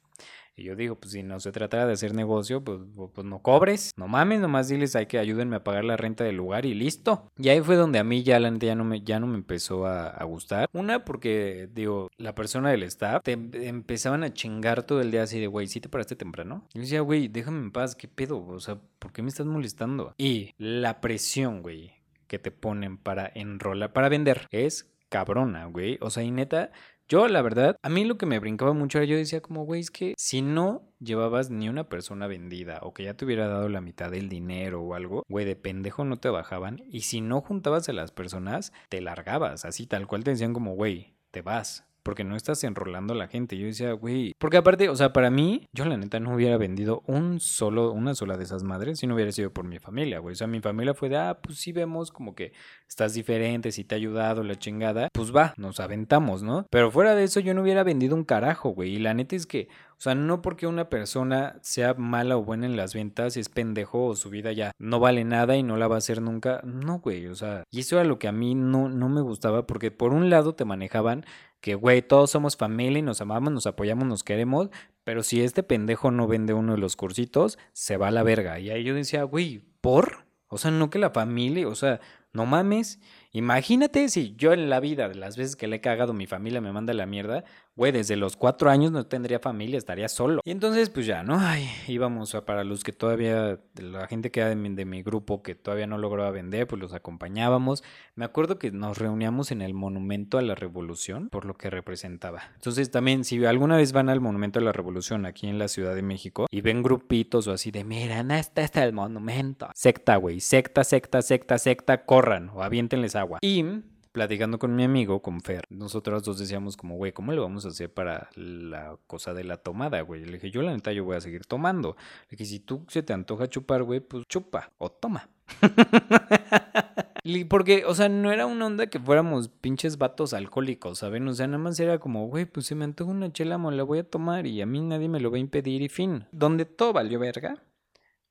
Y 0.56 0.64
yo 0.64 0.76
digo, 0.76 0.96
pues 0.96 1.12
si 1.12 1.22
no 1.22 1.40
se 1.40 1.52
trata 1.52 1.86
de 1.86 1.92
hacer 1.92 2.14
negocio, 2.14 2.62
pues, 2.62 2.80
pues 3.14 3.26
no 3.26 3.40
cobres. 3.40 3.92
No 3.96 4.08
mames, 4.08 4.40
nomás 4.40 4.68
diles, 4.68 4.94
hay 4.96 5.06
que 5.06 5.18
ayúdenme 5.18 5.56
a 5.56 5.64
pagar 5.64 5.84
la 5.84 5.96
renta 5.96 6.24
del 6.24 6.36
lugar 6.36 6.66
y 6.66 6.74
listo. 6.74 7.26
Y 7.38 7.48
ahí 7.48 7.60
fue 7.60 7.76
donde 7.76 7.98
a 7.98 8.04
mí 8.04 8.22
ya 8.22 8.38
la 8.38 8.50
ya 8.58 8.74
no 8.74 8.84
me, 8.84 9.02
ya 9.02 9.20
no 9.20 9.26
me 9.26 9.36
empezó 9.36 9.86
a, 9.86 10.22
gustar. 10.24 10.68
Una, 10.72 11.04
porque, 11.04 11.68
digo, 11.72 12.08
la 12.16 12.34
persona 12.34 12.70
del 12.70 12.82
staff 12.84 13.22
te 13.22 13.32
empezaban 13.32 14.22
a 14.22 14.32
chingar 14.32 14.82
todo 14.82 15.00
el 15.00 15.10
día 15.10 15.22
así 15.22 15.40
de, 15.40 15.46
güey, 15.46 15.66
¿sí 15.66 15.80
te 15.80 15.88
paraste 15.88 16.14
temprano? 16.14 16.66
Y 16.72 16.78
yo 16.78 16.82
decía, 16.82 17.00
güey, 17.00 17.28
déjame 17.28 17.58
en 17.58 17.72
paz, 17.72 17.96
¿qué 17.96 18.06
pedo? 18.06 18.44
O 18.46 18.60
sea, 18.60 18.78
¿por 18.98 19.12
qué 19.12 19.22
me 19.22 19.28
estás 19.28 19.46
molestando? 19.46 20.14
Y 20.18 20.52
la 20.58 21.00
presión, 21.00 21.62
güey, 21.62 21.92
que 22.26 22.38
te 22.38 22.50
ponen 22.50 22.96
para 22.96 23.30
enrolar, 23.34 23.92
para 23.92 24.08
vender, 24.08 24.46
es 24.50 24.92
cabrona, 25.08 25.66
güey. 25.66 25.98
O 26.00 26.10
sea, 26.10 26.22
y 26.22 26.30
neta, 26.30 26.70
yo, 27.10 27.26
la 27.26 27.42
verdad, 27.42 27.76
a 27.82 27.88
mí 27.88 28.04
lo 28.04 28.16
que 28.16 28.24
me 28.24 28.38
brincaba 28.38 28.72
mucho 28.72 28.98
era 28.98 29.04
yo 29.04 29.16
decía 29.16 29.42
como, 29.42 29.64
güey, 29.64 29.80
es 29.80 29.90
que 29.90 30.14
si 30.16 30.42
no 30.42 30.94
llevabas 31.00 31.50
ni 31.50 31.68
una 31.68 31.88
persona 31.88 32.28
vendida 32.28 32.78
o 32.82 32.94
que 32.94 33.02
ya 33.02 33.14
te 33.14 33.24
hubiera 33.24 33.48
dado 33.48 33.68
la 33.68 33.80
mitad 33.80 34.12
del 34.12 34.28
dinero 34.28 34.80
o 34.80 34.94
algo, 34.94 35.24
güey, 35.28 35.44
de 35.44 35.56
pendejo 35.56 36.04
no 36.04 36.20
te 36.20 36.28
bajaban. 36.28 36.84
Y 36.88 37.00
si 37.00 37.20
no 37.20 37.40
juntabas 37.40 37.88
a 37.88 37.92
las 37.94 38.12
personas, 38.12 38.72
te 38.88 39.00
largabas, 39.00 39.64
así 39.64 39.88
tal 39.88 40.06
cual 40.06 40.22
te 40.22 40.30
decían 40.30 40.54
como, 40.54 40.76
güey, 40.76 41.16
te 41.32 41.42
vas 41.42 41.89
porque 42.02 42.24
no 42.24 42.36
estás 42.36 42.62
enrolando 42.64 43.14
a 43.14 43.16
la 43.16 43.28
gente. 43.28 43.56
Yo 43.56 43.66
decía, 43.66 43.92
güey, 43.92 44.34
porque 44.38 44.56
aparte, 44.56 44.88
o 44.88 44.96
sea, 44.96 45.12
para 45.12 45.30
mí, 45.30 45.68
yo 45.72 45.84
la 45.84 45.96
neta 45.96 46.20
no 46.20 46.34
hubiera 46.34 46.56
vendido 46.56 47.02
un 47.06 47.40
solo, 47.40 47.92
una 47.92 48.14
sola 48.14 48.36
de 48.36 48.44
esas 48.44 48.62
madres 48.62 48.98
si 48.98 49.06
no 49.06 49.14
hubiera 49.14 49.32
sido 49.32 49.52
por 49.52 49.64
mi 49.64 49.78
familia, 49.78 50.18
güey. 50.18 50.32
O 50.32 50.36
sea, 50.36 50.46
mi 50.46 50.60
familia 50.60 50.94
fue 50.94 51.08
de, 51.08 51.16
ah, 51.16 51.38
pues 51.42 51.58
sí 51.58 51.72
vemos 51.72 52.10
como 52.10 52.34
que 52.34 52.52
estás 52.88 53.14
diferente, 53.14 53.72
si 53.72 53.84
te 53.84 53.94
ha 53.94 53.98
ayudado 53.98 54.42
la 54.42 54.56
chingada, 54.56 55.08
pues 55.12 55.34
va, 55.34 55.54
nos 55.56 55.80
aventamos, 55.80 56.42
¿no? 56.42 56.66
Pero 56.70 56.90
fuera 56.90 57.14
de 57.14 57.24
eso, 57.24 57.40
yo 57.40 57.54
no 57.54 57.62
hubiera 57.62 57.82
vendido 57.82 58.16
un 58.16 58.24
carajo, 58.24 58.70
güey. 58.70 58.94
Y 58.94 58.98
la 58.98 59.14
neta 59.14 59.36
es 59.36 59.46
que, 59.46 59.68
o 60.00 60.02
sea, 60.02 60.14
no 60.14 60.40
porque 60.40 60.66
una 60.66 60.88
persona 60.88 61.58
sea 61.60 61.94
mala 61.94 62.36
o 62.36 62.42
buena 62.42 62.66
en 62.66 62.76
las 62.76 62.94
ventas, 62.94 63.36
es 63.36 63.48
pendejo 63.48 64.06
o 64.06 64.16
su 64.16 64.30
vida 64.30 64.52
ya 64.52 64.72
no 64.78 64.98
vale 64.98 65.24
nada 65.24 65.56
y 65.56 65.62
no 65.62 65.76
la 65.76 65.88
va 65.88 65.96
a 65.96 65.98
hacer 65.98 66.22
nunca. 66.22 66.60
No, 66.64 67.00
güey, 67.00 67.26
o 67.26 67.34
sea, 67.34 67.64
y 67.70 67.80
eso 67.80 67.96
era 67.96 68.04
lo 68.04 68.18
que 68.18 68.28
a 68.28 68.32
mí 68.32 68.54
no, 68.54 68.88
no 68.88 69.08
me 69.08 69.20
gustaba 69.20 69.66
porque 69.66 69.90
por 69.90 70.12
un 70.12 70.30
lado 70.30 70.54
te 70.54 70.64
manejaban 70.64 71.24
que, 71.60 71.74
güey, 71.74 72.02
todos 72.02 72.30
somos 72.30 72.56
familia 72.56 72.98
y 72.98 73.02
nos 73.02 73.20
amamos, 73.20 73.52
nos 73.52 73.66
apoyamos, 73.66 74.06
nos 74.06 74.24
queremos, 74.24 74.70
pero 75.04 75.22
si 75.22 75.42
este 75.42 75.62
pendejo 75.62 76.10
no 76.10 76.26
vende 76.26 76.54
uno 76.54 76.72
de 76.72 76.78
los 76.78 76.96
cursitos, 76.96 77.58
se 77.72 77.96
va 77.96 78.08
a 78.08 78.12
la 78.12 78.22
verga. 78.22 78.58
Y 78.58 78.70
ahí 78.70 78.84
yo 78.84 78.94
decía, 78.94 79.24
güey, 79.24 79.62
¿por? 79.80 80.24
O 80.48 80.58
sea, 80.58 80.70
no 80.70 80.90
que 80.90 80.98
la 80.98 81.10
familia, 81.10 81.68
o 81.68 81.74
sea, 81.74 82.00
no 82.32 82.46
mames. 82.46 83.00
Imagínate 83.32 84.08
si 84.08 84.34
yo 84.36 84.52
en 84.52 84.70
la 84.70 84.80
vida, 84.80 85.08
de 85.08 85.14
las 85.14 85.36
veces 85.36 85.56
que 85.56 85.68
le 85.68 85.76
he 85.76 85.80
cagado, 85.80 86.12
mi 86.12 86.26
familia 86.26 86.60
me 86.60 86.72
manda 86.72 86.94
la 86.94 87.06
mierda, 87.06 87.44
güey, 87.76 87.92
desde 87.92 88.16
los 88.16 88.36
cuatro 88.36 88.70
años 88.70 88.92
no 88.92 89.06
tendría 89.06 89.38
familia, 89.38 89.78
estaría 89.78 90.08
solo. 90.08 90.40
Y 90.44 90.50
entonces, 90.50 90.90
pues 90.90 91.06
ya, 91.06 91.22
¿no? 91.22 91.38
Ay, 91.38 91.68
íbamos 91.88 92.34
a 92.34 92.44
para 92.44 92.64
los 92.64 92.84
que 92.84 92.92
todavía, 92.92 93.58
la 93.76 94.06
gente 94.06 94.30
que 94.30 94.40
era 94.40 94.50
de 94.50 94.56
mi, 94.56 95.02
grupo 95.02 95.42
que 95.42 95.54
todavía 95.54 95.86
no 95.86 95.98
lograba 95.98 96.30
vender, 96.30 96.66
pues 96.66 96.80
los 96.80 96.92
acompañábamos. 96.92 97.82
Me 98.14 98.24
acuerdo 98.24 98.58
que 98.58 98.70
nos 98.70 98.98
reuníamos 98.98 99.50
en 99.50 99.62
el 99.62 99.74
Monumento 99.74 100.38
a 100.38 100.42
la 100.42 100.54
Revolución, 100.54 101.28
por 101.30 101.44
lo 101.44 101.54
que 101.54 101.70
representaba. 101.70 102.42
Entonces 102.54 102.90
también, 102.90 103.24
si 103.24 103.44
alguna 103.44 103.76
vez 103.76 103.92
van 103.92 104.08
al 104.08 104.20
Monumento 104.20 104.58
a 104.58 104.62
la 104.62 104.72
Revolución 104.72 105.26
aquí 105.26 105.46
en 105.46 105.58
la 105.58 105.68
Ciudad 105.68 105.94
de 105.94 106.02
México 106.02 106.46
y 106.50 106.60
ven 106.60 106.82
grupitos 106.82 107.46
o 107.46 107.52
así 107.52 107.70
de, 107.70 107.84
mira, 107.84 108.22
no, 108.22 108.34
está, 108.34 108.62
está 108.62 108.84
el 108.84 108.92
monumento. 108.92 109.68
Secta, 109.74 110.16
güey, 110.16 110.40
secta, 110.40 110.84
secta, 110.84 111.22
secta, 111.22 111.58
secta, 111.58 112.04
corran 112.04 112.50
o 112.50 112.62
aviéntenles 112.62 113.16
agua. 113.16 113.38
Y 113.42 113.64
platicando 114.12 114.58
con 114.58 114.74
mi 114.74 114.84
amigo, 114.84 115.22
con 115.22 115.40
Fer, 115.40 115.64
nosotros 115.70 116.22
dos 116.24 116.38
decíamos 116.38 116.76
como, 116.76 116.96
güey, 116.96 117.12
¿cómo 117.12 117.32
le 117.32 117.40
vamos 117.40 117.64
a 117.64 117.68
hacer 117.68 117.92
para 117.92 118.28
la 118.34 118.96
cosa 119.06 119.34
de 119.34 119.44
la 119.44 119.58
tomada, 119.58 120.00
güey? 120.00 120.24
Le 120.24 120.32
dije, 120.32 120.50
yo 120.50 120.62
la 120.62 120.72
neta 120.72 120.92
yo 120.92 121.04
voy 121.04 121.16
a 121.16 121.20
seguir 121.20 121.44
tomando. 121.46 121.96
Le 122.28 122.36
dije, 122.36 122.44
si 122.44 122.60
tú 122.60 122.84
se 122.88 123.02
te 123.02 123.12
antoja 123.12 123.48
chupar, 123.48 123.82
güey, 123.82 124.00
pues 124.00 124.26
chupa 124.26 124.72
o 124.78 124.90
toma. 124.90 125.28
Porque, 127.48 127.84
o 127.84 127.94
sea, 127.94 128.08
no 128.08 128.32
era 128.32 128.46
una 128.46 128.66
onda 128.66 128.86
que 128.86 128.98
fuéramos 128.98 129.48
pinches 129.48 129.98
vatos 129.98 130.32
alcohólicos, 130.32 130.98
¿saben? 130.98 131.28
O 131.28 131.34
sea, 131.34 131.46
nada 131.46 131.58
más 131.58 131.78
era 131.78 131.98
como, 131.98 132.26
güey, 132.26 132.46
pues 132.46 132.66
si 132.66 132.74
me 132.74 132.84
antoja 132.84 133.10
una 133.10 133.30
chela, 133.32 133.58
me 133.58 133.70
la 133.72 133.82
voy 133.82 133.98
a 133.98 134.08
tomar 134.08 134.46
y 134.46 134.62
a 134.62 134.66
mí 134.66 134.80
nadie 134.80 135.08
me 135.08 135.20
lo 135.20 135.30
va 135.30 135.36
a 135.36 135.40
impedir 135.40 135.82
y 135.82 135.88
fin. 135.88 136.24
Donde 136.32 136.64
todo 136.64 136.92
valió 136.92 137.18
verga 137.18 137.62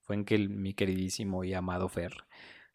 fue 0.01 0.15
en 0.15 0.25
que 0.25 0.39
mi 0.39 0.73
queridísimo 0.73 1.43
y 1.43 1.53
amado 1.53 1.87
Fer 1.87 2.13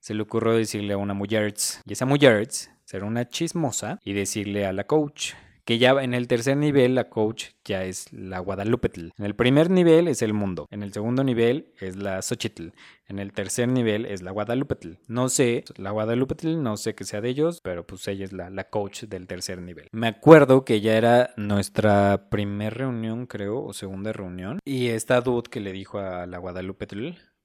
se 0.05 0.12
le 0.12 0.21
ocurrió 0.21 0.53
decirle 0.53 0.93
a 0.93 0.99
una 0.99 1.14
mujer, 1.14 1.55
y 1.87 1.93
esa 1.95 2.05
mujer 2.05 2.47
ser 2.85 3.05
una 3.05 3.27
chismosa 3.27 4.01
y 4.05 4.12
decirle 4.12 4.67
a 4.67 4.75
la 4.75 4.85
coach 4.85 5.33
que 5.64 5.79
ya 5.79 5.93
en 5.93 6.12
el 6.12 6.29
tercer 6.29 6.59
nivel 6.59 6.95
la 6.95 7.09
coach 7.09 7.53
ya 7.64 7.85
es 7.85 8.12
la 8.12 8.38
Guadalupe. 8.38 8.90
En 9.17 9.25
el 9.25 9.35
primer 9.35 9.71
nivel 9.71 10.09
es 10.09 10.21
el 10.21 10.35
mundo, 10.35 10.67
en 10.71 10.83
el 10.83 10.93
segundo 10.93 11.25
nivel 11.25 11.73
es 11.81 11.97
la 11.97 12.21
Xochitl, 12.21 12.75
en 13.09 13.19
el 13.19 13.33
tercer 13.33 13.67
nivel 13.67 14.05
es 14.05 14.21
la 14.21 14.31
Guadalupe. 14.31 14.99
No 15.09 15.31
sé, 15.31 15.64
la 15.79 15.90
Guadalupe 15.90 16.35
no 16.49 16.77
sé 16.77 16.95
que 16.95 17.05
sea 17.05 17.23
de 17.23 17.31
ellos, 17.31 17.61
pero 17.62 17.87
pues 17.87 18.07
ella 18.07 18.27
es 18.27 18.35
la, 18.35 18.51
la 18.51 18.64
coach 18.64 19.05
del 19.05 19.27
tercer 19.27 19.62
nivel. 19.62 19.88
Me 19.93 20.09
acuerdo 20.09 20.67
que 20.67 20.83
ya 20.83 20.99
era 20.99 21.31
nuestra 21.38 22.29
primera 22.29 22.77
reunión, 22.77 23.25
creo, 23.25 23.64
o 23.64 23.73
segunda 23.73 24.12
reunión, 24.12 24.59
y 24.67 24.88
esta 24.88 25.23
dude 25.23 25.49
que 25.49 25.61
le 25.61 25.73
dijo 25.73 25.99
a 25.99 26.27
la 26.27 26.37
Guadalupe 26.37 26.87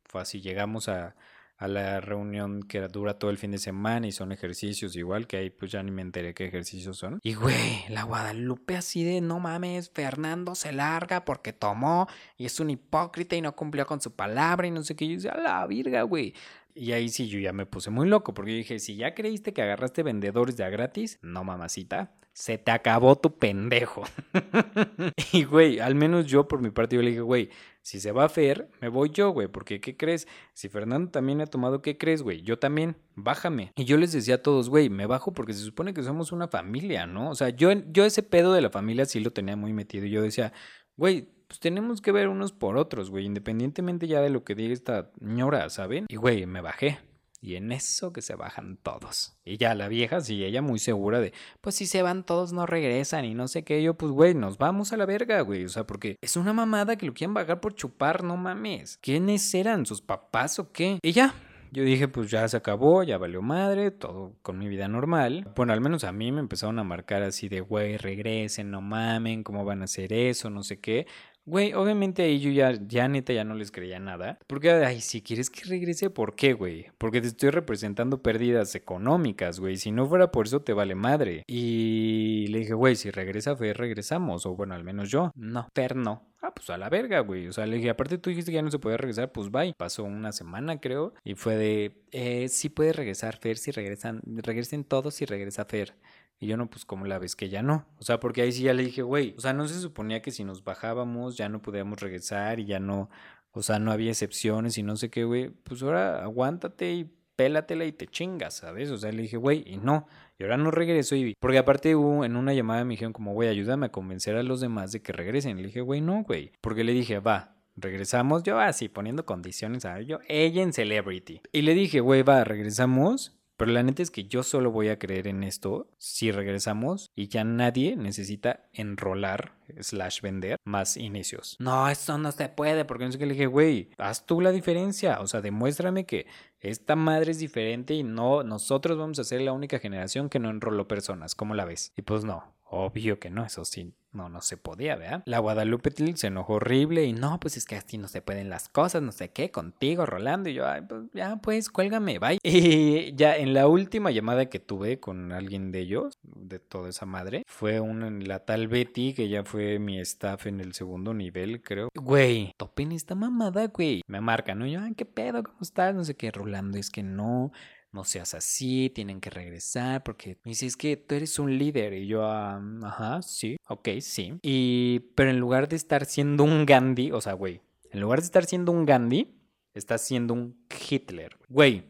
fue 0.04 0.22
así, 0.22 0.42
llegamos 0.42 0.90
a 0.90 1.16
a 1.60 1.68
la 1.68 2.00
reunión 2.00 2.64
que 2.64 2.80
dura 2.88 3.20
todo 3.20 3.30
el 3.30 3.38
fin 3.38 3.52
de 3.52 3.58
semana 3.58 4.08
y 4.08 4.14
son 4.14 4.32
ejercicios 4.32 4.96
igual, 4.96 5.28
que 5.28 5.36
ahí 5.36 5.50
pues 5.50 5.72
ya 5.72 5.84
ni 5.84 5.92
me 5.92 6.02
enteré 6.02 6.34
qué 6.34 6.46
ejercicios 6.46 6.98
son. 6.98 7.20
Y 7.22 7.34
güey, 7.34 7.84
la 7.90 8.04
Guadalupe 8.04 8.78
así 8.78 9.04
de 9.04 9.20
no 9.20 9.42
mames, 9.42 9.92
Fernando 9.94 10.56
se 10.56 10.72
larga 10.72 11.26
porque 11.26 11.52
tomó 11.52 12.08
y 12.38 12.46
es 12.46 12.62
un 12.62 12.70
hipócrita 12.70 13.36
y 13.36 13.42
no 13.42 13.58
cumplió 13.58 13.86
con 13.86 14.00
su 14.00 14.16
palabra 14.16 14.68
y 14.68 14.72
no 14.72 14.84
sé 14.84 14.96
qué. 14.96 15.06
Yo 15.06 15.16
decía, 15.16 15.32
a 15.32 15.38
la 15.38 15.68
virga, 15.68 16.04
güey. 16.04 16.34
Y 16.74 16.92
ahí 16.92 17.10
sí 17.10 17.28
yo 17.28 17.40
ya 17.40 17.54
me 17.54 17.66
puse 17.66 17.90
muy 17.90 18.08
loco 18.08 18.34
porque 18.34 18.52
dije, 18.52 18.80
si 18.80 18.96
ya 18.96 19.14
creíste 19.14 19.54
que 19.54 19.62
agarraste 19.62 20.04
vendedores 20.04 20.56
de 20.58 20.64
a 20.64 20.70
gratis, 20.70 21.20
no 21.22 21.44
mamacita, 21.44 22.16
se 22.34 22.58
te 22.58 22.72
acabó 22.72 23.18
tu 23.18 23.38
pendejo. 23.38 24.04
y 25.34 25.44
güey, 25.44 25.80
al 25.80 25.96
menos 25.96 26.26
yo 26.26 26.48
por 26.48 26.62
mi 26.62 26.70
parte 26.70 26.96
yo 26.96 27.02
le 27.02 27.10
dije, 27.10 27.22
güey, 27.22 27.50
si 27.82 28.00
se 28.00 28.12
va 28.12 28.26
a 28.26 28.30
Fer, 28.30 28.70
me 28.82 28.88
voy 28.88 29.10
yo, 29.10 29.32
güey, 29.32 29.48
porque 29.48 29.82
¿qué 29.82 29.98
crees? 29.98 30.28
Si 30.54 30.70
Fernando 30.70 31.12
también 31.12 31.42
ha 31.42 31.48
tomado, 31.48 31.82
¿qué 31.82 31.98
crees, 31.98 32.22
güey? 32.22 32.42
Yo 32.42 32.58
también, 32.58 32.96
bájame. 33.16 33.74
Y 33.76 33.86
yo 33.86 33.98
les 33.98 34.12
decía 34.12 34.36
a 34.36 34.42
todos, 34.42 34.70
güey, 34.70 34.90
me 34.90 35.06
bajo 35.06 35.34
porque 35.34 35.54
se 35.54 35.64
supone 35.64 35.94
que 35.94 36.04
somos 36.04 36.32
una 36.32 36.48
familia, 36.48 37.08
¿no? 37.08 37.30
O 37.30 37.36
sea, 37.36 37.50
yo, 37.50 37.72
yo 37.92 38.06
ese 38.06 38.24
pedo 38.24 38.54
de 38.54 38.62
la 38.62 38.70
familia 38.70 39.06
sí 39.06 39.20
lo 39.20 39.32
tenía 39.32 39.56
muy 39.56 39.74
metido 39.74 40.06
y 40.06 40.12
yo 40.12 40.22
decía, 40.22 40.54
güey, 40.96 41.30
pues 41.50 41.60
tenemos 41.60 42.00
que 42.00 42.12
ver 42.12 42.28
unos 42.28 42.52
por 42.52 42.78
otros, 42.78 43.10
güey, 43.10 43.26
independientemente 43.26 44.08
ya 44.08 44.22
de 44.22 44.30
lo 44.30 44.44
que 44.44 44.54
diga 44.54 44.72
esta 44.72 45.10
ñora, 45.20 45.68
¿saben? 45.72 46.06
Y 46.08 46.16
güey, 46.16 46.46
me 46.46 46.62
bajé. 46.62 47.00
Y 47.42 47.56
en 47.56 47.72
eso 47.72 48.14
que 48.14 48.22
se 48.22 48.36
bajan 48.36 48.78
todos. 48.78 49.36
Y 49.46 49.58
ya 49.58 49.74
la 49.74 49.88
vieja, 49.88 50.22
sí, 50.22 50.44
ella 50.44 50.62
muy 50.62 50.78
segura 50.78 51.20
de, 51.20 51.34
pues 51.60 51.74
si 51.74 51.88
se 51.88 52.04
van 52.04 52.24
todos 52.24 52.54
no 52.54 52.68
regresan 52.68 53.26
y 53.26 53.34
no 53.34 53.48
sé 53.48 53.64
qué. 53.64 53.82
Yo, 53.82 53.96
pues 53.96 54.12
güey, 54.12 54.36
nos 54.36 54.60
vamos 54.60 54.94
a 54.94 54.98
la 54.98 55.08
verga, 55.08 55.42
güey. 55.42 55.66
O 55.66 55.70
sea, 55.70 55.88
porque 55.88 56.18
es 56.22 56.36
una 56.36 56.54
mamada 56.54 56.98
que 56.98 57.08
lo 57.08 57.16
quieren 57.16 57.34
bajar 57.34 57.62
por 57.62 57.74
chupar, 57.74 58.24
no 58.24 58.38
mames. 58.38 58.98
¿Quiénes 58.98 59.52
eran? 59.56 59.88
¿Sus 59.88 60.04
papás 60.04 60.60
o 60.60 60.72
qué? 60.72 61.00
Y 61.02 61.14
ya, 61.14 61.34
yo 61.72 61.84
dije, 61.84 62.08
pues 62.08 62.32
ya 62.32 62.48
se 62.48 62.58
acabó, 62.58 63.04
ya 63.04 63.20
valió 63.20 63.44
madre, 63.44 63.92
todo 63.92 64.34
con 64.42 64.58
mi 64.58 64.68
vida 64.68 64.88
normal. 64.88 65.48
Bueno, 65.56 65.72
al 65.72 65.82
menos 65.82 66.04
a 66.04 66.12
mí 66.12 66.32
me 66.32 66.40
empezaron 66.40 66.80
a 66.80 66.84
marcar 66.84 67.22
así 67.22 67.48
de, 67.48 67.62
güey, 67.62 67.98
regresen, 67.98 68.72
no 68.72 68.82
mamen, 68.82 69.44
¿cómo 69.44 69.64
van 69.66 69.82
a 69.82 69.86
hacer 69.86 70.12
eso? 70.12 70.50
No 70.50 70.64
sé 70.64 70.80
qué. 70.80 71.06
Güey, 71.50 71.74
obviamente 71.74 72.22
ahí 72.22 72.40
yo 72.40 72.52
ya, 72.52 72.74
ya 72.88 73.08
neta 73.08 73.34
ya 73.34 73.44
no 73.44 73.56
les 73.56 73.72
creía 73.72 73.98
nada. 74.00 74.38
Porque, 74.46 74.70
ay, 74.70 75.02
si 75.02 75.24
quieres 75.24 75.50
que 75.50 75.64
regrese, 75.64 76.12
¿por 76.12 76.36
qué, 76.36 76.54
güey? 76.54 76.92
Porque 77.00 77.22
te 77.22 77.28
estoy 77.28 77.50
representando 77.50 78.22
pérdidas 78.22 78.76
económicas, 78.76 79.60
güey. 79.60 79.76
Si 79.78 79.90
no 79.90 80.06
fuera 80.06 80.32
por 80.32 80.46
eso, 80.46 80.62
te 80.62 80.74
vale 80.74 80.94
madre. 80.94 81.44
Y 81.48 82.46
le 82.50 82.60
dije, 82.60 82.76
güey, 82.76 82.96
si 82.96 83.10
regresa 83.10 83.56
Fer, 83.56 83.78
regresamos. 83.78 84.46
O 84.46 84.56
bueno, 84.56 84.76
al 84.76 84.84
menos 84.84 85.10
yo. 85.10 85.32
No, 85.36 85.68
Fer 85.74 85.96
no. 85.96 86.30
Ah, 86.42 86.54
pues 86.54 86.70
a 86.70 86.78
la 86.78 86.88
verga, 86.88 87.20
güey. 87.22 87.48
O 87.48 87.52
sea, 87.52 87.66
le 87.66 87.78
dije, 87.78 87.90
aparte 87.90 88.20
tú 88.20 88.30
dijiste 88.30 88.52
que 88.52 88.56
ya 88.56 88.62
no 88.62 88.72
se 88.72 88.80
podía 88.80 88.98
regresar, 88.98 89.32
pues 89.32 89.50
bye. 89.50 89.74
Pasó 89.76 90.04
una 90.04 90.32
semana, 90.32 90.80
creo. 90.80 91.14
Y 91.24 91.34
fue 91.34 91.58
de, 91.58 92.04
eh, 92.12 92.48
sí 92.48 92.70
puede 92.70 92.94
regresar 92.94 93.38
Fer 93.38 93.58
si 93.58 93.72
regresan, 93.72 94.22
regresen 94.24 94.84
todos 94.84 95.16
si 95.16 95.26
regresa 95.26 95.66
Fer. 95.66 95.96
Y 96.40 96.48
yo 96.48 96.58
no, 96.58 96.70
pues 96.70 96.86
como 96.86 97.06
la 97.06 97.20
ves 97.20 97.36
que 97.36 97.50
ya 97.50 97.62
no. 97.62 97.86
O 98.00 98.04
sea, 98.04 98.20
porque 98.20 98.42
ahí 98.42 98.52
sí 98.52 98.64
ya 98.64 98.74
le 98.74 98.84
dije, 98.84 99.02
güey, 99.02 99.34
o 99.38 99.42
sea, 99.42 99.54
no 99.54 99.68
se 99.68 99.80
suponía 99.80 100.22
que 100.22 100.32
si 100.32 100.44
nos 100.44 100.64
bajábamos 100.64 101.36
ya 101.38 101.50
no 101.50 101.62
podíamos 101.62 102.00
regresar 102.00 102.60
y 102.60 102.66
ya 102.66 102.80
no, 102.80 103.10
o 103.52 103.62
sea, 103.62 103.80
no 103.80 103.92
había 103.92 104.12
excepciones 104.12 104.78
y 104.78 104.84
no 104.84 104.96
sé 104.96 105.10
qué, 105.10 105.26
güey. 105.26 105.50
Pues 105.50 105.84
ahora 105.84 106.24
aguántate 106.24 106.94
y 106.94 107.12
pélatela 107.36 107.86
y 107.86 107.94
te 107.94 108.06
chingas, 108.06 108.56
¿sabes? 108.58 108.92
O 108.92 108.98
sea, 108.98 109.12
le 109.12 109.22
dije, 109.22 109.38
güey, 109.38 109.64
y 109.66 109.78
no. 109.78 110.08
Y 110.38 110.44
ahora 110.44 110.58
no 110.58 110.72
regreso 110.72 111.16
y... 111.16 111.36
Porque 111.40 111.58
aparte 111.58 111.96
hubo 111.96 112.26
en 112.26 112.36
una 112.36 112.54
llamada 112.54 112.84
me 112.84 112.94
dijeron 112.94 113.14
como, 113.14 113.34
güey, 113.34 113.50
ayúdame 113.50 113.86
a 113.86 113.92
convencer 113.92 114.36
a 114.36 114.44
los 114.44 114.62
demás 114.62 114.92
de 114.92 115.02
que 115.02 115.14
regresen. 115.14 115.58
Le 115.58 115.64
dije, 115.64 115.82
güey, 115.82 116.02
no, 116.02 116.24
güey. 116.24 116.52
Porque 116.62 116.84
le 116.84 116.94
dije, 116.94 117.20
va, 117.20 117.56
regresamos. 117.78 118.44
Yo 118.44 118.60
así, 118.60 118.90
poniendo 118.90 119.26
condiciones, 119.26 119.86
a 119.86 120.02
Yo, 120.02 120.20
ella 120.28 120.62
en 120.62 120.74
Celebrity. 120.74 121.42
Y 121.52 121.62
le 121.62 121.74
dije, 121.74 122.02
güey, 122.02 122.24
va, 122.24 122.44
regresamos. 122.44 123.39
Pero 123.60 123.74
la 123.74 123.84
neta 123.84 124.02
es 124.02 124.10
que 124.10 124.24
yo 124.24 124.42
solo 124.44 124.72
voy 124.72 124.88
a 124.88 124.98
creer 124.98 125.28
en 125.28 125.44
esto 125.44 125.94
si 125.98 126.32
regresamos 126.32 127.12
y 127.14 127.28
ya 127.28 127.44
nadie 127.44 127.98
necesita 127.98 128.70
enrolar 128.72 129.58
slash 129.82 130.22
vender 130.22 130.56
más 130.64 130.96
inicios. 130.96 131.58
No, 131.60 131.90
eso 131.90 132.18
no 132.18 132.32
se 132.32 132.48
puede 132.48 132.86
porque 132.86 133.04
no 133.04 133.12
sé 133.12 133.18
qué 133.18 133.26
le 133.26 133.34
dije, 133.34 133.48
güey, 133.48 133.90
haz 133.98 134.26
tú 134.26 134.40
la 134.40 134.54
diferencia. 134.54 135.20
O 135.20 135.28
sea, 135.28 135.42
demuéstrame 135.42 136.06
que 136.06 136.26
esta 136.62 136.96
madre 136.96 137.32
es 137.32 137.40
diferente 137.40 137.94
y 137.96 138.04
no, 138.04 138.44
nosotros 138.44 138.98
vamos 138.98 139.20
a 139.20 139.26
ser 139.26 139.42
la 139.42 139.52
única 139.52 139.78
generación 139.78 140.30
que 140.30 140.40
no 140.40 140.50
enroló 140.50 140.88
personas. 140.88 141.36
¿Cómo 141.36 141.54
la 141.54 141.66
ves? 141.66 141.92
Y 141.98 142.04
pues 142.04 142.24
no, 142.24 142.56
obvio 142.64 143.20
que 143.20 143.30
no, 143.30 143.46
eso 143.46 143.66
sí 143.66 143.94
no, 144.12 144.30
no 144.30 144.42
se 144.42 144.58
podía, 144.58 144.96
¿verdad? 144.96 145.24
La 145.26 145.40
Guadalupe 145.40 145.92
se 146.16 146.28
enojó 146.28 146.54
horrible 146.54 147.06
y 147.06 147.14
no, 147.14 147.40
pues 147.40 147.58
es 147.58 147.66
que 147.66 147.76
así 147.76 147.98
no 147.98 148.08
se 148.08 148.22
pueden 148.22 148.50
las 148.50 148.70
cosas, 148.70 149.02
no 149.02 149.12
sé 149.12 149.30
qué, 149.30 149.52
contigo, 149.52 150.06
Rolando. 150.06 150.50
Y 150.50 150.56
yo, 150.56 150.68
Ay, 150.68 150.82
pues 150.88 151.04
ya, 151.14 151.38
pues 151.38 151.70
cuélgame, 151.70 152.20
bye. 152.20 152.40
Y 152.44 153.16
ya 153.16 153.36
en 153.36 153.54
la 153.54 153.68
última 153.68 154.12
llamada 154.12 154.48
que 154.48 154.60
tuve 154.60 155.00
con 155.00 155.32
alguien 155.32 155.72
de 155.72 155.80
ellos, 155.80 156.18
de 156.24 156.60
toda 156.60 156.90
esa 156.90 157.06
madre, 157.06 157.44
fue 157.48 157.80
una, 157.80 158.10
la 158.10 158.46
tal 158.46 158.68
Betty, 158.68 159.14
que 159.14 159.30
ya 159.30 159.44
fue 159.44 159.80
mi 159.80 160.00
staff 160.00 160.48
en 160.48 160.60
el 160.60 160.74
segundo 160.74 161.14
nivel, 161.14 161.62
creo. 161.62 161.90
Güey, 161.96 162.54
topen 162.58 162.92
esta 162.92 163.16
mamada, 163.16 163.68
güey. 163.68 164.02
Me 164.08 164.22
marca, 164.22 164.56
¿no? 164.56 164.66
Yo, 164.66 164.82
ay, 164.82 164.94
¿qué 164.96 165.06
pedo? 165.06 165.44
¿Cómo 165.44 165.60
estás? 165.62 165.94
No 165.94 166.04
sé 166.04 166.16
qué, 166.16 166.32
Rolando, 166.32 166.78
es 166.78 166.90
que 166.90 167.04
no 167.04 167.52
no 167.92 168.04
seas 168.04 168.34
así, 168.34 168.92
tienen 168.94 169.20
que 169.20 169.30
regresar, 169.30 170.04
porque 170.04 170.38
me 170.44 170.52
dice, 170.52 170.70
que 170.78 170.98
tú 170.98 171.16
eres 171.16 171.40
un 171.40 171.58
líder. 171.58 171.94
Y 171.94 172.08
yo, 172.08 172.26
ajá, 172.26 173.22
sí, 173.22 173.58
ok, 173.68 173.90
sí. 174.02 174.34
Y, 174.42 175.00
pero 175.16 175.30
en 175.30 175.40
lugar 175.40 175.68
de 175.68 175.76
estar 175.76 176.06
siendo 176.06 176.44
un 176.44 176.66
Gandhi, 176.66 177.12
o 177.12 177.22
sea, 177.22 177.34
güey, 177.34 177.62
en 177.92 178.02
lugar 178.02 178.20
de 178.20 178.26
estar 178.26 178.46
siendo 178.46 178.72
un 178.72 178.86
Gandhi, 178.86 179.36
estás 179.74 180.06
siendo 180.06 180.34
un 180.34 180.66
Hitler. 180.90 181.38
Güey, 181.48 181.84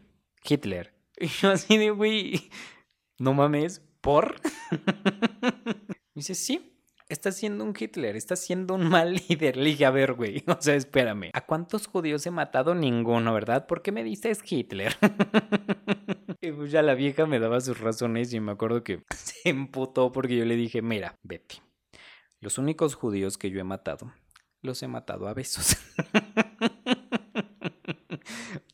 Hitler. 0.43 0.93
Y 1.21 1.27
yo 1.27 1.49
así 1.49 1.77
de, 1.77 1.91
güey, 1.91 2.49
no 3.17 3.33
mames, 3.33 3.81
¿por? 3.99 4.39
me 4.71 6.15
dice, 6.15 6.33
sí, 6.33 6.78
estás 7.10 7.36
siendo 7.36 7.63
un 7.63 7.74
Hitler, 7.78 8.15
estás 8.15 8.39
siendo 8.39 8.76
un 8.76 8.88
mal 8.88 9.13
líder. 9.30 9.58
Le 9.58 9.72
dije, 9.72 9.86
a 9.86 9.91
ver, 9.91 10.13
güey, 10.13 10.43
o 10.48 10.62
sea, 10.62 10.76
espérame. 10.76 11.32
¿A 11.34 11.45
cuántos 11.45 11.88
judíos 11.88 12.26
he 12.26 12.32
matado? 12.32 12.76
Ninguno, 12.76 13.34
¿verdad? 13.34 13.67
¿Por 13.67 13.82
qué 13.82 13.91
me 13.91 14.04
dices 14.04 14.39
Hitler? 14.48 14.95
y 16.41 16.52
pues 16.52 16.72
ya 16.72 16.82
la 16.82 16.93
vieja 16.93 17.26
me 17.26 17.39
daba 17.39 17.60
sus 17.60 17.80
razones 17.80 18.34
y 18.34 18.39
me 18.39 18.54
acuerdo 18.54 18.84
que 18.84 19.04
se 19.10 19.50
emputó 19.50 20.12
porque 20.12 20.38
yo 20.38 20.45
le 20.45 20.56
dije, 20.56 20.82
mira, 20.82 21.17
Betty, 21.24 21.58
los 22.39 22.58
únicos 22.58 22.95
judíos 22.95 23.38
que 23.38 23.50
yo 23.50 23.60
he 23.60 23.65
matado, 23.65 24.13
los 24.62 24.82
he 24.84 24.88
matado 24.88 25.28
a 25.28 25.34
besos. 25.34 25.78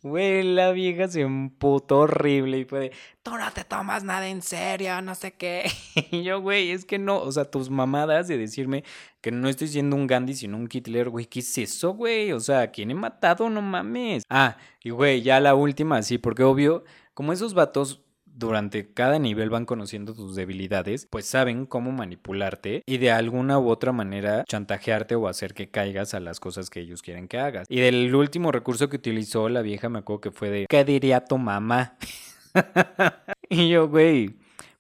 Güey, 0.05 0.43
la 0.43 0.71
vieja 0.71 1.07
se 1.07 1.21
emputó 1.21 2.01
horrible 2.01 2.59
y 2.59 2.65
fue 2.65 2.79
de, 2.79 2.91
tú 3.23 3.35
no 3.35 3.51
te 3.51 3.63
tomas 3.63 4.03
nada 4.03 4.27
en 4.27 4.43
serio, 4.43 5.01
no 5.01 5.15
sé 5.15 5.33
qué. 5.33 5.63
Y 6.11 6.21
yo, 6.21 6.39
güey, 6.41 6.69
es 6.69 6.85
que 6.85 6.99
no, 6.99 7.17
o 7.17 7.31
sea, 7.31 7.45
tus 7.45 7.71
mamadas 7.71 8.27
de 8.27 8.37
decirme 8.37 8.83
que 9.19 9.31
no 9.31 9.49
estoy 9.49 9.67
siendo 9.67 9.95
un 9.95 10.05
Gandhi, 10.05 10.35
sino 10.35 10.57
un 10.57 10.69
Hitler, 10.71 11.09
güey, 11.09 11.25
¿qué 11.25 11.39
es 11.39 11.57
eso, 11.57 11.95
güey? 11.95 12.33
O 12.33 12.39
sea, 12.39 12.69
¿quién 12.69 12.91
he 12.91 12.93
matado? 12.93 13.49
No 13.49 13.63
mames. 13.63 14.25
Ah, 14.29 14.57
y 14.83 14.91
güey, 14.91 15.23
ya 15.23 15.39
la 15.39 15.55
última, 15.55 16.03
sí, 16.03 16.19
porque 16.19 16.43
obvio, 16.43 16.83
como 17.15 17.33
esos 17.33 17.55
vatos 17.55 18.04
durante 18.35 18.91
cada 18.93 19.17
nivel 19.19 19.49
van 19.49 19.65
conociendo 19.65 20.13
tus 20.13 20.35
debilidades, 20.35 21.07
pues 21.09 21.25
saben 21.25 21.65
cómo 21.65 21.91
manipularte 21.91 22.83
y 22.85 22.97
de 22.97 23.11
alguna 23.11 23.57
u 23.59 23.69
otra 23.69 23.91
manera 23.91 24.43
chantajearte 24.45 25.15
o 25.15 25.27
hacer 25.27 25.53
que 25.53 25.69
caigas 25.69 26.13
a 26.13 26.19
las 26.19 26.39
cosas 26.39 26.69
que 26.69 26.81
ellos 26.81 27.01
quieren 27.01 27.27
que 27.27 27.39
hagas. 27.39 27.67
Y 27.69 27.79
del 27.79 28.13
último 28.13 28.51
recurso 28.51 28.89
que 28.89 28.97
utilizó 28.97 29.49
la 29.49 29.61
vieja 29.61 29.89
me 29.89 29.99
acuerdo 29.99 30.21
que 30.21 30.31
fue 30.31 30.49
de 30.49 30.65
¿qué 30.69 30.83
diría 30.83 31.23
tu 31.23 31.37
mamá? 31.37 31.97
y 33.49 33.69
yo, 33.69 33.87
güey, 33.87 34.37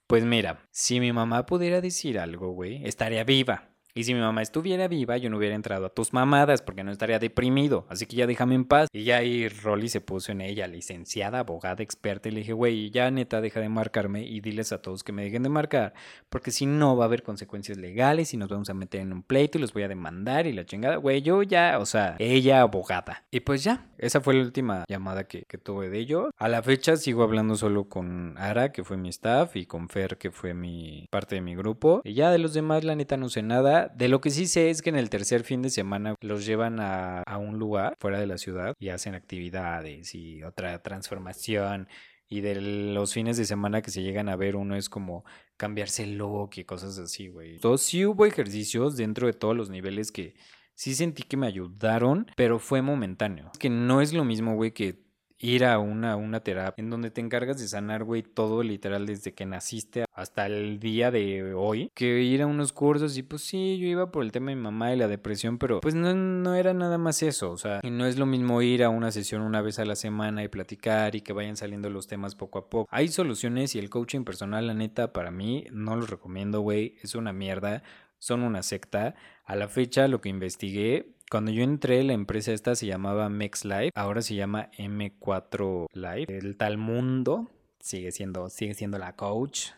pues 0.07 0.23
mira, 0.23 0.59
si 0.71 0.99
mi 0.99 1.11
mamá 1.11 1.45
pudiera 1.45 1.81
decir 1.81 2.19
algo, 2.19 2.51
güey, 2.51 2.85
estaría 2.85 3.23
viva. 3.23 3.74
Y 3.97 4.03
si 4.03 4.13
mi 4.13 4.19
mamá 4.19 4.41
estuviera 4.41 4.89
viva, 4.89 5.15
yo 5.15 5.29
no 5.29 5.37
hubiera 5.37 5.55
entrado 5.55 5.85
a 5.85 5.89
tus 5.89 6.11
mamadas 6.11 6.61
porque 6.61 6.83
no 6.83 6.91
estaría 6.91 7.17
deprimido. 7.17 7.85
Así 7.87 8.05
que 8.05 8.17
ya 8.17 8.27
déjame 8.27 8.55
en 8.55 8.65
paz. 8.65 8.89
Y 8.91 9.05
ya 9.05 9.19
ahí 9.19 9.47
Rolly 9.47 9.87
se 9.87 10.01
puso 10.01 10.33
en 10.33 10.41
ella, 10.41 10.67
licenciada, 10.67 11.39
abogada, 11.39 11.81
experta. 11.81 12.27
Y 12.27 12.33
le 12.33 12.39
dije, 12.39 12.51
güey, 12.51 12.89
ya 12.89 13.09
neta, 13.09 13.39
deja 13.39 13.61
de 13.61 13.69
marcarme 13.69 14.23
y 14.23 14.41
diles 14.41 14.73
a 14.73 14.81
todos 14.81 15.05
que 15.05 15.13
me 15.13 15.23
dejen 15.23 15.43
de 15.43 15.49
marcar. 15.49 15.93
Porque 16.29 16.51
si 16.51 16.65
no, 16.65 16.97
va 16.97 17.05
a 17.05 17.07
haber 17.07 17.23
consecuencias 17.23 17.77
legales 17.77 18.33
y 18.33 18.37
nos 18.37 18.49
vamos 18.49 18.69
a 18.69 18.73
meter 18.73 18.99
en 18.99 19.13
un 19.13 19.23
pleito 19.23 19.57
y 19.57 19.61
los 19.61 19.71
voy 19.71 19.83
a 19.83 19.87
demandar 19.87 20.45
y 20.45 20.51
la 20.51 20.65
chingada. 20.65 20.97
Güey, 20.97 21.21
yo 21.21 21.41
ya, 21.41 21.79
o 21.79 21.85
sea, 21.85 22.17
ella 22.19 22.59
abogada. 22.59 23.23
Y 23.31 23.39
pues 23.39 23.63
ya, 23.63 23.87
esa 23.97 24.19
fue 24.19 24.33
la 24.33 24.41
última 24.41 24.83
llamada 24.89 25.23
que, 25.23 25.43
que 25.43 25.57
tuve 25.57 25.89
de 25.89 25.99
ellos. 25.99 26.31
A 26.37 26.49
la 26.49 26.61
fecha 26.61 26.97
sigo 26.97 27.23
hablando 27.23 27.55
solo 27.55 27.87
con 27.87 28.37
Ara, 28.37 28.73
que 28.73 28.83
fue 28.83 28.97
mi 28.97 29.07
staff, 29.07 29.55
y 29.55 29.65
con 29.65 29.87
Fer, 29.87 30.17
que 30.17 30.31
fue 30.31 30.53
mi 30.53 31.07
parte 31.09 31.35
de 31.35 31.41
mi 31.41 31.55
grupo. 31.55 32.01
Y 32.03 32.13
ya 32.13 32.29
de 32.29 32.39
los 32.39 32.53
demás, 32.53 32.83
la 32.83 32.95
neta, 32.95 33.15
no 33.15 33.29
sé 33.29 33.41
nada 33.41 33.84
de 33.93 34.07
lo 34.07 34.21
que 34.21 34.29
sí 34.29 34.47
sé 34.47 34.69
es 34.69 34.81
que 34.81 34.89
en 34.89 34.95
el 34.95 35.09
tercer 35.09 35.43
fin 35.43 35.61
de 35.61 35.69
semana 35.69 36.15
los 36.21 36.45
llevan 36.45 36.79
a, 36.79 37.23
un 37.37 37.59
lugar 37.59 37.95
fuera 37.99 38.19
de 38.19 38.27
la 38.27 38.37
ciudad 38.37 38.73
y 38.79 38.89
hacen 38.89 39.15
actividades 39.15 40.15
y 40.15 40.43
otra 40.43 40.81
transformación. 40.81 41.87
Y 42.27 42.41
de 42.41 42.59
los 42.59 43.13
fines 43.13 43.37
de 43.37 43.45
semana 43.45 43.81
que 43.81 43.91
se 43.91 44.01
llegan 44.01 44.29
a 44.29 44.35
ver, 44.35 44.55
uno 44.55 44.75
es 44.75 44.89
como 44.89 45.25
cambiarse 45.57 46.03
el 46.03 46.17
look 46.17 46.51
y 46.55 46.63
cosas 46.63 46.97
así, 46.97 47.27
güey. 47.27 47.55
Entonces 47.55 47.85
sí 47.87 48.05
hubo 48.05 48.25
ejercicios 48.25 48.97
dentro 48.97 49.27
de 49.27 49.33
todos 49.33 49.55
los 49.55 49.69
niveles 49.69 50.11
que 50.11 50.35
sí 50.73 50.95
sentí 50.95 51.23
que 51.23 51.37
me 51.37 51.47
ayudaron, 51.47 52.25
pero 52.35 52.57
fue 52.59 52.81
momentáneo. 52.81 53.49
Es 53.53 53.59
que 53.59 53.69
no 53.69 54.01
es 54.01 54.11
lo 54.13 54.23
mismo, 54.23 54.55
güey, 54.55 54.71
que 54.71 55.04
ir 55.39 55.65
a 55.65 55.79
una, 55.79 56.15
una 56.15 56.39
terapia 56.39 56.81
en 56.81 56.89
donde 56.89 57.11
te 57.11 57.21
encargas 57.21 57.59
de 57.59 57.67
sanar, 57.67 58.03
güey, 58.03 58.23
todo 58.23 58.63
literal 58.63 59.05
desde 59.05 59.33
que 59.33 59.45
naciste 59.45 60.05
hasta 60.13 60.45
el 60.45 60.79
día 60.79 61.11
de 61.11 61.53
hoy, 61.53 61.91
que 61.93 62.21
ir 62.21 62.41
a 62.41 62.47
unos 62.47 62.71
cursos 62.73 63.17
y 63.17 63.23
pues 63.23 63.41
sí, 63.41 63.77
yo 63.77 63.87
iba 63.87 64.11
por 64.11 64.23
el 64.23 64.31
tema 64.31 64.51
de 64.51 64.55
mi 64.55 64.61
mamá 64.61 64.93
y 64.93 64.97
la 64.97 65.07
depresión, 65.07 65.57
pero 65.57 65.81
pues 65.81 65.95
no, 65.95 66.13
no 66.13 66.55
era 66.55 66.73
nada 66.73 66.97
más 66.97 67.21
eso, 67.21 67.51
o 67.51 67.57
sea, 67.57 67.81
y 67.83 67.89
no 67.89 68.05
es 68.05 68.17
lo 68.17 68.25
mismo 68.25 68.61
ir 68.61 68.83
a 68.83 68.89
una 68.89 69.11
sesión 69.11 69.41
una 69.41 69.61
vez 69.61 69.79
a 69.79 69.85
la 69.85 69.95
semana 69.95 70.43
y 70.43 70.47
platicar 70.47 71.15
y 71.15 71.21
que 71.21 71.33
vayan 71.33 71.57
saliendo 71.57 71.89
los 71.89 72.07
temas 72.07 72.35
poco 72.35 72.59
a 72.59 72.69
poco. 72.69 72.87
Hay 72.91 73.09
soluciones 73.09 73.75
y 73.75 73.79
el 73.79 73.89
coaching 73.89 74.23
personal, 74.23 74.67
la 74.67 74.73
neta, 74.73 75.11
para 75.11 75.31
mí 75.31 75.65
no 75.71 75.95
lo 75.95 76.05
recomiendo, 76.05 76.61
güey, 76.61 76.95
es 77.01 77.15
una 77.15 77.33
mierda, 77.33 77.83
son 78.19 78.41
una 78.41 78.63
secta. 78.63 79.15
A 79.43 79.55
la 79.55 79.67
fecha, 79.67 80.07
lo 80.07 80.21
que 80.21 80.29
investigué, 80.29 81.14
cuando 81.29 81.51
yo 81.51 81.63
entré, 81.63 82.03
la 82.03 82.13
empresa 82.13 82.53
esta 82.53 82.75
se 82.75 82.85
llamaba 82.85 83.29
Mex 83.29 83.65
Life, 83.65 83.91
ahora 83.95 84.21
se 84.21 84.35
llama 84.35 84.69
M4 84.77 85.87
Life. 85.93 86.37
El 86.37 86.57
tal 86.57 86.77
mundo 86.77 87.49
sigue 87.79 88.11
siendo, 88.11 88.49
sigue 88.49 88.73
siendo 88.73 88.97
la 88.97 89.15
coach, 89.15 89.69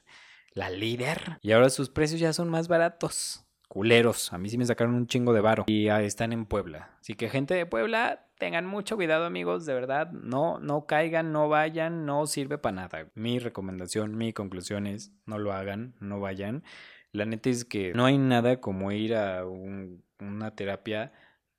la 0.51 0.69
líder. 0.69 1.39
Y 1.41 1.51
ahora 1.51 1.69
sus 1.69 1.89
precios 1.89 2.19
ya 2.19 2.33
son 2.33 2.49
más 2.49 2.67
baratos. 2.67 3.45
Culeros, 3.67 4.31
a 4.31 4.37
mí 4.37 4.49
sí 4.49 4.57
me 4.57 4.65
sacaron 4.65 4.95
un 4.95 5.07
chingo 5.07 5.33
de 5.33 5.41
varo. 5.41 5.65
Y 5.67 5.87
están 5.87 6.31
en 6.31 6.45
Puebla. 6.45 6.97
Así 7.01 7.15
que 7.15 7.29
gente 7.29 7.53
de 7.53 7.65
Puebla, 7.65 8.27
tengan 8.37 8.65
mucho 8.65 8.95
cuidado 8.95 9.25
amigos, 9.25 9.65
de 9.65 9.73
verdad, 9.73 10.11
no, 10.11 10.59
no 10.59 10.85
caigan, 10.85 11.31
no 11.31 11.49
vayan, 11.49 12.05
no 12.05 12.27
sirve 12.27 12.57
para 12.57 12.75
nada. 12.75 13.07
Mi 13.13 13.39
recomendación, 13.39 14.17
mi 14.17 14.31
conclusión 14.31 14.87
es, 14.87 15.11
no 15.25 15.37
lo 15.37 15.53
hagan, 15.53 15.95
no 15.99 16.19
vayan. 16.19 16.63
La 17.11 17.25
neta 17.25 17.49
es 17.49 17.65
que 17.65 17.93
no 17.93 18.05
hay 18.05 18.17
nada 18.17 18.61
como 18.61 18.91
ir 18.91 19.15
a 19.15 19.45
una 19.45 20.55
terapia 20.55 21.11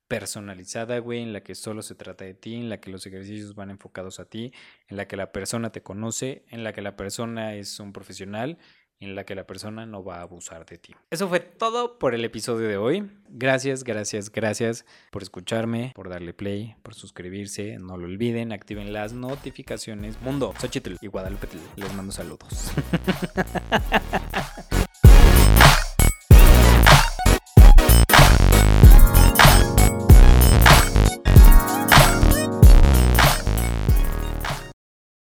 personalizada, 0.09 0.99
güey, 0.99 1.21
en 1.21 1.31
la 1.31 1.41
que 1.41 1.55
solo 1.55 1.81
se 1.81 1.95
trata 1.95 2.25
de 2.25 2.33
ti, 2.33 2.55
en 2.55 2.67
la 2.67 2.81
que 2.81 2.91
los 2.91 3.05
ejercicios 3.05 3.55
van 3.55 3.69
enfocados 3.69 4.19
a 4.19 4.25
ti, 4.25 4.51
en 4.89 4.97
la 4.97 5.07
que 5.07 5.15
la 5.15 5.31
persona 5.31 5.71
te 5.71 5.81
conoce, 5.81 6.43
en 6.49 6.65
la 6.65 6.73
que 6.73 6.81
la 6.81 6.97
persona 6.97 7.55
es 7.55 7.79
un 7.79 7.93
profesional, 7.93 8.57
en 8.99 9.15
la 9.15 9.23
que 9.23 9.35
la 9.35 9.47
persona 9.47 9.85
no 9.85 10.03
va 10.03 10.17
a 10.17 10.21
abusar 10.23 10.65
de 10.65 10.77
ti. 10.77 10.93
Eso 11.09 11.29
fue 11.29 11.39
todo 11.39 11.99
por 11.99 12.13
el 12.13 12.25
episodio 12.25 12.67
de 12.67 12.77
hoy. 12.77 13.09
Gracias, 13.29 13.83
gracias, 13.83 14.29
gracias 14.31 14.85
por 15.11 15.23
escucharme, 15.23 15.93
por 15.95 16.09
darle 16.09 16.33
play, 16.33 16.75
por 16.83 16.95
suscribirse. 16.95 17.77
No 17.77 17.95
lo 17.95 18.07
olviden, 18.07 18.51
activen 18.51 18.91
las 18.91 19.13
notificaciones. 19.13 20.19
Mundo, 20.21 20.53
Xochitl 20.59 20.95
y 20.99 21.07
Guadalupe, 21.07 21.47
les 21.77 21.93
mando 21.93 22.11
saludos. 22.11 22.71